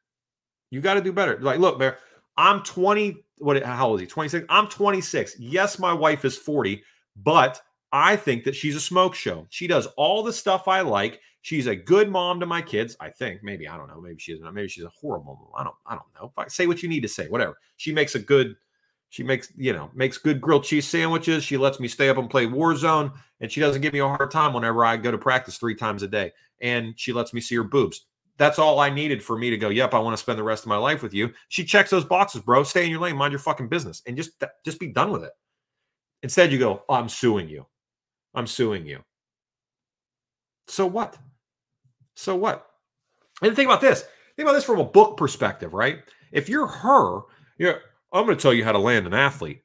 You 0.69 0.81
got 0.81 0.95
to 0.95 1.01
do 1.01 1.13
better. 1.13 1.39
Like, 1.39 1.59
look, 1.59 1.79
man, 1.79 1.93
I'm 2.35 2.61
20 2.63 3.23
what 3.39 3.61
how 3.63 3.89
old 3.89 3.99
is 3.99 4.01
he? 4.01 4.07
26 4.07 4.45
i'm 4.49 4.67
26 4.67 5.39
yes 5.39 5.79
my 5.79 5.93
wife 5.93 6.25
is 6.25 6.37
40 6.37 6.83
but 7.15 7.61
i 7.91 8.15
think 8.15 8.43
that 8.43 8.55
she's 8.55 8.75
a 8.75 8.81
smoke 8.81 9.15
show. 9.15 9.47
She 9.49 9.67
does 9.67 9.87
all 9.97 10.23
the 10.23 10.33
stuff 10.33 10.67
i 10.67 10.81
like. 10.81 11.19
She's 11.41 11.67
a 11.67 11.75
good 11.75 12.09
mom 12.09 12.39
to 12.39 12.45
my 12.45 12.61
kids 12.61 12.95
i 12.99 13.09
think. 13.09 13.43
Maybe 13.43 13.67
i 13.67 13.77
don't 13.77 13.87
know. 13.87 14.01
Maybe 14.01 14.19
she's 14.19 14.39
maybe 14.41 14.67
she's 14.67 14.83
a 14.83 14.89
horrible 14.89 15.51
mom. 15.53 15.59
I 15.59 15.63
don't 15.63 15.75
i 15.85 15.95
don't 15.95 16.37
know. 16.37 16.45
Say 16.47 16.67
what 16.67 16.83
you 16.83 16.89
need 16.89 17.01
to 17.01 17.07
say 17.07 17.27
whatever. 17.27 17.57
She 17.77 17.91
makes 17.93 18.15
a 18.15 18.19
good 18.19 18.55
she 19.09 19.23
makes 19.23 19.51
you 19.55 19.73
know 19.73 19.89
makes 19.93 20.17
good 20.17 20.39
grilled 20.39 20.63
cheese 20.63 20.87
sandwiches. 20.87 21.43
She 21.43 21.57
lets 21.57 21.79
me 21.79 21.87
stay 21.87 22.09
up 22.09 22.17
and 22.17 22.29
play 22.29 22.45
warzone 22.45 23.11
and 23.41 23.51
she 23.51 23.59
doesn't 23.61 23.81
give 23.81 23.93
me 23.93 23.99
a 23.99 24.07
hard 24.07 24.31
time 24.31 24.53
whenever 24.53 24.85
i 24.85 24.97
go 24.97 25.11
to 25.11 25.17
practice 25.17 25.57
three 25.57 25.75
times 25.75 26.03
a 26.03 26.07
day. 26.07 26.31
And 26.61 26.93
she 26.99 27.13
lets 27.13 27.33
me 27.33 27.41
see 27.41 27.55
her 27.55 27.63
boobs 27.63 28.05
that's 28.39 28.57
all 28.57 28.79
I 28.79 28.89
needed 28.89 29.21
for 29.21 29.37
me 29.37 29.49
to 29.49 29.57
go, 29.57 29.69
yep, 29.69 29.93
I 29.93 29.99
want 29.99 30.13
to 30.13 30.21
spend 30.21 30.39
the 30.39 30.43
rest 30.43 30.63
of 30.63 30.69
my 30.69 30.77
life 30.77 31.03
with 31.03 31.13
you. 31.13 31.31
She 31.49 31.63
checks 31.63 31.91
those 31.91 32.05
boxes, 32.05 32.41
bro. 32.41 32.63
Stay 32.63 32.85
in 32.85 32.89
your 32.89 33.01
lane, 33.01 33.17
mind 33.17 33.33
your 33.33 33.39
fucking 33.39 33.67
business, 33.67 34.01
and 34.07 34.17
just 34.17 34.31
just 34.65 34.79
be 34.79 34.87
done 34.87 35.11
with 35.11 35.23
it. 35.23 35.33
Instead, 36.23 36.51
you 36.51 36.57
go, 36.57 36.83
oh, 36.89 36.95
I'm 36.95 37.09
suing 37.09 37.47
you. 37.47 37.65
I'm 38.33 38.47
suing 38.47 38.85
you. 38.85 39.03
So 40.67 40.85
what? 40.85 41.17
So 42.15 42.35
what? 42.35 42.65
And 43.41 43.55
think 43.55 43.67
about 43.67 43.81
this. 43.81 44.05
Think 44.35 44.47
about 44.47 44.53
this 44.53 44.63
from 44.63 44.79
a 44.79 44.85
book 44.85 45.17
perspective, 45.17 45.73
right? 45.73 45.99
If 46.31 46.47
you're 46.49 46.67
her, 46.67 47.21
you're, 47.57 47.81
I'm 48.13 48.25
going 48.25 48.37
to 48.37 48.41
tell 48.41 48.53
you 48.53 48.63
how 48.63 48.71
to 48.71 48.79
land 48.79 49.07
an 49.07 49.13
athlete. 49.13 49.61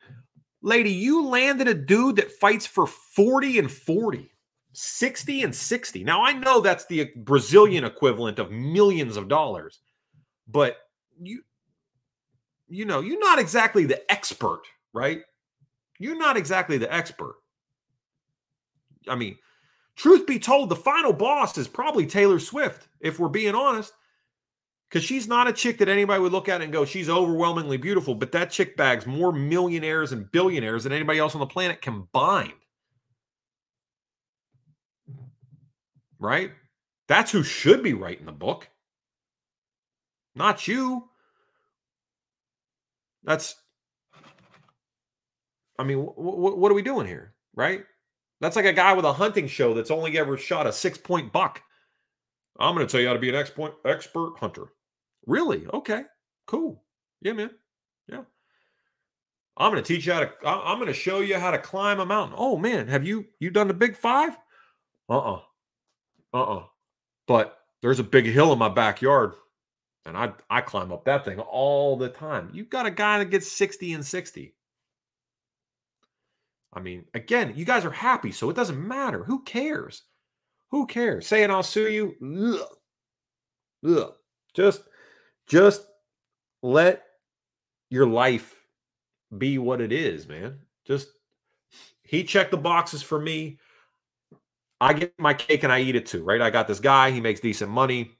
Lady, 0.62 0.90
you 0.90 1.26
landed 1.26 1.68
a 1.68 1.74
dude 1.74 2.16
that 2.16 2.32
fights 2.32 2.66
for 2.66 2.86
40 2.86 3.58
and 3.58 3.70
40. 3.70 4.30
60 4.74 5.42
and 5.42 5.54
60. 5.54 6.04
Now 6.04 6.22
I 6.22 6.32
know 6.32 6.60
that's 6.60 6.86
the 6.86 7.10
Brazilian 7.16 7.84
equivalent 7.84 8.38
of 8.38 8.50
millions 8.50 9.16
of 9.16 9.28
dollars, 9.28 9.80
but 10.48 10.76
you 11.20 11.42
you 12.68 12.84
know, 12.84 13.00
you're 13.00 13.20
not 13.20 13.38
exactly 13.38 13.84
the 13.84 14.10
expert, 14.10 14.62
right? 14.92 15.22
You're 15.98 16.18
not 16.18 16.36
exactly 16.36 16.78
the 16.78 16.92
expert. 16.92 17.36
I 19.06 19.14
mean, 19.14 19.36
Truth 19.96 20.26
be 20.26 20.38
told, 20.38 20.68
the 20.68 20.76
final 20.76 21.12
boss 21.12 21.56
is 21.56 21.68
probably 21.68 22.06
Taylor 22.06 22.40
Swift, 22.40 22.88
if 23.00 23.18
we're 23.18 23.28
being 23.28 23.54
honest. 23.54 23.92
Because 24.88 25.04
she's 25.04 25.26
not 25.26 25.48
a 25.48 25.52
chick 25.52 25.78
that 25.78 25.88
anybody 25.88 26.20
would 26.20 26.32
look 26.32 26.48
at 26.48 26.60
and 26.60 26.72
go, 26.72 26.84
she's 26.84 27.08
overwhelmingly 27.08 27.76
beautiful, 27.76 28.14
but 28.14 28.32
that 28.32 28.50
chick 28.50 28.76
bags 28.76 29.06
more 29.06 29.32
millionaires 29.32 30.12
and 30.12 30.30
billionaires 30.30 30.84
than 30.84 30.92
anybody 30.92 31.18
else 31.18 31.34
on 31.34 31.40
the 31.40 31.46
planet 31.46 31.80
combined. 31.80 32.52
Right? 36.24 36.52
That's 37.06 37.30
who 37.30 37.42
should 37.42 37.82
be 37.82 37.92
writing 37.92 38.24
the 38.24 38.32
book, 38.32 38.66
not 40.34 40.66
you. 40.66 41.10
That's, 43.24 43.54
I 45.78 45.84
mean, 45.84 45.98
w- 45.98 46.14
w- 46.16 46.56
what 46.56 46.72
are 46.72 46.74
we 46.74 46.80
doing 46.80 47.06
here? 47.06 47.34
Right? 47.54 47.84
That's 48.40 48.56
like 48.56 48.64
a 48.64 48.72
guy 48.72 48.94
with 48.94 49.04
a 49.04 49.12
hunting 49.12 49.46
show 49.46 49.74
that's 49.74 49.90
only 49.90 50.16
ever 50.16 50.38
shot 50.38 50.66
a 50.66 50.72
six 50.72 50.96
point 50.96 51.30
buck. 51.30 51.62
I'm 52.58 52.74
going 52.74 52.86
to 52.86 52.90
tell 52.90 53.02
you 53.02 53.08
how 53.08 53.12
to 53.12 53.18
be 53.18 53.28
an 53.28 53.34
expert 53.34 53.74
expert 53.84 54.38
hunter. 54.38 54.68
Really? 55.26 55.66
Okay. 55.74 56.04
Cool. 56.46 56.82
Yeah, 57.20 57.34
man. 57.34 57.50
Yeah. 58.08 58.22
I'm 59.58 59.70
going 59.70 59.82
to 59.82 59.86
teach 59.86 60.06
you 60.06 60.14
how 60.14 60.20
to. 60.20 60.32
I'm 60.46 60.78
going 60.78 60.88
to 60.88 60.94
show 60.94 61.20
you 61.20 61.38
how 61.38 61.50
to 61.50 61.58
climb 61.58 62.00
a 62.00 62.06
mountain. 62.06 62.36
Oh 62.38 62.56
man, 62.56 62.88
have 62.88 63.06
you 63.06 63.26
you 63.40 63.50
done 63.50 63.68
the 63.68 63.74
big 63.74 63.94
five? 63.94 64.38
Uh 65.10 65.18
uh-uh. 65.18 65.34
uh. 65.34 65.40
Uh-uh. 66.34 66.64
But 67.26 67.56
there's 67.80 68.00
a 68.00 68.04
big 68.04 68.26
hill 68.26 68.52
in 68.52 68.58
my 68.58 68.68
backyard, 68.68 69.32
and 70.04 70.16
I 70.16 70.32
I 70.50 70.60
climb 70.60 70.92
up 70.92 71.04
that 71.04 71.24
thing 71.24 71.38
all 71.38 71.96
the 71.96 72.08
time. 72.10 72.50
you've 72.52 72.68
got 72.68 72.86
a 72.86 72.90
guy 72.90 73.18
that 73.18 73.30
gets 73.30 73.50
60 73.50 73.94
and 73.94 74.04
60. 74.04 74.54
I 76.74 76.80
mean, 76.80 77.04
again, 77.14 77.52
you 77.54 77.64
guys 77.64 77.84
are 77.84 77.90
happy, 77.90 78.32
so 78.32 78.50
it 78.50 78.56
doesn't 78.56 78.86
matter. 78.86 79.22
Who 79.22 79.42
cares? 79.44 80.02
Who 80.70 80.86
cares? 80.86 81.26
Saying 81.26 81.50
I'll 81.50 81.62
sue 81.62 81.88
you. 81.88 82.58
Ugh. 83.84 83.96
Ugh. 83.96 84.12
Just, 84.54 84.82
just 85.46 85.86
let 86.62 87.04
your 87.90 88.06
life 88.06 88.56
be 89.38 89.58
what 89.58 89.80
it 89.80 89.92
is, 89.92 90.26
man. 90.26 90.58
Just 90.84 91.08
he 92.02 92.24
checked 92.24 92.50
the 92.50 92.56
boxes 92.56 93.02
for 93.02 93.20
me. 93.20 93.58
I 94.84 94.92
get 94.92 95.14
my 95.18 95.34
cake 95.34 95.62
and 95.62 95.72
I 95.72 95.80
eat 95.80 95.96
it 95.96 96.06
too, 96.06 96.22
right? 96.24 96.40
I 96.40 96.50
got 96.50 96.68
this 96.68 96.80
guy, 96.80 97.10
he 97.10 97.20
makes 97.20 97.40
decent 97.40 97.70
money. 97.70 98.10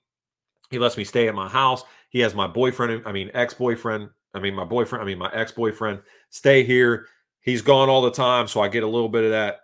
He 0.71 0.79
lets 0.79 0.97
me 0.97 1.05
stay 1.05 1.29
at 1.29 1.35
my 1.35 1.49
house. 1.49 1.85
He 2.11 2.21
has 2.21 2.35
my 2.35 2.47
boyfriend, 2.47 3.03
I 3.07 3.12
mean, 3.12 3.31
ex-boyfriend, 3.35 4.09
I 4.35 4.41
mean, 4.41 4.55
my 4.55 4.65
boyfriend, 4.65 5.03
I 5.03 5.07
mean, 5.07 5.19
my 5.19 5.31
ex-boyfriend 5.33 6.01
stay 6.31 6.65
here 6.65 7.07
he's 7.45 7.62
gone 7.62 7.89
all 7.89 8.03
the 8.03 8.11
time, 8.11 8.49
so 8.49 8.61
I 8.61 8.69
get 8.69 8.83
a 8.83 8.89
little 8.89 9.09
bit 9.09 9.25
of 9.25 9.31
that, 9.31 9.61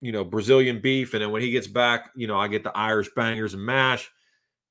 you 0.00 0.12
know, 0.12 0.24
Brazilian 0.24 0.80
beef, 0.80 1.14
and 1.14 1.22
then 1.22 1.30
when 1.30 1.42
he 1.42 1.50
gets 1.50 1.66
back, 1.66 2.10
you 2.14 2.26
know, 2.26 2.36
I 2.38 2.48
get 2.48 2.64
the 2.64 2.76
Irish 2.76 3.08
bangers 3.16 3.54
and 3.54 3.64
mash. 3.64 4.10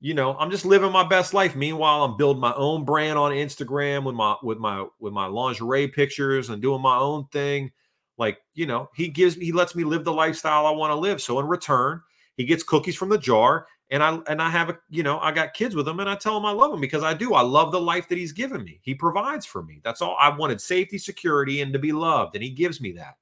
You 0.00 0.14
know, 0.14 0.36
I'm 0.38 0.50
just 0.50 0.64
living 0.64 0.92
my 0.92 1.06
best 1.06 1.34
life. 1.34 1.56
Meanwhile, 1.56 2.04
I'm 2.04 2.16
building 2.16 2.40
my 2.40 2.54
own 2.54 2.84
brand 2.84 3.18
on 3.18 3.32
Instagram 3.32 4.04
with 4.04 4.14
my 4.14 4.36
with 4.44 4.58
my 4.58 4.86
with 5.00 5.12
my 5.12 5.26
lingerie 5.26 5.88
pictures 5.88 6.50
and 6.50 6.62
doing 6.62 6.80
my 6.80 6.96
own 6.96 7.26
thing. 7.32 7.72
Like, 8.18 8.38
you 8.54 8.66
know, 8.66 8.90
he 8.94 9.08
gives 9.08 9.36
me, 9.36 9.46
he 9.46 9.52
lets 9.52 9.74
me 9.74 9.84
live 9.84 10.04
the 10.04 10.12
lifestyle 10.12 10.66
I 10.66 10.70
want 10.72 10.90
to 10.90 10.96
live. 10.96 11.22
So 11.22 11.38
in 11.38 11.46
return, 11.46 12.02
he 12.36 12.44
gets 12.44 12.62
cookies 12.62 12.96
from 12.96 13.08
the 13.08 13.18
jar 13.18 13.66
and 13.90 14.02
I 14.02 14.18
and 14.28 14.42
I 14.42 14.50
have 14.50 14.70
a 14.70 14.78
you 14.90 15.02
know 15.02 15.18
I 15.18 15.32
got 15.32 15.54
kids 15.54 15.74
with 15.74 15.88
him 15.88 16.00
and 16.00 16.08
I 16.08 16.14
tell 16.14 16.36
him 16.36 16.44
I 16.44 16.50
love 16.50 16.72
him 16.72 16.80
because 16.80 17.02
I 17.02 17.14
do 17.14 17.34
I 17.34 17.42
love 17.42 17.72
the 17.72 17.80
life 17.80 18.08
that 18.08 18.18
he's 18.18 18.32
given 18.32 18.62
me. 18.64 18.80
He 18.82 18.94
provides 18.94 19.46
for 19.46 19.62
me. 19.62 19.80
That's 19.82 20.02
all 20.02 20.16
I 20.20 20.28
wanted: 20.28 20.60
safety, 20.60 20.98
security, 20.98 21.62
and 21.62 21.72
to 21.72 21.78
be 21.78 21.92
loved, 21.92 22.34
and 22.34 22.44
he 22.44 22.50
gives 22.50 22.80
me 22.80 22.92
that. 22.92 23.16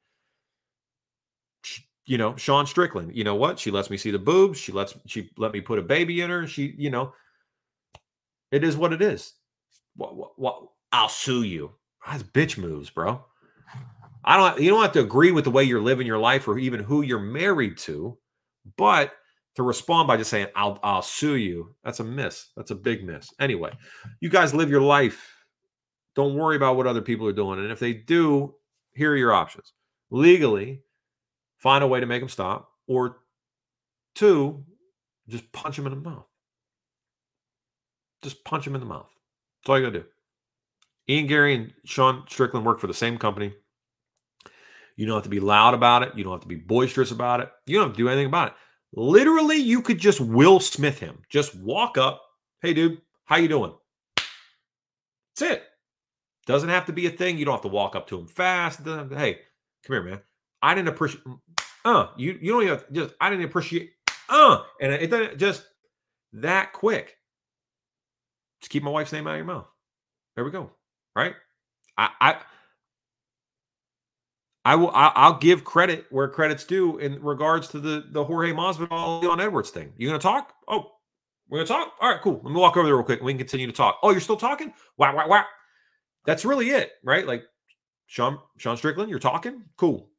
You 2.05 2.19
know, 2.19 2.37
Sean 2.37 2.67
Strickland. 2.67 3.17
You 3.17 3.25
know 3.25 3.35
what? 3.35 3.59
She 3.59 3.71
lets 3.71 3.91
me 3.91 3.97
see 3.97 4.11
the 4.11 4.19
boobs. 4.19 4.59
She 4.59 4.73
lets 4.73 4.95
she 5.07 5.31
let 5.37 5.53
me 5.53 5.61
put 5.61 5.79
a 5.79 5.83
baby 5.83 6.21
in 6.21 6.31
her. 6.31 6.47
She 6.47 6.75
you 6.77 6.91
know, 6.91 7.13
it 8.51 8.65
is 8.65 8.77
what 8.77 8.93
it 8.93 9.03
is. 9.03 9.35
What 9.95 10.17
what, 10.17 10.39
what 10.39 10.63
I'll 10.93 11.09
sue 11.09 11.43
you. 11.43 11.73
That's 12.07 12.23
bitch 12.23 12.59
moves, 12.59 12.91
bro. 12.91 13.25
I 14.27 14.37
don't. 14.37 14.61
You 14.61 14.71
don't 14.71 14.83
have 14.83 14.93
to 14.93 15.01
agree 15.01 15.31
with 15.31 15.45
the 15.45 15.51
way 15.51 15.65
you're 15.65 15.81
living 15.81 16.07
your 16.07 16.19
life 16.19 16.49
or 16.49 16.59
even 16.59 16.81
who 16.81 17.03
you're 17.03 17.21
married 17.21 17.79
to, 17.79 18.19
but 18.77 19.13
to 19.55 19.63
respond 19.63 20.09
by 20.09 20.17
just 20.17 20.31
saying 20.31 20.49
I'll 20.57 20.79
I'll 20.83 21.03
sue 21.03 21.37
you. 21.37 21.75
That's 21.85 22.01
a 22.01 22.05
miss. 22.05 22.49
That's 22.57 22.73
a 22.73 22.75
big 22.75 23.05
miss. 23.05 23.33
Anyway, 23.39 23.73
you 24.21 24.29
guys 24.29 24.53
live 24.53 24.69
your 24.69 24.83
life. 24.83 25.33
Don't 26.15 26.35
worry 26.35 26.57
about 26.57 26.77
what 26.77 26.87
other 26.87 27.03
people 27.03 27.27
are 27.27 27.33
doing. 27.33 27.61
And 27.61 27.71
if 27.71 27.79
they 27.79 27.93
do, 27.93 28.55
here 28.95 29.13
are 29.13 29.17
your 29.17 29.33
options. 29.33 29.73
Legally, 30.11 30.83
find 31.59 31.85
a 31.85 31.87
way 31.87 32.01
to 32.01 32.07
make 32.07 32.21
them 32.21 32.29
stop, 32.29 32.71
or 32.87 33.19
two, 34.15 34.65
just 35.29 35.51
punch 35.53 35.77
them 35.77 35.87
in 35.87 35.95
the 35.95 36.11
mouth. 36.11 36.27
Just 38.23 38.45
punch 38.45 38.65
them 38.65 38.75
in 38.75 38.81
the 38.81 38.87
mouth. 38.87 39.11
That's 39.61 39.71
all 39.71 39.79
you 39.79 39.87
gotta 39.87 40.01
do. 40.01 40.07
Ian 41.09 41.27
Garry 41.27 41.55
and 41.55 41.73
Sean 41.85 42.25
Strickland 42.29 42.67
work 42.67 42.81
for 42.81 42.89
the 42.89 42.95
same 42.95 43.19
company. 43.19 43.55
You 44.97 45.07
don't 45.07 45.17
have 45.17 45.25
to 45.25 45.29
be 45.29 45.41
loud 45.41 45.75
about 45.75 46.03
it. 46.03 46.13
You 46.17 46.25
don't 46.25 46.33
have 46.33 46.43
to 46.43 46.49
be 46.49 46.57
boisterous 46.57 47.11
about 47.11 47.41
it. 47.41 47.51
You 47.67 47.77
don't 47.77 47.89
have 47.89 47.97
to 47.97 48.03
do 48.03 48.09
anything 48.09 48.27
about 48.27 48.49
it. 48.49 48.55
Literally, 48.95 49.57
you 49.57 49.83
could 49.83 49.99
just 49.99 50.21
Will 50.21 50.59
Smith 50.59 50.99
him. 50.99 51.23
Just 51.29 51.55
walk 51.55 51.99
up. 51.99 52.23
Hey, 52.63 52.73
dude, 52.73 53.01
how 53.25 53.37
you 53.37 53.49
doing? 53.49 53.75
That's 55.37 55.53
it. 55.53 55.65
Doesn't 56.47 56.69
have 56.69 56.87
to 56.87 56.93
be 56.93 57.07
a 57.07 57.11
thing. 57.11 57.37
You 57.37 57.45
don't 57.45 57.55
have 57.55 57.63
to 57.63 57.69
walk 57.69 57.95
up 57.95 58.07
to 58.09 58.19
him 58.19 58.27
fast. 58.27 58.81
Hey, 58.85 59.41
come 59.85 59.95
here, 59.95 60.03
man. 60.03 60.21
I 60.63 60.75
didn't 60.75 60.89
appreciate. 60.89 61.25
Uh, 61.85 62.09
you 62.17 62.39
you 62.41 62.53
don't 62.53 62.63
even 62.63 62.81
just. 62.93 63.15
I 63.21 63.29
didn't 63.29 63.45
appreciate. 63.45 63.91
Uh, 64.29 64.63
and 64.81 64.93
it 64.93 65.09
doesn't 65.09 65.39
just 65.39 65.67
that 66.33 66.73
quick. 66.73 67.17
Just 68.61 68.71
keep 68.71 68.83
my 68.83 68.91
wife's 68.91 69.13
name 69.13 69.27
out 69.27 69.33
of 69.33 69.37
your 69.37 69.47
mouth. 69.47 69.67
There 70.35 70.45
we 70.45 70.51
go. 70.51 70.71
Right. 71.15 71.35
I 71.99 72.11
I 72.21 72.37
I 74.67 74.75
will. 74.75 74.91
I'll 74.93 75.39
give 75.39 75.63
credit 75.63 76.07
where 76.11 76.27
credit's 76.27 76.65
due 76.65 76.99
in 76.99 77.23
regards 77.23 77.69
to 77.69 77.79
the 77.79 78.05
the 78.11 78.25
Jorge 78.25 78.51
Masvidal 78.51 79.23
Leon 79.23 79.41
Edwards 79.41 79.71
thing. 79.71 79.93
You 79.97 80.09
gonna 80.09 80.19
talk? 80.19 80.55
Oh, 80.67 80.91
we're 81.49 81.59
gonna 81.59 81.69
talk. 81.69 81.93
All 82.01 82.11
right, 82.11 82.21
cool. 82.21 82.41
Let 82.43 82.53
me 82.53 82.61
walk 82.61 82.77
over 82.77 82.85
there 82.85 82.97
real 82.97 83.05
quick. 83.05 83.23
We 83.23 83.31
can 83.31 83.39
continue 83.39 83.69
to 83.69 83.73
talk. 83.73 84.01
Oh, 84.03 84.11
you're 84.11 84.21
still 84.21 84.37
talking? 84.37 84.73
Wow, 84.97 85.15
wow, 85.15 85.29
wow. 85.29 85.45
That's 86.25 86.45
really 86.45 86.71
it, 86.71 86.91
right? 87.05 87.25
Like 87.25 87.45
Sean 88.07 88.41
Sean 88.57 88.77
Strickland, 88.77 89.09
you're 89.09 89.21
talking. 89.21 89.63
Cool. 89.77 90.11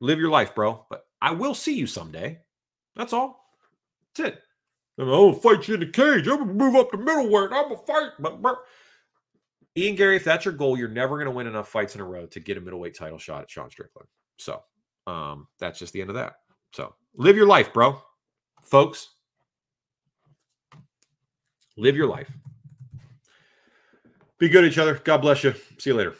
Live 0.00 0.18
your 0.18 0.30
life, 0.30 0.54
bro. 0.54 0.86
But 0.88 1.04
I 1.20 1.32
will 1.32 1.52
see 1.52 1.76
you 1.76 1.86
someday. 1.86 2.38
That's 2.96 3.12
all. 3.12 3.50
That's 4.14 4.30
it. 4.30 4.40
I'm 4.98 5.04
gonna 5.04 5.14
oh, 5.18 5.32
fight 5.34 5.68
you 5.68 5.74
in 5.74 5.80
the 5.80 5.86
cage. 5.88 6.26
I'm 6.26 6.38
gonna 6.38 6.54
move 6.54 6.74
up 6.74 6.90
the 6.90 6.96
middleweight. 6.96 7.52
I'm 7.52 7.68
gonna 7.68 7.76
fight. 7.86 8.12
Ian 9.76 9.94
Garry, 9.94 10.16
if 10.16 10.24
that's 10.24 10.44
your 10.44 10.54
goal, 10.54 10.78
you're 10.78 10.88
never 10.88 11.16
going 11.16 11.26
to 11.26 11.30
win 11.30 11.46
enough 11.46 11.68
fights 11.68 11.94
in 11.94 12.00
a 12.00 12.04
row 12.04 12.26
to 12.26 12.40
get 12.40 12.56
a 12.56 12.60
middleweight 12.60 12.96
title 12.96 13.18
shot 13.18 13.42
at 13.42 13.50
Sean 13.50 13.70
Strickland. 13.70 14.08
So 14.38 14.62
um, 15.06 15.46
that's 15.58 15.78
just 15.78 15.92
the 15.92 16.00
end 16.00 16.10
of 16.10 16.16
that. 16.16 16.36
So 16.72 16.94
live 17.14 17.36
your 17.36 17.46
life, 17.46 17.72
bro. 17.72 18.00
Folks, 18.62 19.10
live 21.76 21.96
your 21.96 22.06
life. 22.06 22.30
Be 24.38 24.48
good 24.48 24.62
to 24.62 24.68
each 24.68 24.78
other. 24.78 24.94
God 24.94 25.18
bless 25.18 25.44
you. 25.44 25.54
See 25.78 25.90
you 25.90 25.96
later. 25.96 26.14